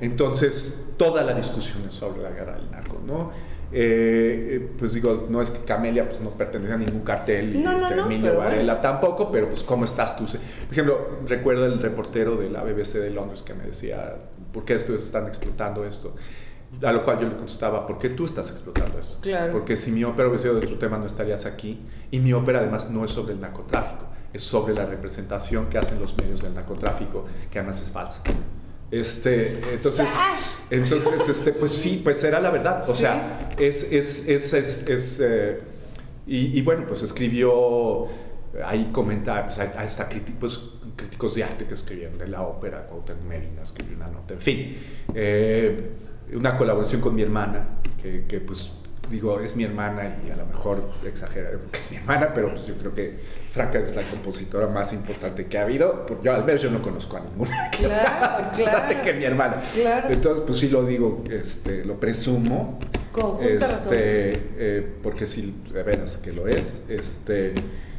Entonces, 0.00 0.86
toda 0.96 1.22
la 1.22 1.34
discusión 1.34 1.84
es 1.88 1.94
sobre 1.94 2.22
la 2.22 2.30
guerra 2.30 2.56
del 2.56 2.70
narco, 2.70 3.00
¿no? 3.06 3.30
Eh, 3.70 4.48
eh, 4.52 4.68
pues 4.78 4.94
digo, 4.94 5.26
no 5.28 5.42
es 5.42 5.50
que 5.50 5.62
Camelia 5.64 6.08
pues, 6.08 6.20
no 6.22 6.30
pertenece 6.30 6.72
a 6.72 6.78
ningún 6.78 7.00
cartel 7.00 7.54
y 7.54 7.58
No, 7.58 7.72
este, 7.72 7.94
no, 7.94 8.06
Emilio 8.06 8.38
Varela 8.38 8.74
bueno. 8.74 8.80
tampoco, 8.80 9.30
pero 9.30 9.50
pues 9.50 9.62
¿cómo 9.62 9.84
estás 9.84 10.16
tú? 10.16 10.24
Por 10.24 10.72
ejemplo, 10.72 11.18
recuerdo 11.26 11.66
el 11.66 11.78
reportero 11.78 12.36
de 12.36 12.48
la 12.48 12.62
BBC 12.62 12.94
de 12.94 13.10
Londres 13.10 13.42
que 13.42 13.52
me 13.52 13.64
decía, 13.64 14.16
¿por 14.52 14.64
qué 14.64 14.74
estos 14.74 15.02
están 15.02 15.26
explotando 15.26 15.84
esto? 15.84 16.14
A 16.82 16.92
lo 16.92 17.04
cual 17.04 17.20
yo 17.20 17.28
le 17.28 17.36
contestaba, 17.36 17.86
¿por 17.86 17.98
qué 17.98 18.10
tú 18.10 18.24
estás 18.24 18.50
explotando 18.50 18.98
esto? 18.98 19.18
Claro. 19.20 19.52
Porque 19.52 19.76
si 19.76 19.90
mi 19.90 20.04
ópera 20.04 20.28
hubiese 20.28 20.44
sido 20.44 20.60
de 20.60 20.66
otro 20.66 20.78
tema 20.78 20.96
no 20.96 21.06
estarías 21.06 21.44
aquí. 21.44 21.80
Y 22.10 22.20
mi 22.20 22.32
ópera 22.32 22.60
además 22.60 22.90
no 22.90 23.04
es 23.04 23.10
sobre 23.10 23.34
el 23.34 23.40
narcotráfico, 23.40 24.06
es 24.32 24.42
sobre 24.42 24.74
la 24.74 24.84
representación 24.84 25.66
que 25.66 25.78
hacen 25.78 25.98
los 25.98 26.16
medios 26.16 26.42
del 26.42 26.54
narcotráfico, 26.54 27.26
que 27.50 27.58
además 27.58 27.80
es 27.80 27.90
falsa. 27.90 28.20
Este, 28.90 29.60
entonces, 29.74 30.08
entonces, 30.70 31.28
este, 31.28 31.52
pues 31.52 31.72
sí, 31.72 32.00
pues 32.02 32.22
era 32.24 32.40
la 32.40 32.50
verdad. 32.50 32.88
O 32.88 32.94
sea, 32.94 33.50
es, 33.58 33.84
es, 33.84 34.26
es, 34.26 34.52
es, 34.54 34.88
es, 34.88 35.20
eh, 35.20 35.60
y, 36.26 36.58
y 36.58 36.62
bueno, 36.62 36.86
pues 36.86 37.02
escribió, 37.02 38.06
ahí 38.64 38.90
comenta, 38.92 39.44
pues 39.44 39.58
hay, 39.58 39.70
hasta 39.76 40.08
críticos, 40.08 40.78
críticos 40.96 41.34
de 41.34 41.44
arte 41.44 41.66
que 41.66 41.74
escribieron 41.74 42.18
de 42.18 42.28
la 42.28 42.42
ópera, 42.42 42.86
Cuauhtémoc 42.86 43.24
Medina 43.24 43.62
escribió 43.62 43.96
una 43.96 44.08
nota, 44.08 44.34
en 44.34 44.40
fin, 44.40 44.76
eh, 45.14 45.90
una 46.34 46.56
colaboración 46.56 47.00
con 47.00 47.14
mi 47.14 47.22
hermana, 47.22 47.80
que, 48.00 48.24
que, 48.26 48.40
pues 48.40 48.72
digo, 49.10 49.40
es 49.40 49.56
mi 49.56 49.64
hermana 49.64 50.18
y 50.26 50.30
a 50.30 50.36
lo 50.36 50.46
mejor 50.46 50.82
porque 51.00 51.80
es 51.80 51.90
mi 51.90 51.96
hermana, 51.96 52.32
pero 52.34 52.50
pues 52.50 52.66
yo 52.66 52.74
creo 52.74 52.94
que 52.94 53.18
Franca 53.52 53.78
es 53.78 53.96
la 53.96 54.02
compositora 54.02 54.66
más 54.66 54.92
importante 54.92 55.46
que 55.46 55.58
ha 55.58 55.62
habido, 55.62 56.04
porque 56.06 56.26
yo 56.26 56.34
al 56.34 56.44
menos 56.44 56.60
yo 56.62 56.70
no 56.70 56.82
conozco 56.82 57.16
a 57.16 57.20
ninguna 57.20 57.70
que 57.76 57.88
sea 57.88 58.02
Claro, 58.04 58.20
más 58.20 58.40
importante 58.40 58.88
claro. 58.94 59.02
que 59.04 59.12
mi 59.14 59.24
hermana. 59.24 59.62
Claro. 59.74 60.08
Entonces, 60.10 60.44
pues 60.46 60.58
sí 60.58 60.68
lo 60.68 60.84
digo, 60.84 61.24
este, 61.30 61.84
lo 61.84 61.98
presumo. 61.98 62.78
Con 63.12 63.32
justa 63.36 63.66
razón. 63.66 63.92
este, 63.94 64.32
eh, 64.58 64.86
porque 65.02 65.26
sí, 65.26 65.62
de 65.72 65.82
veras 65.82 66.18
que 66.18 66.32
lo 66.32 66.46
es. 66.46 66.82
Este, 66.88 67.54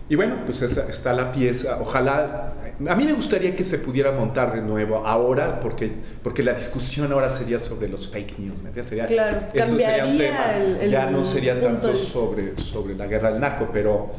y 0.08 0.16
bueno, 0.16 0.38
pues 0.46 0.62
esa- 0.62 0.88
está 0.88 1.14
la 1.14 1.32
pieza. 1.32 1.78
Ojalá, 1.82 2.54
a 2.88 2.96
mí 2.96 3.06
me 3.06 3.14
gustaría 3.14 3.56
que 3.56 3.64
se 3.64 3.80
pudiera 3.80 4.12
montar 4.12 4.54
de 4.56 4.62
nuevo 4.62 5.06
ahora, 5.06 5.60
porque, 5.60 5.92
porque 6.24 6.42
la 6.44 6.54
discusión 6.54 7.12
ahora 7.12 7.30
sería 7.30 7.60
sobre 7.60 7.88
los 7.90 8.08
fake 8.10 8.40
news. 8.40 8.62
¿me? 8.62 8.72
Sería, 8.84 9.08
Claro, 9.08 9.40
eso 9.54 9.78
sería 9.78 10.06
un 10.06 10.18
tema. 10.18 10.56
el- 10.56 10.78
el 10.82 10.92
ya 10.92 11.10
no 11.10 11.26
sería 11.26 11.60
tanto 11.60 11.94
sobre, 11.96 12.58
sobre 12.60 12.96
la 12.96 13.08
guerra 13.08 13.32
del 13.32 13.42
narco, 13.42 13.68
pero, 13.74 14.12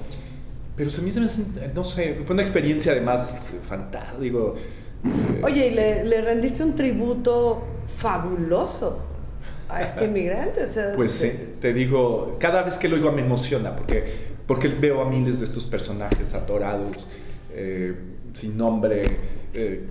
pero 0.81 0.89
se 0.89 1.03
me 1.03 1.11
hizo, 1.11 1.21
no 1.75 1.85
sé, 1.85 2.23
fue 2.25 2.33
una 2.33 2.41
experiencia 2.41 2.93
además 2.93 3.39
fantástica. 3.69 4.19
Digo, 4.19 4.55
eh, 5.05 5.43
Oye, 5.43 5.67
y 5.67 5.71
sí. 5.73 5.77
le, 5.77 6.05
le 6.05 6.23
rendiste 6.23 6.65
un 6.65 6.75
tributo 6.75 7.63
fabuloso 7.99 8.99
a 9.69 9.83
este 9.83 10.07
inmigrante. 10.07 10.65
O 10.65 10.69
sea, 10.69 10.93
Pues 10.97 11.23
eh, 11.23 11.57
te 11.61 11.75
digo, 11.75 12.39
cada 12.41 12.63
vez 12.63 12.79
que 12.79 12.89
lo 12.89 12.97
oigo 12.97 13.13
me 13.13 13.21
emociona 13.21 13.77
porque, 13.77 14.05
porque 14.47 14.69
veo 14.69 15.03
a 15.03 15.11
miles 15.11 15.41
de 15.41 15.45
estos 15.45 15.67
personajes 15.67 16.33
adorados, 16.33 17.11
eh, 17.53 17.95
sin 18.33 18.57
nombre, 18.57 19.19
eh, 19.53 19.85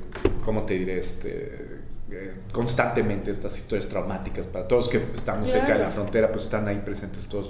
¿cómo 0.43 0.63
te 0.63 0.73
diré? 0.73 0.97
Este, 0.97 1.81
eh, 2.11 2.33
constantemente 2.51 3.29
estas 3.29 3.55
historias 3.59 3.87
traumáticas 3.87 4.47
para 4.47 4.67
todos 4.67 4.89
que 4.89 4.99
estamos 5.13 5.51
cerca 5.51 5.73
de 5.73 5.83
la 5.83 5.91
frontera, 5.91 6.31
pues 6.31 6.45
están 6.45 6.67
ahí 6.67 6.81
presentes 6.83 7.27
todas 7.27 7.45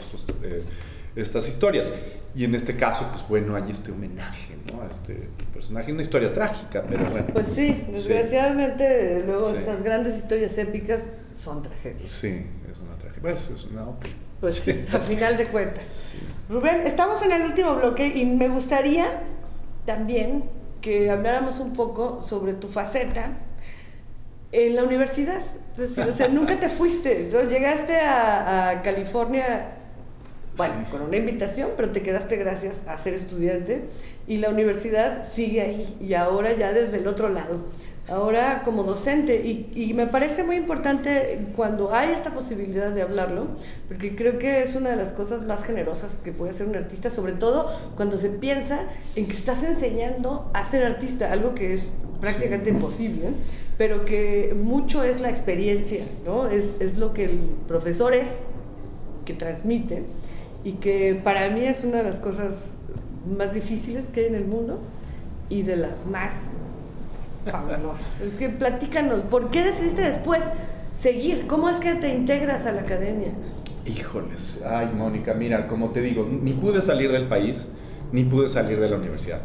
estas 1.21 1.47
historias. 1.47 1.91
Y 2.35 2.43
en 2.43 2.53
este 2.53 2.75
caso, 2.75 3.07
pues 3.11 3.27
bueno, 3.27 3.55
hay 3.55 3.71
este 3.71 3.91
homenaje, 3.91 4.55
¿no? 4.71 4.81
A 4.83 4.87
este 4.87 5.29
personaje, 5.51 5.91
una 5.91 6.03
historia 6.03 6.31
trágica, 6.33 6.83
pero 6.87 7.03
bueno. 7.05 7.25
Pues 7.33 7.47
sí, 7.47 7.85
desgraciadamente 7.91 9.23
luego 9.25 9.49
Sí. 9.51 9.57
estas 9.57 9.81
grandes 9.83 10.15
historias 10.17 10.57
épicas 10.57 11.01
son 11.33 11.63
tragedias. 11.63 12.11
Sí, 12.11 12.45
es 12.69 12.77
una 12.79 12.95
tragedia. 12.97 13.21
Pues 13.21 13.49
es 13.49 13.63
una 13.65 13.87
ópera. 13.89 14.13
Pues 14.39 14.55
sí, 14.57 14.85
a 14.93 14.99
final 14.99 15.37
de 15.37 15.47
cuentas. 15.47 16.11
Rubén, 16.49 16.81
estamos 16.85 17.21
en 17.23 17.31
el 17.31 17.41
último 17.41 17.75
bloque 17.75 18.07
y 18.07 18.25
me 18.25 18.47
gustaría 18.47 19.21
también 19.85 20.43
que 20.81 21.09
habláramos 21.09 21.59
un 21.59 21.73
poco 21.73 22.21
sobre 22.21 22.53
tu 22.53 22.67
faceta 22.69 23.33
en 24.51 24.75
la 24.75 24.83
universidad. 24.83 25.41
Es 25.77 25.89
decir, 25.95 26.03
o 26.07 26.11
sea, 26.11 26.27
nunca 26.27 26.59
te 26.59 26.69
fuiste, 26.69 27.29
¿no? 27.33 27.41
llegaste 27.43 27.99
a, 27.99 28.69
a 28.69 28.81
California, 28.81 29.75
bueno, 30.59 30.73
Sí. 30.85 30.91
con 30.91 31.01
una 31.01 31.17
invitación, 31.17 31.69
pero 31.75 31.89
te 31.89 32.03
quedaste 32.03 32.35
gracias 32.37 32.83
a 32.85 32.95
ser 32.97 33.15
estudiante 33.15 33.85
y 34.27 34.37
la 34.37 34.49
universidad 34.51 35.27
sigue 35.33 35.61
ahí 35.61 35.97
y 35.99 36.13
ahora 36.13 36.53
ya 36.53 36.71
desde 36.71 36.97
el 36.97 37.07
otro 37.07 37.29
lado, 37.29 37.57
ahora 38.07 38.61
como 38.65 38.83
docente 38.83 39.35
y, 39.43 39.71
y 39.75 39.93
me 39.93 40.05
parece 40.07 40.43
muy 40.43 40.55
importante 40.55 41.39
cuando 41.55 41.93
hay 41.93 42.11
esta 42.11 42.31
posibilidad 42.31 42.91
de 42.91 43.01
hablarlo, 43.03 43.47
porque 43.87 44.15
creo 44.15 44.37
que 44.39 44.61
es 44.63 44.75
una 44.75 44.89
de 44.91 44.95
las 44.95 45.13
cosas 45.13 45.45
más 45.45 45.63
generosas 45.63 46.11
que 46.23 46.31
puede 46.31 46.51
hacer 46.51 46.67
un 46.67 46.75
artista, 46.75 47.09
sobre 47.09 47.33
todo 47.33 47.71
cuando 47.95 48.17
se 48.17 48.29
piensa 48.29 48.85
en 49.15 49.27
que 49.27 49.33
estás 49.33 49.63
enseñando 49.63 50.49
a 50.53 50.63
ser 50.65 50.83
artista, 50.83 51.31
algo 51.31 51.55
que 51.55 51.73
es 51.73 51.89
prácticamente 52.19 52.69
imposible, 52.69 53.29
pero 53.77 54.03
que 54.05 54.53
mucho 54.59 55.03
es 55.03 55.21
la 55.21 55.29
experiencia, 55.29 56.03
¿no? 56.25 56.49
Es, 56.49 56.81
es 56.81 56.97
lo 56.97 57.13
que 57.13 57.25
el 57.25 57.39
profesor 57.67 58.13
es, 58.13 58.27
que 59.25 59.33
transmite, 59.35 60.03
y 60.63 60.73
que 60.73 61.19
para 61.23 61.49
mí 61.49 61.63
es 61.65 61.83
una 61.83 61.97
de 61.97 62.03
las 62.03 62.19
cosas 62.19 62.53
más 63.37 63.53
difíciles 63.53 64.05
que 64.13 64.21
hay 64.21 64.25
en 64.27 64.35
el 64.35 64.45
mundo 64.45 64.79
y 65.49 65.63
de 65.63 65.75
las 65.75 66.05
más 66.05 66.33
fabulosas. 67.49 68.05
Es 68.25 68.33
que 68.37 68.49
platícanos, 68.49 69.21
¿por 69.21 69.49
qué 69.51 69.63
decidiste 69.63 70.01
después 70.01 70.41
seguir? 70.93 71.47
¿Cómo 71.47 71.69
es 71.69 71.77
que 71.77 71.93
te 71.95 72.09
integras 72.13 72.65
a 72.65 72.71
la 72.71 72.81
academia? 72.81 73.31
Híjoles, 73.85 74.61
ay 74.67 74.89
Mónica, 74.95 75.33
mira, 75.33 75.65
como 75.67 75.89
te 75.91 76.01
digo, 76.01 76.27
ni 76.29 76.53
pude 76.53 76.81
salir 76.81 77.11
del 77.11 77.27
país, 77.27 77.67
ni 78.11 78.23
pude 78.23 78.47
salir 78.49 78.79
de 78.79 78.89
la 78.89 78.97
universidad. 78.97 79.41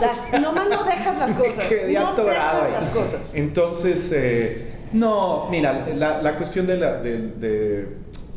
Las, 0.00 0.40
nomás 0.40 0.68
no 0.68 0.82
dejas 0.84 1.18
las 1.18 1.30
cosas. 1.38 1.64
Quedé 1.68 1.92
no 1.94 2.14
dejas 2.24 2.70
las 2.80 2.88
cosas. 2.90 3.20
Entonces, 3.34 4.10
eh, 4.14 4.72
no, 4.92 5.48
mira, 5.50 5.86
la, 5.96 6.20
la 6.22 6.36
cuestión 6.36 6.66
de 6.66 6.76
la, 6.78 6.94
de, 7.00 7.18
de- 7.38 7.88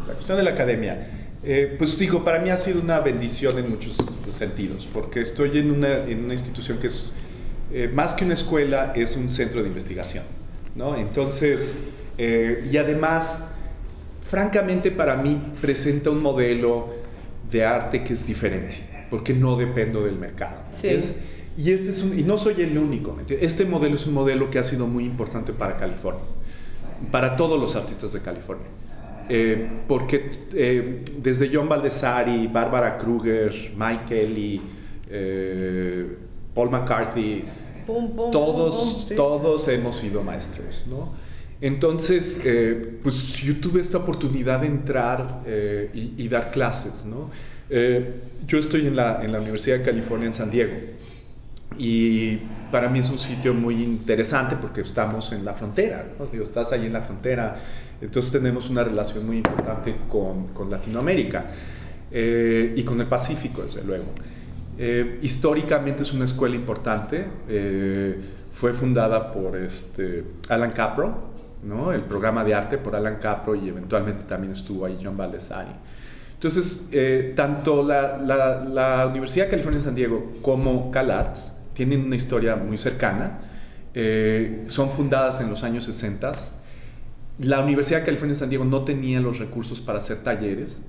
la 0.07 0.13
cuestión 0.13 0.37
de 0.37 0.43
la 0.43 0.51
academia, 0.51 1.18
eh, 1.43 1.75
pues 1.77 1.97
digo, 1.97 2.23
para 2.23 2.39
mí 2.39 2.49
ha 2.49 2.57
sido 2.57 2.81
una 2.81 2.99
bendición 2.99 3.57
en 3.59 3.69
muchos 3.69 3.95
sentidos, 4.33 4.87
porque 4.93 5.21
estoy 5.21 5.57
en 5.57 5.71
una, 5.71 6.03
en 6.05 6.25
una 6.25 6.33
institución 6.33 6.77
que 6.79 6.87
es, 6.87 7.11
eh, 7.71 7.89
más 7.93 8.13
que 8.13 8.25
una 8.25 8.33
escuela, 8.33 8.93
es 8.95 9.15
un 9.15 9.29
centro 9.29 9.61
de 9.61 9.67
investigación, 9.69 10.23
¿no? 10.75 10.95
Entonces, 10.97 11.75
eh, 12.17 12.67
y 12.71 12.77
además, 12.77 13.43
francamente 14.29 14.91
para 14.91 15.15
mí 15.15 15.39
presenta 15.61 16.09
un 16.09 16.21
modelo 16.21 16.89
de 17.49 17.65
arte 17.65 18.03
que 18.03 18.13
es 18.13 18.27
diferente, 18.27 18.77
porque 19.09 19.33
no 19.33 19.55
dependo 19.55 20.03
del 20.03 20.15
mercado. 20.17 20.57
¿me 20.71 20.77
Sí. 20.77 20.87
entiendes? 20.87 21.15
Y, 21.57 21.71
este 21.71 21.89
es 21.89 22.01
un- 22.03 22.17
y 22.17 22.23
no 22.23 22.37
soy 22.37 22.61
el 22.61 22.77
único. 22.77 23.17
Este 23.27 23.65
modelo 23.65 23.95
es 23.95 24.05
un 24.07 24.13
modelo 24.13 24.49
que 24.49 24.59
ha 24.59 24.63
sido 24.63 24.87
muy 24.87 25.03
importante 25.05 25.51
para 25.51 25.77
California, 25.77 26.21
para 27.11 27.35
todos 27.35 27.59
los 27.59 27.75
artistas 27.75 28.13
de 28.13 28.21
California. 28.21 28.67
Eh, 29.29 29.83
porque 29.87 30.47
eh, 30.53 31.03
desde 31.17 31.49
John 31.53 31.69
Baldessari, 31.69 32.47
Bárbara 32.47 32.97
Kruger, 32.97 33.53
Mike 33.77 34.03
Kelly, 34.07 34.61
eh, 35.07 36.05
Paul 36.53 36.71
McCarthy, 36.71 37.43
Pum, 37.85 38.15
pum, 38.15 38.31
todos, 38.31 38.75
pum, 38.75 38.93
pum, 38.93 39.07
sí. 39.07 39.15
todos 39.15 39.67
hemos 39.67 39.97
sido 39.97 40.23
maestros, 40.23 40.83
¿no? 40.87 41.13
Entonces, 41.61 42.41
eh, 42.45 42.99
pues 43.03 43.33
yo 43.33 43.59
tuve 43.59 43.81
esta 43.81 43.97
oportunidad 43.97 44.61
de 44.61 44.67
entrar 44.67 45.41
eh, 45.45 45.89
y, 45.93 46.23
y 46.23 46.27
dar 46.27 46.51
clases, 46.51 47.05
¿no? 47.05 47.29
Eh, 47.69 48.21
yo 48.47 48.57
estoy 48.57 48.87
en 48.87 48.95
la, 48.95 49.23
en 49.23 49.31
la 49.31 49.39
Universidad 49.39 49.77
de 49.77 49.83
California 49.83 50.27
en 50.27 50.33
San 50.33 50.49
Diego 50.49 50.73
y 51.77 52.37
para 52.71 52.89
mí 52.89 52.99
es 52.99 53.09
un 53.09 53.19
sitio 53.19 53.53
muy 53.53 53.75
interesante 53.83 54.55
porque 54.55 54.81
estamos 54.81 55.31
en 55.31 55.45
la 55.45 55.53
frontera, 55.53 56.05
¿no? 56.17 56.25
Digo, 56.25 56.43
estás 56.43 56.71
ahí 56.71 56.85
en 56.85 56.93
la 56.93 57.01
frontera, 57.01 57.57
entonces 58.01 58.31
tenemos 58.31 58.69
una 58.69 58.83
relación 58.83 59.25
muy 59.25 59.37
importante 59.37 59.95
con, 60.07 60.47
con 60.47 60.69
Latinoamérica. 60.69 61.45
eh, 62.11 62.73
y 62.75 62.83
con 62.83 62.99
el 63.01 63.07
Pacífico, 63.07 63.61
desde 63.61 63.83
luego. 63.83 64.05
Eh, 64.79 65.19
históricamente 65.21 66.01
es 66.03 66.11
una 66.13 66.25
escuela 66.25 66.55
importante, 66.55 67.25
eh, 67.47 68.17
fue 68.51 68.73
fundada 68.73 69.31
por 69.31 69.55
este, 69.57 70.23
Alan 70.49 70.71
Capro, 70.71 71.29
¿no? 71.63 71.91
el 71.91 72.01
programa 72.01 72.43
de 72.43 72.55
arte 72.55 72.77
por 72.79 72.95
Alan 72.95 73.17
Capro 73.21 73.53
y 73.53 73.69
eventualmente 73.69 74.23
también 74.23 74.53
estuvo 74.53 74.85
ahí 74.85 74.97
John 75.03 75.17
Baldessari. 75.17 75.69
Entonces, 76.33 76.87
eh, 76.93 77.33
tanto 77.35 77.83
la, 77.83 78.17
la- 78.17 78.63
la 78.63 79.07
Universidad 79.07 79.45
de 79.45 79.51
California 79.51 79.77
en 79.79 79.83
San 79.83 79.95
Diego 79.95 80.31
como 80.41 80.89
CalArts 80.89 81.53
tienen 81.73 82.05
una 82.05 82.15
historia 82.15 82.55
muy 82.55 82.77
cercana. 82.77 83.39
Eh, 83.93 84.63
son 84.67 84.89
fundadas 84.91 85.41
en 85.41 85.49
los 85.49 85.63
años 85.63 85.83
60. 85.83 86.31
La 87.39 87.61
Universidad 87.61 87.99
de 87.99 88.05
California 88.05 88.35
San 88.35 88.49
Diego 88.49 88.65
no 88.65 88.83
tenía 88.83 89.19
los 89.21 89.39
recursos 89.39 89.79
para 89.79 89.99
hacer 89.99 90.23
talleres. 90.23 90.81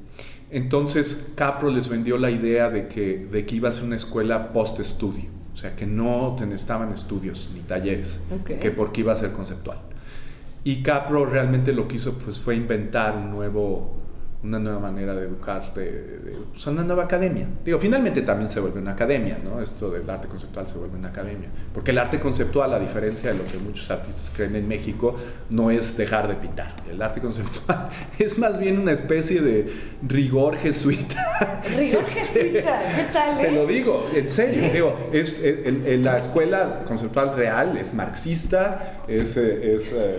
Entonces, 0.51 1.29
Capro 1.37 1.71
les 1.71 1.89
vendió 1.89 2.19
la 2.19 2.31
idea 2.31 2.71
de 2.71 2.89
que, 2.89 3.19
de 3.31 3.47
que 3.47 3.55
iba 3.55 3.69
a 3.69 3.73
ser 3.73 3.85
una 3.85 3.97
escuela 3.97 4.53
post-estudio. 4.53 5.31
O 5.55 5.57
sea, 5.57 5.77
que 5.77 5.87
no 5.87 6.37
necesitaban 6.41 6.93
estudios 6.93 7.51
ni 7.55 7.61
talleres, 7.61 8.21
que 8.47 8.71
porque 8.71 9.03
iba 9.03 9.13
a 9.13 9.17
ser 9.17 9.33
conceptual. 9.33 9.79
Y 10.65 10.83
Capro 10.83 11.25
realmente 11.25 11.73
lo 11.73 11.87
que 11.87 11.97
hizo 11.97 12.15
pues, 12.15 12.39
fue 12.39 12.57
inventar 12.57 13.17
un 13.17 13.31
nuevo, 13.31 14.00
una 14.43 14.59
nueva 14.59 14.79
manera 14.79 15.15
de 15.15 15.27
educar, 15.27 15.75
de, 15.75 15.85
de- 15.85 16.33
pues, 16.51 16.67
una 16.67 16.83
nueva 16.83 17.05
academia. 17.05 17.47
Digo, 17.63 17.79
finalmente 17.79 18.23
también 18.23 18.49
se 18.49 18.59
vuelve 18.59 18.81
una 18.81 18.93
academia, 18.93 19.39
¿no? 19.45 19.61
Esto 19.61 19.91
del 19.91 20.09
arte 20.09 20.29
conceptual 20.29 20.67
se 20.67 20.79
vuelve 20.79 20.97
una 20.97 21.09
academia. 21.09 21.49
Porque 21.75 21.91
el 21.91 21.99
arte 21.99 22.19
conceptual, 22.21 22.73
a 22.73 22.79
diferencia 22.79 23.33
de 23.33 23.39
lo 23.39 23.45
que 23.45 23.59
muchos 23.59 23.91
artistas 23.91 24.33
creen 24.35 24.57
en 24.57 24.67
México, 24.67 25.15
no 25.51 25.71
es 25.71 25.95
dejar 25.97 26.27
de 26.27 26.37
pintar. 26.37 26.75
El 26.91 27.03
arte 27.03 27.21
conceptual 27.21 27.91
es 28.19 28.39
más 28.39 28.59
bien 28.59 28.79
una 28.79 28.93
especie 28.93 29.43
de 29.43 29.71
rigor 30.09 30.57
jesuita. 30.57 31.61
Rigor 31.77 32.07
jesuita, 32.07 32.81
¿qué 32.97 33.05
tal, 33.13 33.37
Te 33.39 33.49
eh? 33.49 33.53
lo 33.53 33.67
digo, 33.67 34.09
en 34.15 34.29
serio. 34.31 34.73
Digo, 34.73 35.11
es, 35.13 35.39
es- 35.39 35.67
en, 35.67 35.83
en 35.87 36.03
la 36.03 36.17
escuela 36.17 36.83
conceptual 36.87 37.37
real 37.37 37.77
es 37.77 37.93
marxista, 37.93 39.03
es, 39.07 39.37
eh, 39.37 39.75
es, 39.75 39.93
eh, 39.93 40.17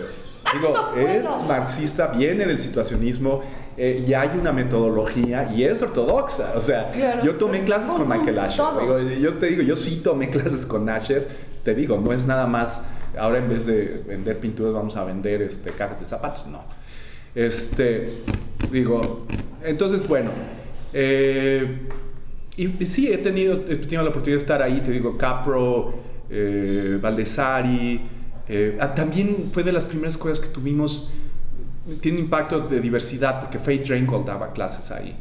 digo, 0.53 0.76
es 0.95 1.26
marxista, 1.47 2.07
viene 2.07 2.45
del 2.45 2.59
situacionismo 2.59 3.41
eh, 3.78 4.03
y 4.07 4.13
hay 4.13 4.30
una 4.39 4.51
metodología 4.51 5.51
y 5.53 5.63
es 5.63 5.82
ortodoxa. 5.82 6.53
O 6.55 6.61
sea, 6.61 6.91
Claro. 6.91 7.24
yo 7.24 7.36
tomé 7.36 7.63
clases 7.63 7.91
con 7.91 8.07
Michael 8.07 8.39
Asher. 8.39 8.65
Digo, 8.80 8.99
yo 8.99 9.34
te 9.36 9.47
digo, 9.47 9.61
yo 9.63 9.76
sí 9.76 10.01
tomé 10.03 10.30
clases 10.30 10.65
con 10.65 10.88
Asher. 10.89 11.28
Te 11.63 11.74
digo, 11.76 11.97
no 12.03 12.11
es 12.13 12.26
nada 12.26 12.47
más, 12.47 12.84
ahora 13.17 13.38
en 13.38 13.47
vez 13.49 13.65
de 13.65 14.01
vender 14.07 14.39
pinturas 14.39 14.74
vamos 14.74 14.95
a 14.97 15.03
vender 15.03 15.41
este, 15.41 15.72
cajas 15.72 15.99
de 15.99 16.05
zapatos. 16.05 16.47
No. 16.47 16.63
Este, 17.36 18.09
digo, 18.72 19.26
entonces, 19.63 20.07
bueno. 20.07 20.32
eh, 20.93 21.88
y, 22.57 22.84
y 22.84 22.86
sí, 22.86 23.11
he 23.11 23.17
tenido, 23.17 23.53
he 23.69 23.78
tenido 23.78 24.03
la 24.03 24.09
oportunidad 24.09 24.38
de 24.38 24.41
estar 24.43 24.61
ahí, 24.61 24.82
te 24.82 24.91
digo, 24.91 25.17
Capro, 25.17 25.93
eh, 26.30 26.99
Valdesari. 27.01 28.01
eh, 28.49 28.78
ah, 28.82 28.93
también 28.93 29.49
fue 29.53 29.63
de 29.63 29.72
las 29.72 29.86
primeras 29.86 30.17
cosas 30.17 30.39
que 30.39 30.47
tuvimos, 30.49 31.09
tiene 32.01 32.19
impacto 32.19 32.59
de 32.67 32.79
diversidad, 32.79 33.41
porque 33.41 33.59
Faith 33.59 33.88
Drangle 33.88 34.23
daba 34.25 34.53
clases 34.53 34.91
ahí. 34.91 35.15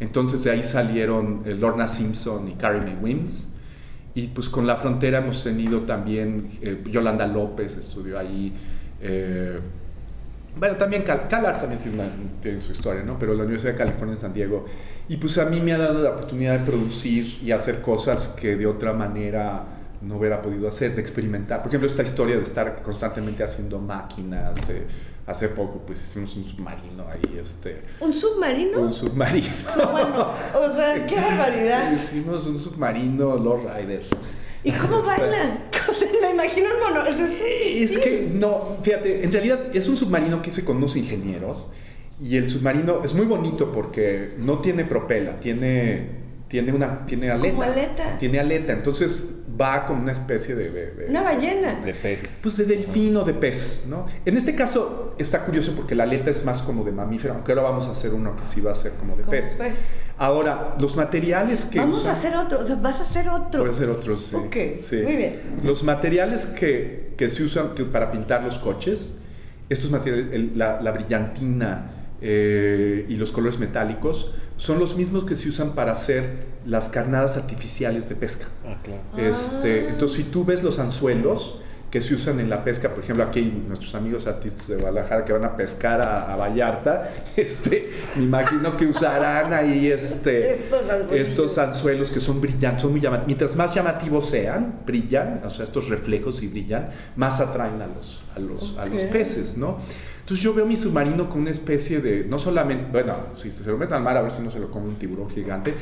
Entonces 0.00 0.44
de 0.44 0.50
ahí 0.50 0.64
salieron 0.64 1.42
eh, 1.44 1.54
Lorna 1.54 1.86
Simpson 1.88 2.48
y 2.48 2.52
Carrie 2.54 2.80
Mae 2.82 2.96
Wims. 3.00 3.48
Y 4.14 4.28
pues 4.28 4.48
con 4.48 4.66
la 4.66 4.76
frontera 4.76 5.18
hemos 5.18 5.42
tenido 5.42 5.80
también, 5.82 6.50
eh, 6.62 6.82
Yolanda 6.90 7.26
López 7.26 7.76
estudió 7.76 8.18
ahí. 8.18 8.52
eh, 9.00 9.58
bueno, 10.56 10.76
también 10.76 11.02
Cal, 11.02 11.26
CalArts 11.28 11.62
también 11.62 11.80
tiene, 11.82 11.96
una- 11.98 12.10
tiene 12.40 12.62
su 12.62 12.70
historia, 12.70 13.02
¿no? 13.02 13.18
Pero 13.18 13.34
la 13.34 13.42
Universidad 13.42 13.72
de 13.72 13.78
California 13.78 14.14
en 14.14 14.20
San 14.20 14.32
Diego. 14.32 14.66
Y 15.08 15.16
pues 15.16 15.36
a 15.38 15.46
mí 15.46 15.60
me 15.60 15.72
ha 15.72 15.78
dado 15.78 16.00
la 16.00 16.10
oportunidad 16.10 16.60
de 16.60 16.64
producir 16.64 17.40
y 17.42 17.50
hacer 17.50 17.80
cosas 17.82 18.28
que 18.28 18.54
de 18.56 18.64
otra 18.66 18.92
manera 18.92 19.64
no 20.00 20.16
hubiera 20.16 20.40
podido 20.40 20.68
hacer, 20.68 20.94
de 20.94 21.00
experimentar. 21.00 21.58
Por 21.60 21.68
ejemplo, 21.68 21.88
esta 21.88 22.04
historia 22.04 22.36
de 22.36 22.44
estar 22.44 22.82
constantemente 22.84 23.42
haciendo 23.42 23.80
máquinas. 23.80 24.56
Hace 25.26 25.48
poco 25.48 25.80
pues 25.86 26.02
hicimos 26.02 26.36
un 26.36 26.44
submarino 26.44 27.06
ahí, 27.08 27.38
este... 27.40 27.82
¿Un 28.00 28.12
submarino? 28.12 28.80
Un 28.80 28.92
submarino. 28.92 29.48
No, 29.76 29.90
bueno, 29.90 30.30
o 30.54 30.70
sea, 30.70 31.06
qué 31.06 31.16
barbaridad. 31.16 31.92
Hicimos 31.92 32.46
un 32.46 32.58
submarino 32.58 33.36
Lord 33.36 33.62
Rider. 33.74 34.02
¿Y 34.62 34.72
cómo 34.72 35.02
bailan? 35.02 35.60
Me 36.22 36.30
imagino 36.30 36.66
un 36.74 36.80
mono. 36.94 37.06
Es, 37.06 37.18
es- 37.20 37.92
Es 37.92 37.98
que, 37.98 38.30
no, 38.32 38.78
fíjate, 38.82 39.24
en 39.24 39.32
realidad 39.32 39.74
es 39.74 39.88
un 39.88 39.96
submarino 39.96 40.40
que 40.42 40.50
hice 40.50 40.64
con 40.64 40.76
unos 40.78 40.96
ingenieros 40.96 41.66
y 42.20 42.36
el 42.36 42.48
submarino 42.48 43.02
es 43.04 43.12
muy 43.14 43.26
bonito 43.26 43.72
porque 43.72 44.34
no 44.38 44.60
tiene 44.60 44.84
propela, 44.84 45.40
tiene, 45.40 46.23
tiene 46.54 46.72
una 46.72 47.04
tiene 47.04 47.32
aleta. 47.32 47.50
Como 47.50 47.62
aleta. 47.64 48.16
Tiene 48.20 48.38
aleta, 48.38 48.72
entonces 48.74 49.28
va 49.60 49.86
con 49.86 49.98
una 49.98 50.12
especie 50.12 50.54
de... 50.54 50.70
de- 50.70 50.90
de- 50.92 51.06
Una 51.10 51.22
ballena. 51.22 51.80
De 51.84 51.92
pez. 51.94 52.20
pues 52.40 52.56
de 52.56 52.64
delfín 52.64 53.16
o 53.16 53.24
de 53.24 53.34
pez, 53.34 53.82
¿no? 53.88 54.06
En 54.24 54.36
este 54.36 54.54
caso 54.54 55.16
está 55.18 55.44
curioso 55.44 55.72
porque 55.74 55.96
la 55.96 56.04
aleta 56.04 56.30
es 56.30 56.44
más 56.44 56.62
como 56.62 56.84
de 56.84 56.92
mamífero, 56.92 57.34
aunque 57.34 57.50
ahora 57.50 57.62
vamos 57.64 57.86
a 57.88 57.90
hacer 57.90 58.14
uno 58.14 58.36
que 58.36 58.46
sí 58.46 58.60
va 58.60 58.70
a 58.70 58.76
ser 58.76 58.92
como 58.92 59.16
de 59.16 59.22
Como 59.24 59.32
pez. 59.32 59.56
pez. 59.58 59.72
Ahora, 60.16 60.74
los 60.78 60.94
materiales 60.94 61.64
que 61.64 61.80
Vamos 61.80 62.02
usan- 62.02 62.10
a 62.10 62.12
hacer 62.12 62.36
otro. 62.36 62.60
O 62.60 62.64
sea, 62.64 62.76
vas 62.76 63.00
a 63.00 63.02
hacer 63.02 63.28
otro. 63.28 63.62
Puede 63.62 63.74
ser 63.74 63.88
otros, 63.90 64.26
sí. 64.26 64.36
Ok, 64.36 64.56
sí. 64.80 64.96
muy 65.02 65.16
bien. 65.16 65.40
Los 65.64 65.82
materiales 65.82 66.46
que, 66.46 67.14
que 67.16 67.30
se 67.30 67.42
usan 67.42 67.74
que 67.74 67.82
para 67.84 68.12
pintar 68.12 68.44
los 68.44 68.58
coches, 68.58 69.12
estos 69.68 69.90
materiales, 69.90 70.26
el- 70.32 70.56
la, 70.56 70.80
la 70.80 70.92
brillantina 70.92 71.90
eh, 72.22 73.06
y 73.08 73.16
los 73.16 73.32
colores 73.32 73.58
metálicos, 73.58 74.32
son 74.56 74.78
los 74.78 74.96
mismos 74.96 75.24
que 75.24 75.36
se 75.36 75.48
usan 75.48 75.72
para 75.74 75.92
hacer 75.92 76.44
las 76.64 76.88
carnadas 76.88 77.36
artificiales 77.36 78.08
de 78.08 78.14
pesca. 78.16 78.46
Ah, 78.66 78.76
claro. 78.82 79.28
Este, 79.28 79.86
Ah. 79.86 79.90
entonces, 79.90 80.18
si 80.18 80.24
tú 80.24 80.44
ves 80.44 80.62
los 80.62 80.78
anzuelos 80.78 81.60
que 81.94 82.00
se 82.00 82.12
usan 82.12 82.40
en 82.40 82.50
la 82.50 82.64
pesca, 82.64 82.88
por 82.88 83.04
ejemplo, 83.04 83.22
aquí 83.22 83.38
hay 83.38 83.64
nuestros 83.68 83.94
amigos 83.94 84.26
artistas 84.26 84.66
de 84.66 84.74
Guadalajara 84.74 85.24
que 85.24 85.32
van 85.32 85.44
a 85.44 85.56
pescar 85.56 86.00
a, 86.00 86.32
a 86.32 86.34
Vallarta, 86.34 87.08
este, 87.36 87.88
me 88.16 88.24
imagino 88.24 88.76
que 88.76 88.86
usarán 88.86 89.52
ahí 89.52 89.86
este, 89.86 90.66
Estos 91.12 91.56
anzuelos 91.56 92.10
que 92.10 92.18
son 92.18 92.40
brillantes, 92.40 92.82
son 92.82 92.90
muy 92.90 93.00
llamativos. 93.00 93.26
Mientras 93.28 93.54
más 93.54 93.72
llamativos 93.72 94.28
sean, 94.28 94.80
brillan, 94.84 95.42
o 95.44 95.50
sea, 95.50 95.66
estos 95.66 95.88
reflejos 95.88 96.42
y 96.42 96.48
brillan, 96.48 96.90
más 97.14 97.38
atraen 97.38 97.80
a 97.80 97.86
los, 97.86 98.24
a 98.34 98.40
los, 98.40 98.76
a 98.76 98.86
los 98.86 99.04
peces, 99.04 99.56
¿no? 99.56 99.78
Entonces 100.18 100.42
yo 100.42 100.52
veo 100.52 100.66
mi 100.66 100.76
submarino 100.76 101.28
como 101.28 101.42
una 101.42 101.52
especie 101.52 102.00
de, 102.00 102.24
no 102.24 102.40
solamente, 102.40 102.88
bueno, 102.90 103.14
si 103.36 103.52
se 103.52 103.70
lo 103.70 103.78
meten 103.78 103.94
al 103.94 104.02
mar 104.02 104.16
a 104.16 104.22
ver 104.22 104.32
si 104.32 104.42
no 104.42 104.50
se 104.50 104.58
lo 104.58 104.68
come 104.68 104.88
un 104.88 104.96
tiburón 104.96 105.30
gigante, 105.30 105.72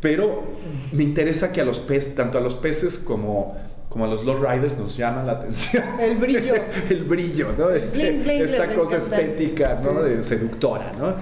pero 0.00 0.42
me 0.90 1.04
interesa 1.04 1.52
que 1.52 1.60
a 1.60 1.64
los 1.64 1.78
peces, 1.78 2.16
tanto 2.16 2.36
a 2.36 2.40
los 2.40 2.56
peces 2.56 2.98
como, 2.98 3.56
como 3.92 4.06
a 4.06 4.08
los 4.08 4.24
low 4.24 4.42
riders 4.42 4.78
nos 4.78 4.96
llama 4.96 5.22
la 5.22 5.32
atención. 5.32 5.84
El 6.00 6.16
brillo. 6.16 6.54
el 6.88 7.04
brillo, 7.04 7.48
¿no? 7.58 7.68
Este- 7.68 8.10
bling, 8.10 8.24
bling, 8.24 8.42
esta 8.42 8.74
cosa 8.74 8.96
encanta. 8.96 9.16
estética, 9.20 9.78
¿no? 9.84 10.02
Sí. 10.02 10.08
De 10.08 10.22
seductora, 10.22 10.92
¿no? 10.98 11.14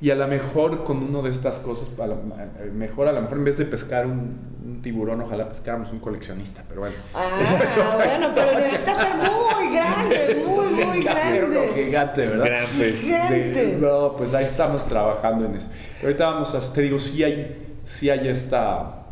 Y 0.00 0.10
a 0.10 0.14
lo 0.14 0.26
mejor 0.26 0.84
con 0.84 1.02
uno 1.02 1.20
de 1.20 1.28
estas 1.30 1.58
cosas, 1.58 1.88
a 2.00 2.06
lo 2.06 2.14
eh, 2.14 2.70
mejor 2.72 3.08
a 3.08 3.12
lo 3.12 3.20
mejor 3.20 3.36
en 3.36 3.44
vez 3.44 3.58
de 3.58 3.66
pescar 3.66 4.06
un, 4.06 4.38
un 4.64 4.80
tiburón, 4.80 5.20
ojalá 5.20 5.50
pescáramos 5.50 5.92
un 5.92 5.98
coleccionista, 5.98 6.62
pero 6.66 6.80
bueno. 6.80 6.96
Ah, 7.14 7.28
Eso 7.42 7.56
es 7.56 7.76
otra 7.76 8.06
bueno, 8.06 8.28
pero 8.34 8.58
necesita 8.58 8.94
ser 8.94 9.16
muy 9.16 9.76
grande, 9.76 10.44
muy, 10.46 10.68
Sí, 10.70 10.84
muy 10.86 11.02
grande. 11.02 11.70
gigante, 11.74 12.26
¿verdad? 12.26 12.44
Gran 12.46 12.66
pez. 12.78 13.00
Gigante. 13.00 13.64
Sí, 13.66 13.76
no, 13.82 14.14
pues 14.16 14.32
ahí 14.32 14.44
estamos 14.44 14.86
trabajando 14.86 15.44
en 15.44 15.56
eso. 15.56 15.68
Pero 15.96 16.08
ahorita 16.08 16.30
vamos 16.30 16.54
a, 16.54 16.72
te 16.72 16.80
digo, 16.80 16.98
sí 16.98 17.22
hay, 17.22 17.78
sí 17.84 18.08
hay 18.08 18.28
esta, 18.28 19.03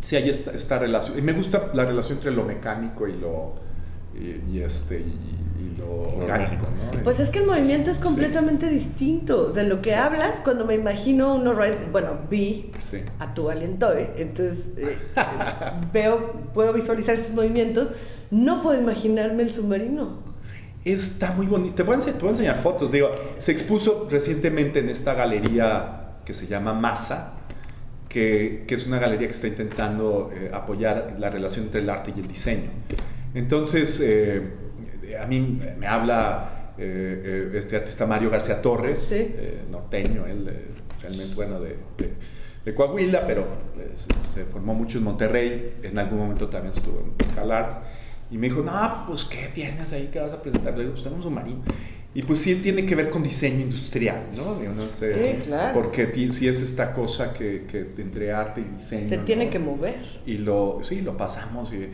sí 0.00 0.16
hay 0.16 0.28
esta, 0.30 0.52
esta 0.52 0.78
relación. 0.78 1.18
Y 1.18 1.22
me 1.22 1.32
gusta 1.32 1.70
la 1.74 1.84
relación 1.84 2.18
entre 2.18 2.30
lo 2.32 2.44
mecánico 2.44 3.06
y 3.08 3.12
lo, 3.14 3.54
y, 4.14 4.56
y 4.56 4.60
este, 4.62 4.98
y, 5.00 5.02
y 5.02 5.76
lo 5.78 6.18
orgánico, 6.22 6.66
¿no? 6.66 7.02
Pues 7.02 7.18
es 7.20 7.30
que 7.30 7.40
el 7.40 7.46
movimiento 7.46 7.90
es 7.90 7.98
completamente 7.98 8.68
distinto. 8.68 9.52
De 9.52 9.64
lo 9.64 9.82
que 9.82 9.94
hablas, 9.94 10.40
cuando 10.44 10.64
me 10.64 10.74
imagino 10.74 11.34
uno, 11.34 11.52
ride- 11.54 11.90
bueno, 11.90 12.18
vi 12.30 12.70
Sí. 12.78 12.98
a 13.18 13.34
tu 13.34 13.50
Alientoe, 13.50 14.10
entonces 14.16 14.68
eh, 14.76 14.98
veo, 15.92 16.32
puedo 16.54 16.72
visualizar 16.72 17.16
sus 17.18 17.30
movimientos, 17.30 17.92
no 18.30 18.62
puedo 18.62 18.80
imaginarme 18.80 19.42
el 19.42 19.50
submarino. 19.50 20.22
Está 20.84 21.32
muy 21.32 21.46
bonito. 21.46 21.76
Te 21.76 21.82
voy, 21.82 21.92
a 21.92 21.96
enseñar, 21.96 22.16
te 22.18 22.20
voy 22.22 22.28
a 22.28 22.32
enseñar 22.32 22.56
fotos. 22.56 22.92
Digo, 22.92 23.10
se 23.38 23.52
expuso 23.52 24.06
recientemente 24.10 24.80
en 24.80 24.90
esta 24.90 25.14
galería 25.14 26.00
que 26.26 26.34
se 26.34 26.46
llama 26.46 26.74
Masa, 26.74 27.33
que, 28.14 28.62
que 28.68 28.76
es 28.76 28.86
una 28.86 29.00
galería 29.00 29.26
que 29.26 29.34
está 29.34 29.48
intentando 29.48 30.30
eh, 30.32 30.48
apoyar 30.52 31.16
la 31.18 31.30
relación 31.30 31.64
entre 31.64 31.80
el 31.80 31.90
arte 31.90 32.12
y 32.16 32.20
el 32.20 32.28
diseño. 32.28 32.70
Entonces, 33.34 34.00
eh, 34.00 34.40
a 35.20 35.26
mí 35.26 35.60
me 35.76 35.86
habla 35.88 36.72
eh, 36.78 37.50
eh, 37.52 37.58
este 37.58 37.74
artista 37.74 38.06
Mario 38.06 38.30
García 38.30 38.62
Torres, 38.62 39.00
Sí. 39.00 39.16
eh, 39.18 39.62
norteño, 39.68 40.26
él 40.26 40.46
eh, 40.48 40.66
realmente 41.02 41.34
bueno 41.34 41.60
de, 41.60 41.70
de- 41.98 42.14
de 42.64 42.74
Coahuila, 42.74 43.26
pero 43.26 43.46
se, 43.96 44.08
se 44.32 44.44
formó 44.46 44.72
mucho 44.74 44.98
en 44.98 45.04
Monterrey, 45.04 45.74
en 45.82 45.98
algún 45.98 46.18
momento 46.20 46.48
también 46.48 46.72
estuvo 46.72 47.00
en 47.00 47.34
CalArts, 47.34 47.76
y 48.30 48.38
me 48.38 48.48
dijo, 48.48 48.62
no, 48.62 49.04
pues 49.06 49.24
¿qué 49.24 49.50
tienes 49.52 49.92
ahí 49.92 50.08
que 50.12 50.18
vas 50.20 50.32
a 50.32 50.40
presentar? 50.40 50.72
Le 50.72 50.80
digo, 50.80 50.92
pues 50.92 51.02
tengo 51.02 51.16
un 51.16 51.22
submarino. 51.22 51.62
Y 52.14 52.22
pues 52.22 52.38
sí 52.38 52.54
tiene 52.56 52.86
que 52.86 52.94
ver 52.94 53.10
con 53.10 53.24
diseño 53.24 53.60
industrial, 53.60 54.28
¿no? 54.36 54.54
No 54.54 54.88
sé, 54.88 55.36
Sí, 55.36 55.42
claro. 55.44 55.74
Porque 55.74 56.12
sí 56.30 56.46
es 56.46 56.60
esta 56.60 56.92
cosa 56.92 57.32
que, 57.32 57.64
que 57.66 58.00
entre 58.00 58.32
arte 58.32 58.60
y 58.60 58.76
diseño. 58.76 59.08
Se 59.08 59.18
tiene 59.18 59.46
¿no? 59.46 59.50
que 59.50 59.58
mover. 59.58 59.96
Y 60.24 60.38
lo, 60.38 60.78
sí, 60.82 61.00
lo 61.00 61.16
pasamos. 61.16 61.72
Y 61.72 61.88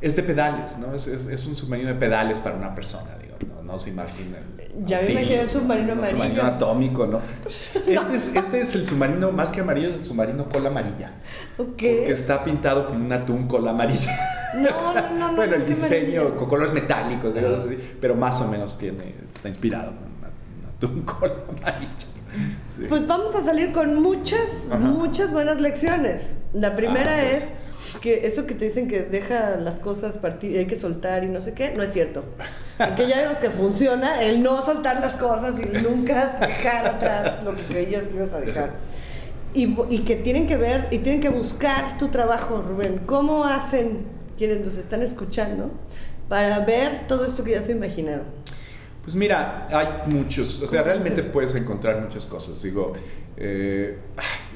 es 0.00 0.16
de 0.16 0.22
pedales, 0.22 0.78
¿no? 0.78 0.94
Es, 0.94 1.06
es, 1.06 1.26
es 1.26 1.46
un 1.46 1.56
submarino 1.56 1.88
de 1.88 1.94
pedales 1.94 2.40
para 2.40 2.56
una 2.56 2.74
persona, 2.74 3.18
digo, 3.20 3.36
no, 3.54 3.62
no 3.62 3.78
se 3.78 3.90
imaginen. 3.90 4.56
Ya 4.84 5.00
me 5.00 5.12
imaginé 5.12 5.40
el 5.40 5.50
submarino 5.50 5.92
un 5.92 5.98
amarillo. 5.98 6.16
submarino 6.16 6.42
atómico, 6.42 7.06
¿no? 7.06 7.20
Este, 7.86 8.14
es, 8.14 8.34
este 8.34 8.60
es 8.60 8.74
el 8.74 8.86
submarino, 8.86 9.32
más 9.32 9.50
que 9.50 9.60
amarillo, 9.60 9.90
es 9.90 9.96
el 9.96 10.04
submarino 10.04 10.48
cola 10.48 10.68
amarilla. 10.68 11.12
Ok. 11.56 11.66
Porque 11.66 12.12
está 12.12 12.44
pintado 12.44 12.86
como 12.86 13.04
un 13.04 13.12
atún 13.12 13.46
cola 13.46 13.70
amarilla. 13.70 14.35
No, 14.56 14.94
no, 14.94 15.10
no, 15.10 15.28
no, 15.30 15.36
Bueno, 15.36 15.54
el 15.56 15.66
diseño 15.66 16.36
con 16.36 16.48
colores 16.48 16.72
metálicos, 16.72 17.34
de 17.34 17.42
cosas 17.42 17.66
así, 17.66 17.78
pero 18.00 18.14
más 18.14 18.40
o 18.40 18.48
menos 18.48 18.76
tiene, 18.78 19.14
está 19.34 19.48
inspirado 19.48 19.90
en 19.90 19.96
un 19.98 20.66
atún 20.76 21.02
cola 21.02 21.34
amarilla. 21.48 21.90
Sí. 22.76 22.84
Pues 22.88 23.06
vamos 23.06 23.34
a 23.34 23.42
salir 23.42 23.72
con 23.72 24.02
muchas, 24.02 24.66
Ajá. 24.70 24.76
muchas 24.78 25.32
buenas 25.32 25.60
lecciones. 25.60 26.34
La 26.52 26.76
primera 26.76 27.16
Ah, 27.18 27.22
pues. 27.30 27.44
es 27.44 28.00
que 28.02 28.26
eso 28.26 28.46
que 28.46 28.54
te 28.54 28.66
dicen 28.66 28.88
que 28.88 29.00
deja 29.02 29.56
las 29.56 29.78
cosas 29.78 30.18
partir, 30.18 30.58
hay 30.58 30.66
que 30.66 30.76
soltar 30.76 31.24
y 31.24 31.28
no 31.28 31.40
sé 31.40 31.54
qué, 31.54 31.72
no 31.74 31.82
es 31.82 31.92
cierto. 31.94 32.24
Porque 32.76 33.06
ya 33.08 33.22
vemos 33.22 33.38
que 33.38 33.48
funciona 33.48 34.22
el 34.22 34.42
no 34.42 34.56
soltar 34.62 35.00
las 35.00 35.14
cosas 35.16 35.54
y 35.58 35.64
nunca 35.82 36.36
dejar 36.40 36.86
atrás 36.86 37.42
lo 37.42 37.54
que 37.56 37.62
creías 37.62 38.02
que 38.02 38.16
ibas 38.16 38.32
a 38.34 38.40
dejar. 38.40 38.72
Y, 39.54 39.74
y 39.88 40.00
que 40.00 40.16
tienen 40.16 40.46
que 40.46 40.58
ver 40.58 40.88
y 40.90 40.98
tienen 40.98 41.22
que 41.22 41.30
buscar 41.30 41.96
tu 41.96 42.08
trabajo, 42.08 42.60
Rubén. 42.60 43.00
¿Cómo 43.06 43.46
hacen 43.46 44.04
quienes 44.36 44.60
nos 44.60 44.76
están 44.76 45.02
escuchando 45.02 45.70
para 46.28 46.60
ver 46.64 47.06
todo 47.06 47.24
esto 47.24 47.44
que 47.44 47.52
ya 47.52 47.62
se 47.62 47.72
imaginaron? 47.72 48.24
Pues 49.02 49.14
mira, 49.14 49.68
hay 49.70 50.10
muchos, 50.12 50.60
o 50.60 50.66
sea, 50.66 50.82
realmente 50.82 51.22
puedes 51.22 51.54
encontrar 51.54 52.00
muchas 52.00 52.26
cosas. 52.26 52.60
Digo, 52.60 52.94
eh, 53.36 53.98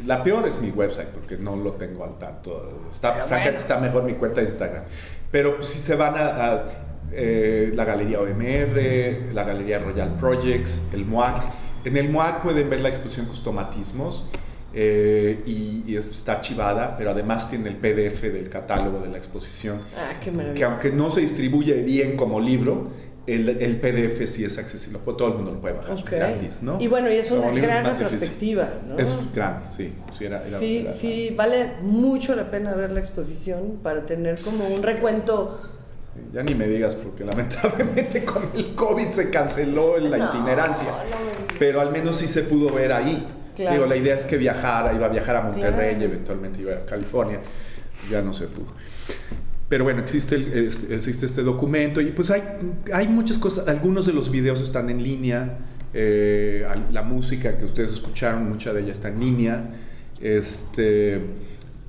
la 0.07 0.25
peor 0.25 0.47
es 0.49 0.61
mi 0.61 0.71
website 0.71 1.09
porque 1.09 1.37
no 1.37 1.55
lo 1.55 1.75
tengo 1.75 2.05
al 2.05 2.19
tanto. 2.19 2.89
Está, 2.91 3.13
francamente 3.13 3.51
bueno. 3.51 3.59
está 3.59 3.79
mejor 3.79 4.03
mi 4.03 4.15
cuenta 4.15 4.41
de 4.41 4.49
Instagram. 4.49 4.83
Pero 5.31 5.57
pues, 5.57 5.69
si 5.69 5.79
se 5.79 5.95
van 5.95 6.17
a, 6.17 6.27
a, 6.27 6.65
eh, 7.13 7.71
la 7.75 7.85
Galería 7.85 8.21
OMR, 8.21 9.33
la 9.33 9.45
Galería 9.45 9.79
Royal 9.79 10.17
Projects, 10.17 10.83
el 10.93 11.05
MUAC, 11.05 11.45
en 11.85 11.97
el 11.97 12.09
MUAC 12.09 12.43
pueden 12.43 12.69
ver 12.69 12.81
la 12.81 12.89
exposición 12.89 13.27
Customatismos. 13.27 14.27
Eh, 14.73 15.43
y, 15.47 15.85
y 15.87 15.97
está 15.97 16.33
archivada, 16.33 16.97
pero 16.97 17.11
además 17.11 17.49
tiene 17.51 17.69
el 17.71 17.77
PDF 17.77 18.23
del 18.23 18.49
catálogo 18.49 19.01
de 19.01 19.09
la 19.09 19.19
exposición 19.19 19.81
Ah, 19.97 20.15
qué 20.21 20.27
que 20.27 20.37
maravilla. 20.37 20.67
aunque 20.67 20.91
no 20.93 21.11
se 21.11 21.21
distribuye 21.23 21.83
bien 21.83 22.17
como 22.17 22.41
libro, 22.41 22.89
el, 23.27 23.49
el 23.49 23.77
PDF 23.81 24.27
sí 24.29 24.45
es 24.45 24.59
accesible, 24.59 24.99
pues, 25.05 25.17
todo 25.17 25.29
el 25.29 25.35
mundo 25.35 25.53
lo 25.53 25.61
puede 25.61 25.75
bajar 25.75 25.97
Ok. 25.99 26.11
gratis, 26.11 26.63
¿no? 26.63 26.81
Y 26.81 26.89
bueno, 26.89 27.11
y 27.11 27.15
es 27.15 27.31
una 27.31 27.43
Como 27.49 27.55
gran 27.61 27.85
retrospectiva, 27.85 28.69
¿no? 28.89 28.99
Es 28.99 29.17
grande, 29.35 29.69
sí. 29.77 29.93
Sí, 30.17 30.25
era, 30.25 30.45
era- 30.47 30.59
Sí, 30.59 30.79
era- 30.79 30.93
sí, 30.93 31.35
vale 31.37 31.73
mucho 31.83 32.35
la 32.35 32.51
pena 32.51 32.73
ver 32.75 32.93
la 32.93 33.01
exposición 33.01 33.79
para 33.83 34.07
tener 34.07 34.39
como 34.41 34.69
un 34.69 34.83
recuento. 34.83 35.61
Ya 36.33 36.43
ni 36.43 36.55
me 36.55 36.67
digas, 36.67 36.95
porque 36.97 37.25
lamentablemente 37.25 38.25
con 38.25 38.51
el 38.55 38.75
COVID 38.75 39.11
se 39.11 39.31
canceló 39.31 39.97
la 39.99 40.17
No, 40.19 40.29
itinerancia. 40.35 40.89
no 40.91 41.59
pero 41.59 41.81
al 41.83 41.93
menos 41.93 42.17
sí 42.17 42.27
se 42.27 42.43
pudo 42.45 42.73
ver 42.73 42.93
ahí. 42.93 43.27
Claro. 43.61 43.75
Digo, 43.77 43.87
la 43.87 43.97
idea 43.97 44.15
es 44.15 44.25
que 44.25 44.37
viajara, 44.39 44.93
iba 44.95 45.07
a 45.07 45.09
viajar 45.09 45.37
a 45.37 45.43
Monterrey, 45.43 45.91
Claro. 45.97 46.01
y 46.01 46.05
eventualmente 46.05 46.61
iba 46.61 46.73
a 46.75 46.85
California. 46.87 47.41
Ya 48.11 48.23
no 48.23 48.33
se 48.33 48.47
pudo. 48.47 48.69
Pero 49.69 49.85
bueno, 49.85 50.01
existe, 50.01 50.35
el- 50.35 50.53
este, 50.69 50.95
existe 50.95 51.27
este 51.27 51.43
documento 51.43 52.01
y 52.01 52.07
pues 52.07 52.31
hay, 52.31 52.43
hay 52.93 53.07
muchas 53.09 53.39
cosas. 53.39 53.69
Algunos 53.69 54.07
de 54.07 54.13
los 54.13 54.31
videos 54.31 54.61
están 54.61 54.89
en 54.91 55.03
línea. 55.03 55.59
eh, 55.93 56.65
la 56.93 57.03
música 57.03 57.59
que 57.59 57.65
ustedes 57.65 57.93
escucharon, 57.95 58.49
mucha 58.49 58.73
de 58.73 58.83
ella 58.83 58.93
está 58.93 59.09
en 59.09 59.19
línea. 59.19 59.71
Este, 60.21 61.21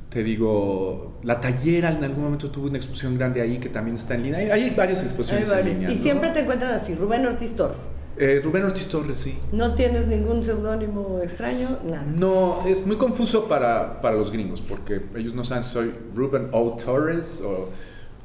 te 0.09 0.23
digo, 0.23 1.19
la 1.23 1.39
tallera 1.39 1.91
en 1.91 2.03
algún 2.03 2.23
momento 2.23 2.49
tuvo 2.49 2.67
una 2.67 2.77
exposición 2.77 3.15
grande 3.17 3.41
ahí 3.41 3.57
que 3.59 3.69
también 3.69 3.95
está 3.97 4.15
en 4.15 4.23
línea. 4.23 4.39
Hay, 4.39 4.49
hay 4.49 4.69
varias 4.75 4.99
Hay 5.01 5.05
exposiciones 5.05 5.51
en 5.51 5.65
línea. 5.69 5.91
y 5.91 5.95
¿no? 5.95 6.01
siempre 6.01 6.29
te 6.31 6.39
encuentran 6.41 6.73
así, 6.73 6.95
Rubén 6.95 7.25
Ortiz 7.27 7.55
Torres. 7.55 7.91
Eh, 8.17 8.41
Rubén 8.43 8.63
Ortiz 8.65 8.87
Torres, 8.87 9.17
sí. 9.17 9.37
No 9.51 9.73
tienes 9.73 10.05
ningún 10.07 10.43
seudónimo 10.43 11.19
extraño, 11.23 11.79
nada. 11.83 12.03
No, 12.05 12.59
es 12.67 12.85
muy 12.85 12.97
confuso 12.97 13.47
para, 13.47 14.01
para 14.01 14.15
los 14.15 14.31
gringos 14.31 14.61
porque 14.61 15.01
ellos 15.15 15.33
no 15.33 15.43
saben 15.43 15.63
si 15.63 15.71
soy 15.71 15.93
Rubén 16.13 16.47
O. 16.51 16.75
Torres 16.75 17.41
o, 17.41 17.69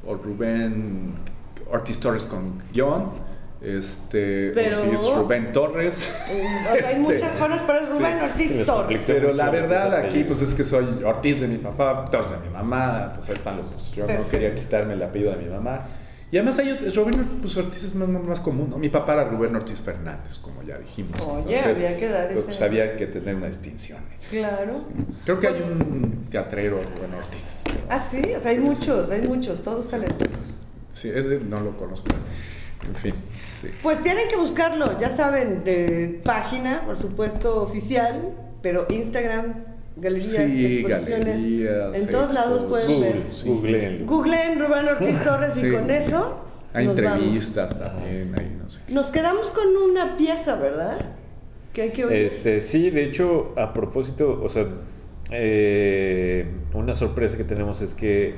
o 0.05 0.15
Rubén 0.15 1.13
Ortiz 1.71 1.99
Torres 1.99 2.23
con 2.23 2.61
guion. 2.73 3.11
Este, 3.59 4.51
Pero- 4.53 4.81
o 4.81 4.85
si 4.85 4.89
es 4.91 5.15
Rubén 5.15 5.51
Torres. 5.51 6.13
O 6.25 6.31
sea, 6.31 6.73
hay 6.73 6.79
Este, 6.79 6.97
muchas 6.99 7.35
formas, 7.37 7.63
pero 7.65 7.79
es 7.79 7.89
Rubén 7.89 8.13
sí. 8.19 8.23
Ortiz 8.25 8.65
Torres. 8.67 9.03
Pero 9.07 9.33
la 9.33 9.49
verdad 9.49 9.93
aquí 9.95 10.23
pues 10.25 10.41
es 10.43 10.53
que 10.53 10.63
soy 10.63 11.01
Ortiz 11.03 11.41
de 11.41 11.47
mi 11.47 11.57
papá, 11.57 12.05
Torres 12.11 12.31
de 12.31 12.37
mi 12.37 12.49
mamá, 12.53 13.13
pues 13.15 13.29
ahí 13.29 13.35
están 13.35 13.57
los 13.57 13.71
dos. 13.71 13.91
Yo 13.95 14.05
Perfecto. 14.05 14.23
no 14.25 14.29
quería 14.29 14.53
quitarme 14.53 14.93
el 14.93 15.01
apellido 15.01 15.31
de 15.31 15.37
mi 15.37 15.49
mamá. 15.49 15.85
Y 16.29 16.37
además 16.37 16.59
hay 16.59 16.71
otro- 16.71 16.91
Rubén 17.05 17.25
pues, 17.41 17.55
Ortiz 17.55 17.83
es 17.85 17.95
más, 17.95 18.09
más 18.09 18.41
común, 18.41 18.69
¿no? 18.69 18.77
Mi 18.77 18.89
papá 18.89 19.13
era 19.13 19.23
Rubén 19.25 19.55
Ortiz 19.55 19.79
Fernández, 19.79 20.37
como 20.39 20.61
ya 20.61 20.77
dijimos. 20.77 21.19
Oye, 21.21 21.57
había 21.59 21.97
que 21.97 22.09
dar 22.09 22.29
pues, 22.33 22.49
ese- 22.49 22.63
había 22.65 22.97
que 22.97 23.07
tener 23.07 23.35
una 23.35 23.47
distinción. 23.47 23.99
Claro. 24.29 24.83
Creo 25.23 25.39
que 25.39 25.47
Pues- 25.47 25.63
hay 25.65 25.71
un 25.71 26.27
teatrero 26.29 26.81
Rubén 26.81 27.13
Ortiz. 27.13 27.61
Ah, 27.89 27.99
sí, 27.99 28.21
o 28.35 28.39
sea, 28.41 28.51
hay 28.51 28.59
muchos, 28.59 29.09
hay 29.09 29.21
muchos, 29.21 29.61
todos 29.63 29.87
talentosos. 29.87 30.63
Sí, 30.93 31.09
ese 31.09 31.39
no 31.39 31.61
lo 31.61 31.77
conozco. 31.77 32.07
En 32.85 32.95
fin, 32.95 33.13
sí. 33.61 33.69
Pues 33.81 34.03
tienen 34.03 34.27
que 34.27 34.35
buscarlo, 34.35 34.99
ya 34.99 35.15
saben, 35.15 35.63
de 35.63 36.21
página, 36.23 36.85
por 36.85 36.97
supuesto, 36.97 37.61
oficial, 37.61 38.33
pero 38.61 38.85
Instagram, 38.89 39.63
galerías, 39.99 40.29
Sí, 40.31 40.65
exposiciones. 40.79 41.25
galerías, 41.41 41.95
en 41.95 42.07
todos 42.09 42.33
lados 42.33 42.63
pueden 42.63 43.01
ver. 43.01 43.13
Google, 43.13 43.31
Sí. 43.33 43.47
Google. 43.47 44.03
Googleen 44.05 44.59
Rubén 44.59 44.85
Ortiz 44.87 45.23
Torres 45.23 45.57
y 45.57 45.61
Sí. 45.61 45.71
con 45.71 45.89
eso 45.89 46.45
Hay 46.73 46.85
nos 46.85 46.95
vamos. 46.95 47.13
entrevistas 47.13 47.77
también, 47.79 48.33
ahí 48.37 48.57
no 48.61 48.69
sé. 48.69 48.81
Nos 48.89 49.07
quedamos 49.09 49.49
con 49.51 49.65
una 49.89 50.15
pieza, 50.17 50.55
¿verdad? 50.55 50.99
Que 51.73 51.81
hay 51.83 51.89
que 51.91 52.05
oír. 52.05 52.17
Este, 52.17 52.61
sí, 52.61 52.89
de 52.89 53.03
hecho, 53.03 53.53
a 53.57 53.73
propósito, 53.73 54.39
o 54.43 54.49
sea, 54.49 54.65
eh, 55.31 56.45
una 56.73 56.95
sorpresa 56.95 57.37
que 57.37 57.43
tenemos 57.43 57.81
es 57.81 57.93
que, 57.93 58.35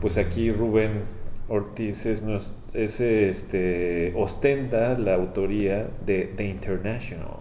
pues 0.00 0.18
aquí 0.18 0.50
Rubén 0.50 1.02
Ortiz 1.48 2.06
es, 2.06 2.22
nos- 2.22 2.52
es, 2.72 3.00
este, 3.00 4.12
ostenta 4.16 4.98
la 4.98 5.14
autoría 5.14 5.86
de 6.04 6.32
The 6.36 6.44
International. 6.46 7.36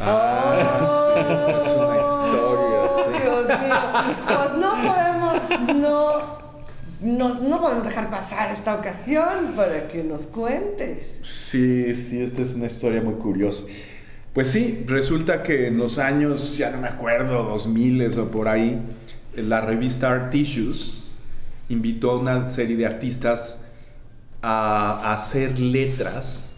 Oh, 0.00 0.54
esa 1.16 1.58
es 1.58 1.76
una 1.76 1.96
historia, 2.00 2.80
sí. 2.96 3.22
Dios 3.22 3.60
mío. 3.60 3.76
Pues 4.26 4.52
no 4.58 4.70
podemos, 4.88 5.76
no, 5.76 6.38
no, 7.00 7.34
no 7.40 7.60
podemos 7.60 7.84
dejar 7.84 8.10
pasar 8.10 8.52
esta 8.52 8.74
ocasión 8.74 9.52
para 9.56 9.88
que 9.88 10.02
nos 10.02 10.26
cuentes. 10.26 11.06
Sí, 11.22 11.94
sí, 11.94 12.22
esta 12.22 12.42
es 12.42 12.54
una 12.54 12.66
historia 12.66 13.00
muy 13.00 13.14
curiosa. 13.14 13.64
Pues 14.32 14.50
sí, 14.50 14.84
resulta 14.86 15.44
que 15.44 15.68
en 15.68 15.78
los 15.78 15.98
años, 15.98 16.56
ya 16.56 16.70
no 16.70 16.78
me 16.78 16.88
acuerdo, 16.88 17.44
2000 17.44 18.18
o 18.18 18.30
por 18.30 18.48
ahí, 18.48 18.82
la 19.36 19.60
revista 19.60 20.10
Art 20.10 20.30
Tissues 20.30 21.04
invitó 21.68 22.10
a 22.12 22.18
una 22.18 22.48
serie 22.48 22.76
de 22.76 22.86
artistas 22.86 23.58
a 24.42 25.12
hacer 25.12 25.58
letras 25.58 26.52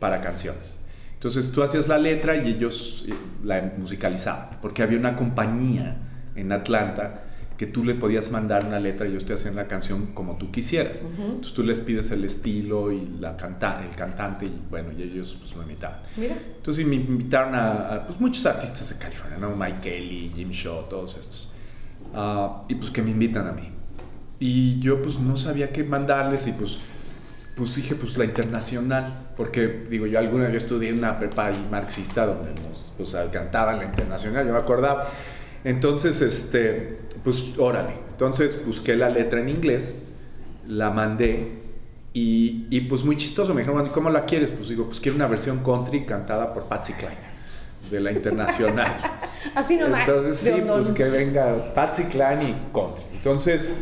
para 0.00 0.20
canciones. 0.20 0.77
Entonces 1.18 1.50
tú 1.50 1.64
hacías 1.64 1.88
la 1.88 1.98
letra 1.98 2.36
y 2.36 2.48
ellos 2.48 3.04
eh, 3.08 3.14
la 3.42 3.72
musicalizaban, 3.76 4.50
porque 4.62 4.84
había 4.84 4.98
una 4.98 5.16
compañía 5.16 5.96
en 6.36 6.52
Atlanta 6.52 7.24
que 7.56 7.66
tú 7.66 7.84
le 7.84 7.94
podías 7.94 8.30
mandar 8.30 8.64
una 8.64 8.78
letra 8.78 9.04
y 9.04 9.10
ellos 9.10 9.24
te 9.24 9.32
hacían 9.32 9.56
la 9.56 9.66
canción 9.66 10.12
como 10.14 10.36
tú 10.38 10.52
quisieras. 10.52 11.02
Entonces 11.02 11.52
tú 11.54 11.64
les 11.64 11.80
pides 11.80 12.08
el 12.12 12.24
estilo 12.24 12.92
y 12.92 13.04
la 13.18 13.36
canta 13.36 13.82
el 13.84 13.96
cantante 13.96 14.46
y 14.46 14.62
bueno, 14.70 14.92
y 14.96 15.02
ellos 15.02 15.36
pues 15.40 15.56
lo 15.56 15.64
imitaban. 15.64 15.98
Mira. 16.16 16.36
Entonces 16.56 16.86
me 16.86 16.94
invitaron 16.94 17.56
a, 17.56 17.94
a, 17.94 18.06
pues, 18.06 18.20
muchos 18.20 18.46
artistas 18.46 18.88
de 18.90 18.96
California, 18.98 19.38
¿no? 19.38 19.56
Mike 19.56 19.80
Kelly, 19.82 20.30
Jim 20.36 20.50
Shaw, 20.50 20.88
todos 20.88 21.16
estos. 21.16 21.48
Ah, 22.14 22.62
y 22.68 22.76
pues 22.76 22.92
que 22.92 23.02
me 23.02 23.10
invitan 23.10 23.48
a 23.48 23.52
mí. 23.52 23.68
Y 24.38 24.78
yo 24.78 25.02
pues 25.02 25.18
no 25.18 25.36
sabía 25.36 25.72
qué 25.72 25.82
mandarles 25.82 26.46
y 26.46 26.52
pues, 26.52 26.78
pues 27.58 27.74
dije 27.74 27.96
pues 27.96 28.16
la 28.16 28.24
internacional, 28.24 29.30
porque 29.36 29.86
digo 29.90 30.06
yo 30.06 30.20
alguna 30.20 30.48
yo 30.48 30.56
estudié 30.56 30.92
una 30.92 31.18
prepa 31.18 31.46
ahí 31.46 31.68
marxista 31.70 32.24
donde 32.24 32.50
nos 32.62 32.92
pues 32.96 33.16
cantaban 33.32 33.78
la 33.78 33.84
internacional, 33.84 34.46
yo 34.46 34.52
me 34.52 34.58
acordaba. 34.58 35.10
Entonces, 35.64 36.20
este, 36.20 36.98
pues 37.24 37.58
órale. 37.58 37.94
Entonces 38.10 38.64
busqué 38.64 38.96
la 38.96 39.10
letra 39.10 39.40
en 39.40 39.48
inglés, 39.48 39.96
la 40.68 40.90
mandé 40.90 41.58
y, 42.14 42.66
y, 42.70 42.80
pues 42.82 43.04
muy 43.04 43.16
chistoso. 43.16 43.52
Me 43.54 43.60
dijeron, 43.60 43.80
"Bueno, 43.80 43.90
¿y 43.90 43.94
¿cómo 43.94 44.10
la 44.10 44.24
quieres? 44.24 44.50
Pues 44.50 44.68
digo, 44.68 44.86
pues 44.86 45.00
quiero 45.00 45.16
una 45.16 45.26
versión 45.26 45.58
country 45.64 46.06
cantada 46.06 46.54
por 46.54 46.64
Patsy 46.64 46.92
Cline 46.92 47.28
de 47.90 48.00
la 48.00 48.12
internacional. 48.12 48.96
Así 49.54 49.76
nomás. 49.76 50.08
Entonces 50.08 50.38
sí, 50.38 50.50
honor. 50.50 50.82
pues 50.82 50.92
que 50.92 51.04
venga 51.04 51.74
Patsy 51.74 52.04
Cline 52.04 52.42
y 52.42 52.72
country. 52.72 53.04
Entonces 53.14 53.74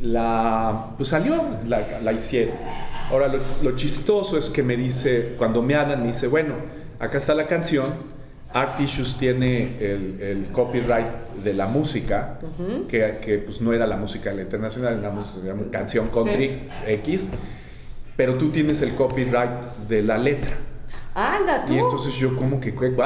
la, 0.00 0.90
pues 0.96 1.08
salió, 1.10 1.42
la, 1.66 1.82
la 2.02 2.12
hicieron. 2.12 2.54
Ahora, 3.10 3.28
lo, 3.28 3.38
lo 3.62 3.76
chistoso 3.76 4.36
es 4.38 4.48
que 4.50 4.62
me 4.62 4.76
dice, 4.76 5.34
cuando 5.38 5.62
me 5.62 5.74
hablan, 5.74 6.00
me 6.02 6.08
dice, 6.08 6.26
bueno, 6.26 6.54
acá 6.98 7.18
está 7.18 7.34
la 7.34 7.46
canción. 7.46 7.86
Art 8.52 8.80
Issues 8.80 9.16
tiene 9.18 9.76
el, 9.78 10.20
el 10.22 10.46
copyright 10.52 11.06
de 11.44 11.52
la 11.52 11.66
música, 11.66 12.38
que, 12.88 13.18
que, 13.22 13.38
pues 13.38 13.60
no 13.60 13.72
era 13.74 13.86
la 13.86 13.96
música 13.98 14.30
de 14.30 14.36
la 14.36 14.42
internacional, 14.42 14.98
era 14.98 15.10
una, 15.10 15.20
música- 15.20 15.44
era 15.44 15.54
una 15.54 15.70
canción 15.70 16.08
country 16.08 16.62
X, 16.86 17.28
pero 18.16 18.36
tú 18.38 18.50
tienes 18.50 18.80
el 18.80 18.94
copyright 18.94 19.50
de 19.88 20.02
la 20.02 20.16
letra. 20.16 20.52
Anda, 21.18 21.64
tú. 21.64 21.72
Y 21.72 21.78
entonces 21.78 22.14
yo 22.14 22.36
como 22.36 22.60
que, 22.60 22.72
¿qué? 22.74 22.86
O 22.94 22.96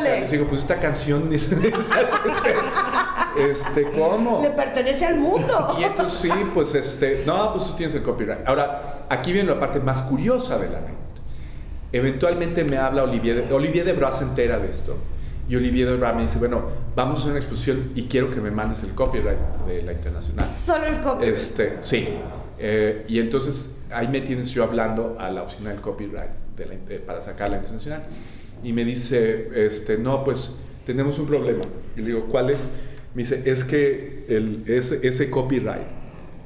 sea, 0.00 0.20
les 0.20 0.30
digo, 0.30 0.44
pues 0.46 0.60
esta 0.60 0.78
canción 0.78 1.32
es, 1.32 1.50
es- 1.52 1.62
este, 1.62 3.50
este, 3.50 3.82
¿cómo? 3.92 4.40
Le 4.42 4.50
pertenece 4.50 5.06
al 5.06 5.16
mundo. 5.16 5.76
Y 5.80 5.84
entonces 5.84 6.18
sí, 6.18 6.30
pues 6.52 6.74
este, 6.74 7.22
no, 7.26 7.52
pues 7.54 7.64
tú 7.66 7.72
tienes 7.74 7.94
el 7.94 8.02
copyright. 8.02 8.46
Ahora, 8.46 9.06
aquí 9.08 9.32
viene 9.32 9.48
la 9.50 9.58
parte 9.58 9.80
más 9.80 10.02
curiosa 10.02 10.58
de 10.58 10.68
la 10.68 10.78
anécdota. 10.78 10.98
Eventualmente 11.92 12.64
me 12.64 12.76
habla 12.78 13.04
Olivier, 13.04 13.48
de- 13.48 13.54
Olivier 13.54 13.84
de 13.86 13.92
Bras 13.94 14.18
se 14.18 14.24
entera 14.24 14.58
de 14.58 14.70
esto. 14.70 14.96
Y 15.48 15.56
Olivier 15.56 15.88
de 15.88 15.96
Bras 15.96 16.14
me 16.14 16.22
dice, 16.22 16.38
bueno, 16.38 16.62
vamos 16.94 17.16
a 17.16 17.20
hacer 17.20 17.30
una 17.32 17.40
exposición 17.40 17.92
y 17.94 18.04
quiero 18.04 18.30
que 18.30 18.40
me 18.40 18.50
mandes 18.50 18.82
el 18.82 18.90
copyright 18.94 19.38
de 19.66 19.82
la 19.82 19.92
internacional. 19.92 20.46
Solo 20.46 20.84
el 20.86 21.00
copyright. 21.00 21.34
Este, 21.36 21.76
sí. 21.80 22.08
Eh, 22.58 23.04
y 23.08 23.18
entonces 23.18 23.78
ahí 23.90 24.08
me 24.08 24.20
tienes 24.20 24.50
yo 24.50 24.62
hablando 24.62 25.16
a 25.18 25.30
la 25.30 25.42
oficina 25.42 25.70
del 25.70 25.80
copyright 25.80 26.30
de 26.56 26.66
la- 26.66 26.76
de- 26.76 26.98
para 26.98 27.20
sacar 27.20 27.48
la 27.50 27.56
internacional. 27.58 28.02
Y 28.62 28.72
me 28.72 28.84
dice, 28.84 29.48
este, 29.66 29.98
no, 29.98 30.22
pues 30.24 30.58
tenemos 30.86 31.18
un 31.18 31.26
problema. 31.26 31.62
Y 31.96 32.00
le 32.00 32.06
digo, 32.08 32.26
¿cuál 32.26 32.50
es? 32.50 32.60
Me 33.14 33.22
dice, 33.22 33.42
es 33.44 33.64
que 33.64 34.24
el, 34.28 34.64
ese, 34.66 35.00
ese 35.06 35.28
copyright 35.30 35.86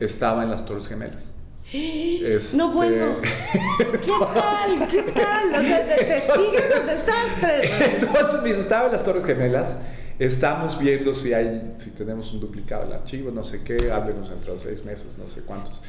estaba 0.00 0.42
en 0.42 0.50
las 0.50 0.64
Torres 0.64 0.88
Gemelas. 0.88 1.28
Este, 1.72 2.56
No 2.56 2.72
bueno. 2.72 3.16
¿Qué 3.78 4.08
tal? 4.08 4.88
¿Qué 4.88 5.02
tal? 5.12 5.54
O 5.54 5.60
sea, 5.62 5.86
te, 5.88 6.04
te 6.04 6.20
siguen 6.20 6.70
los 6.70 6.86
desastres. 6.86 7.70
Entonces 8.02 8.42
me 8.42 8.48
dice, 8.48 8.60
estaba 8.60 8.86
en 8.86 8.92
las 8.92 9.04
Torres 9.04 9.24
Gemelas. 9.24 9.76
Estamos 10.18 10.78
viendo 10.78 11.12
si 11.12 11.34
hay, 11.34 11.74
si 11.76 11.90
tenemos 11.90 12.32
un 12.32 12.40
duplicado 12.40 12.84
del 12.84 12.94
archivo, 12.94 13.30
no 13.30 13.44
sé 13.44 13.62
qué, 13.62 13.90
háblenos 13.92 14.30
entre 14.30 14.50
los 14.52 14.62
seis 14.62 14.82
meses, 14.84 15.18
no 15.18 15.28
sé 15.28 15.42
cuántos. 15.42 15.82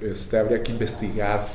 Este, 0.00 0.38
habría 0.38 0.62
que 0.62 0.72
investigar. 0.72 1.46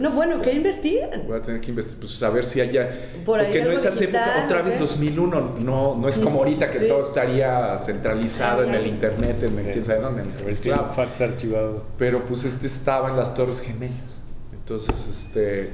No, 0.00 0.10
bueno, 0.12 0.36
este, 0.36 0.50
¿qué 0.50 0.56
investigan? 0.56 1.26
Voy 1.26 1.38
a 1.38 1.42
tener 1.42 1.60
que 1.60 1.70
investigar, 1.70 2.00
pues 2.00 2.12
saber 2.12 2.44
si 2.44 2.60
haya. 2.60 2.88
Por 3.24 3.38
ahí 3.40 3.46
porque 3.46 3.62
no 3.64 3.70
es 3.72 3.86
hace 3.86 4.08
otra 4.08 4.62
vez 4.62 4.74
¿ok? 4.74 4.80
2001, 4.80 5.56
no, 5.60 5.96
no 5.96 6.08
es 6.08 6.18
como 6.18 6.38
ahorita 6.40 6.70
que 6.70 6.78
Sí. 6.80 6.88
todo 6.88 7.02
estaría 7.02 7.78
centralizado 7.78 8.64
en 8.64 8.74
el 8.74 8.86
internet, 8.86 9.42
en 9.42 9.58
el, 9.58 9.72
quién 9.72 9.84
sabe 9.84 10.00
dónde, 10.00 10.22
en 10.22 10.30
el 10.30 10.48
el 10.48 10.56
cloud. 10.56 10.86
fax 10.96 11.20
archivado. 11.20 11.84
Pero 11.98 12.24
pues 12.24 12.44
este 12.44 12.66
estaba 12.66 13.10
en 13.10 13.16
las 13.16 13.34
Torres 13.34 13.60
Gemelas. 13.60 14.18
Entonces, 14.52 15.08
este. 15.08 15.70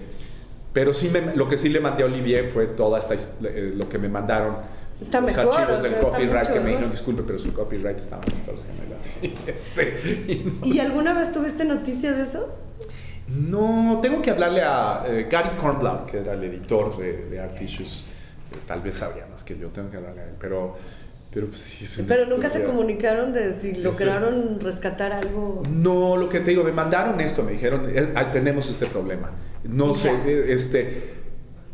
Pero 0.73 0.93
sí, 0.93 1.09
me- 1.09 1.35
lo 1.35 1.49
que 1.49 1.57
sí 1.57 1.69
le 1.71 1.81
mandé 1.81 2.03
a 2.03 2.07
Olivier 2.07 2.51
fue 2.51 2.67
toda 2.67 2.99
esta. 2.99 3.15
eh, 3.15 3.73
lo 3.75 3.89
que 3.89 3.99
me 3.99 4.09
mandaron. 4.09 4.57
Está 5.01 5.21
los 5.21 5.29
mejor, 5.37 5.55
archivos 5.61 5.79
o 5.79 5.83
del 5.85 5.95
copyright 5.99 6.49
que 6.49 6.59
me 6.61 6.71
dijeron, 6.71 6.91
disculpe, 6.91 7.23
pero 7.25 7.39
su 7.39 7.53
copyright 7.53 7.99
estaba 7.99 8.21
en 8.27 8.33
las 8.33 8.43
Torres 8.45 8.67
Gemelas. 8.67 9.19
Y, 9.23 9.35
este, 9.49 10.33
y 10.33 10.59
no- 10.61 10.67
¿Y 10.67 10.81
alguna 10.81 11.13
vez 11.15 11.33
tuviste 11.33 11.65
noticias 11.65 12.17
de 12.17 12.23
eso? 12.25 12.49
No, 13.29 13.99
tengo 14.01 14.23
que 14.23 14.31
hablarle 14.31 14.63
a 14.63 15.05
eh, 15.07 15.27
Gary 15.31 15.57
Kornblum, 15.57 16.07
que 16.07 16.19
era 16.19 16.33
el 16.33 16.45
editor 16.45 16.97
de, 16.97 17.27
de 17.27 17.41
Art 17.41 17.61
Issues. 17.61 18.05
Eh, 18.53 18.57
tal 18.67 18.81
vez 18.81 18.95
sabría 18.97 19.27
más 19.31 19.43
que 19.43 19.59
yo, 19.59 19.69
tengo 19.69 19.91
que 19.91 19.99
hablarle 19.99 20.23
a 20.23 20.25
él. 20.25 20.35
Pero, 20.41 20.77
pero 21.31 21.47
pues, 21.49 21.61
sí 21.61 21.85
es 21.85 21.99
una 21.99 22.09
Pero 22.09 22.27
nunca 22.27 22.49
se 22.51 22.65
comunicaron 22.65 23.33
de 23.33 23.59
si 23.61 23.71
Eso. 23.71 23.81
lograron 23.83 24.59
rescatar 24.61 25.13
algo. 25.13 25.63
No, 25.71 26.17
lo 26.17 26.29
que 26.31 26.41
te 26.41 26.51
digo, 26.51 26.65
me 26.65 26.73
mandaron 26.73 27.21
esto, 27.21 27.43
me 27.43 27.53
dijeron, 27.53 27.87
eh, 27.95 28.13
ah, 28.15 28.31
tenemos 28.33 28.71
este 28.71 28.87
problema. 28.87 29.31
No 29.65 29.93
sé, 29.93 30.09
Ya. 30.25 30.55
este, 30.55 31.19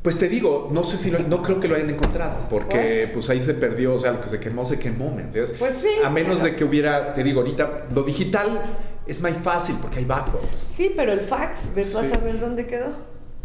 pues 0.02 0.18
te 0.18 0.28
digo, 0.28 0.68
no 0.72 0.82
sé 0.82 0.98
si 0.98 1.11
lo, 1.11 1.20
no 1.20 1.40
creo 1.42 1.61
que 1.61 1.68
lo 1.68 1.76
hayan 1.76 1.90
encontrado, 1.90 2.48
porque 2.50 3.09
pues 3.12 3.30
ahí 3.30 3.40
se 3.40 3.55
perdió, 3.55 3.94
o 3.94 4.00
sea, 4.00 4.12
lo 4.12 4.20
que 4.20 4.28
se 4.28 4.40
quemó, 4.40 4.66
se 4.66 4.78
quemó, 4.78 5.14
¿me 5.14 5.22
entiendes? 5.22 5.55
Pues 5.59 5.74
sí, 5.80 5.88
A 6.05 6.11
menos 6.11 6.40
claro. 6.40 6.50
de 6.50 6.57
que 6.57 6.64
hubiera, 6.64 7.14
te 7.14 7.22
digo, 7.22 7.40
ahorita, 7.40 7.84
lo 7.94 8.02
digital 8.02 8.61
es 9.07 9.20
más 9.20 9.36
fácil 9.38 9.76
porque 9.80 9.98
hay 9.98 10.05
backups. 10.05 10.57
Sí, 10.57 10.92
pero 10.96 11.12
el 11.12 11.20
fax, 11.20 11.74
ves, 11.74 11.88
Sí. 11.92 11.98
a 12.12 12.18
ver 12.18 12.40
dónde 12.40 12.66
quedó. 12.66 12.92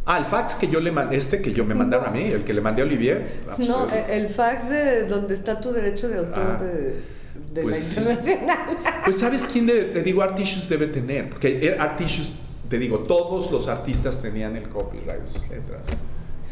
Ah, 0.05 0.18
el 0.18 0.26
fax 0.26 0.55
que 0.55 0.68
yo 0.68 0.80
le 0.80 0.91
mandé, 0.91 1.18
este 1.18 1.41
que 1.41 1.51
yo 1.53 1.66
me 1.66 1.76
mandaron 1.76 2.07
a 2.07 2.10
mí, 2.12 2.24
el 2.24 2.43
que 2.43 2.53
le 2.53 2.62
mandé 2.62 2.82
a 2.82 2.86
Olivier. 2.86 3.41
No, 3.60 3.88
eh, 3.89 4.05
el 4.10 4.30
fax 4.30 4.70
de 4.70 5.05
donde 5.07 5.34
está 5.36 5.60
tu 5.60 5.72
derecho 5.72 6.07
de 6.10 6.18
autor 6.20 6.57
Ah, 6.60 6.64
de, 6.64 7.01
de 7.53 7.62
pues 7.62 7.78
la 7.78 7.84
sí. 7.84 7.99
internacional. 7.99 8.57
Pues 9.05 9.18
sabes 9.20 9.47
quién 9.51 9.66
de- 9.68 9.86
te 9.86 10.01
digo 10.01 10.22
Art 10.24 10.39
Issues 10.39 10.68
debe 10.70 10.88
tener, 10.88 11.30
porque 11.30 11.76
Art 11.80 11.99
Issues, 12.01 12.32
te 12.70 12.80
digo, 12.80 12.99
todos 12.99 13.51
los 13.51 13.68
artistas 13.68 14.22
tenían 14.22 14.55
el 14.55 14.68
copyright 14.70 15.22
de 15.22 15.28
sus 15.28 15.47
letras. 15.49 15.82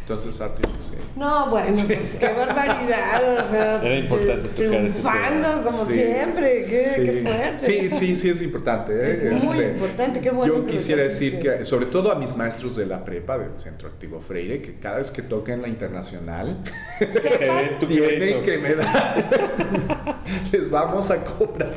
Entonces 0.10 0.39
Art 0.39 0.58
Issues, 0.58 0.86
sí. 0.86 0.95
No, 1.18 1.49
bueno, 1.49 1.84
pues 1.86 2.16
qué 2.18 2.32
barbaridad. 2.32 3.22
O 3.45 3.51
sea, 3.51 3.82
Era 3.84 3.97
importante 3.97 4.47
este 4.47 4.68
triunfando 4.70 5.49
tema. 5.49 5.64
como 5.64 5.86
Sí, 5.86 5.93
siempre. 5.95 6.53
Qué, 6.53 6.84
sí. 6.95 7.01
qué 7.03 7.22
fuerte. 7.24 7.66
Sí, 7.66 7.89
sí, 7.89 8.16
sí 8.16 8.30
es 8.30 8.41
importante. 8.41 8.93
¿eh? 8.93 9.36
Es 9.36 9.43
muy 9.43 9.60
importante, 9.60 10.22
qué 10.22 10.30
bueno 10.30 10.53
Yo 10.53 10.66
que 10.66 10.76
quisiera 10.76 11.03
decir 11.03 11.39
que, 11.39 11.66
sobre 11.66 11.88
todo 11.88 12.10
a 12.10 12.16
mis 12.16 12.34
maestros 12.38 12.78
de 12.78 12.86
la 12.86 13.03
prepa 13.03 13.38
del 13.38 13.60
Centro 13.60 13.89
Activo 13.89 14.22
Freire, 14.22 14.62
que 14.62 14.76
cada 14.76 14.99
vez 14.99 15.12
que 15.12 15.24
toquen 15.24 15.62
la 15.62 15.68
internacional, 15.68 16.58
tienen 17.86 18.43
que 18.43 18.58
me 18.60 18.76
dar, 18.76 19.26
les 20.53 20.70
vamos 20.72 21.12
a 21.12 21.22
cobrar. 21.22 21.74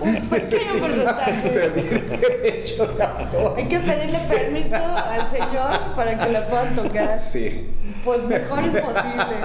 Un 0.00 0.26
pequeño 0.30 0.80
porcentaje. 0.80 1.72
Hay 3.54 3.68
que 3.68 3.80
pedirle 3.80 4.18
permiso 4.30 4.76
al 4.76 5.30
señor 5.30 5.94
para 5.94 6.18
que 6.18 6.32
la 6.32 6.48
puedan 6.48 6.74
tocar. 6.74 7.20
Sí. 7.20 7.65
Pues 8.04 8.22
mejor 8.24 8.64
imposible. 8.64 9.36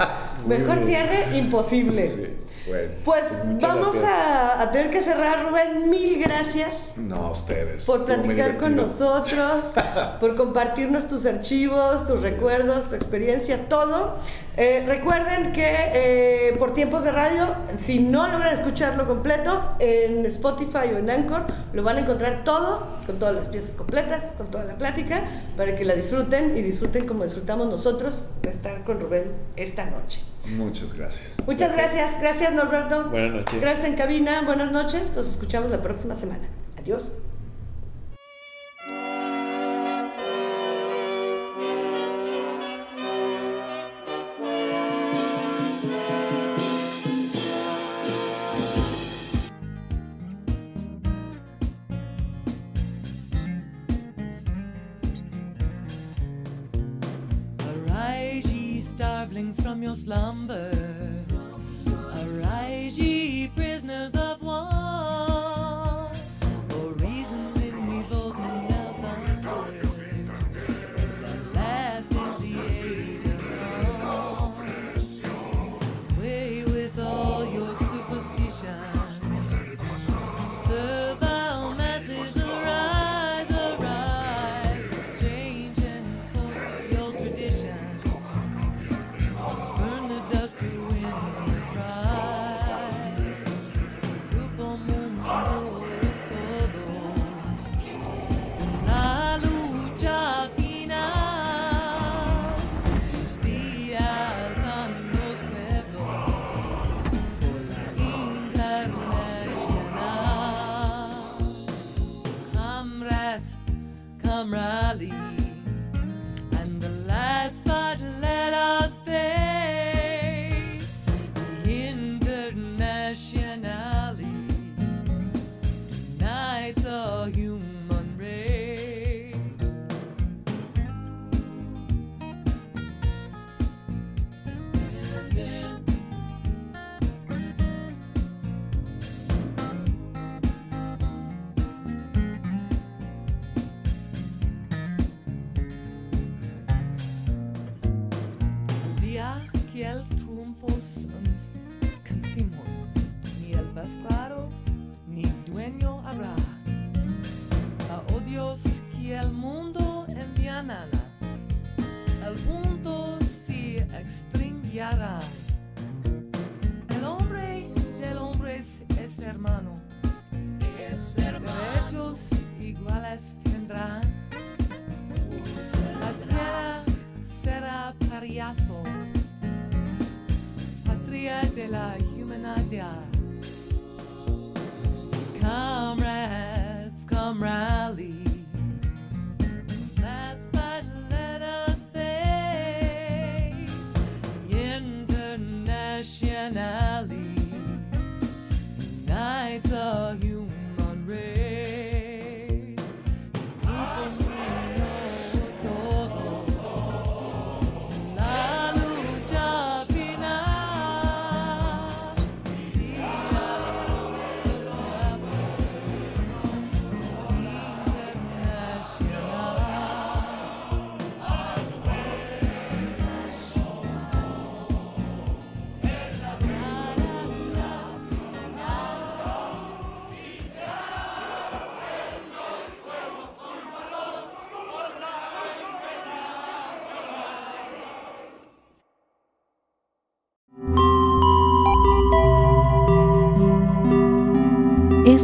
Mejor 0.46 0.84
cierre 0.84 1.36
imposible. 1.36 2.08
Sí, 2.10 2.61
bueno. 2.68 2.92
Pues 3.04 3.24
vamos 3.60 3.96
a, 4.04 4.60
a 4.60 4.70
tener 4.72 4.90
que 4.90 5.02
cerrar, 5.02 5.44
Rubén. 5.48 5.90
Mil 5.90 6.20
gracias 6.22 6.96
No, 6.96 7.30
ustedes. 7.32 7.84
por 7.84 8.04
platicar 8.04 8.58
con 8.58 8.76
nosotros, 8.76 9.64
por 10.20 10.36
compartirnos 10.36 11.08
tus 11.08 11.26
archivos, 11.26 12.06
tus 12.06 12.20
recuerdos, 12.22 12.88
tu 12.90 12.94
experiencia, 12.94 13.68
todo. 13.68 14.16
Eh, 14.56 14.84
recuerden 14.86 15.52
que 15.52 15.64
eh, 15.94 16.56
por 16.58 16.74
tiempos 16.74 17.04
de 17.04 17.12
radio, 17.12 17.54
si 17.78 17.98
no 18.00 18.28
logran 18.28 18.52
escucharlo 18.52 19.06
completo, 19.06 19.62
en 19.78 20.26
Spotify 20.26 20.92
o 20.94 20.98
en 20.98 21.08
Anchor, 21.08 21.46
lo 21.72 21.82
van 21.82 21.96
a 21.96 22.00
encontrar 22.00 22.44
todo, 22.44 22.86
con 23.06 23.18
todas 23.18 23.34
las 23.34 23.48
piezas 23.48 23.74
completas, 23.74 24.32
con 24.36 24.50
toda 24.50 24.64
la 24.64 24.76
plática, 24.76 25.24
para 25.56 25.74
que 25.74 25.84
la 25.84 25.94
disfruten 25.94 26.56
y 26.56 26.62
disfruten 26.62 27.06
como 27.06 27.24
disfrutamos 27.24 27.66
nosotros 27.68 28.28
de 28.42 28.50
estar 28.50 28.84
con 28.84 29.00
Rubén 29.00 29.32
esta 29.56 29.86
noche. 29.86 30.20
Muchas 30.50 30.92
gracias. 30.94 31.34
Muchas 31.46 31.76
gracias, 31.76 32.20
gracias 32.20 32.52
Norberto. 32.52 33.10
Buenas 33.10 33.32
noches. 33.32 33.60
Gracias 33.60 33.86
en 33.86 33.96
cabina, 33.96 34.42
buenas 34.42 34.72
noches, 34.72 35.14
nos 35.16 35.28
escuchamos 35.28 35.70
la 35.70 35.82
próxima 35.82 36.16
semana. 36.16 36.48
Adiós. 36.78 37.12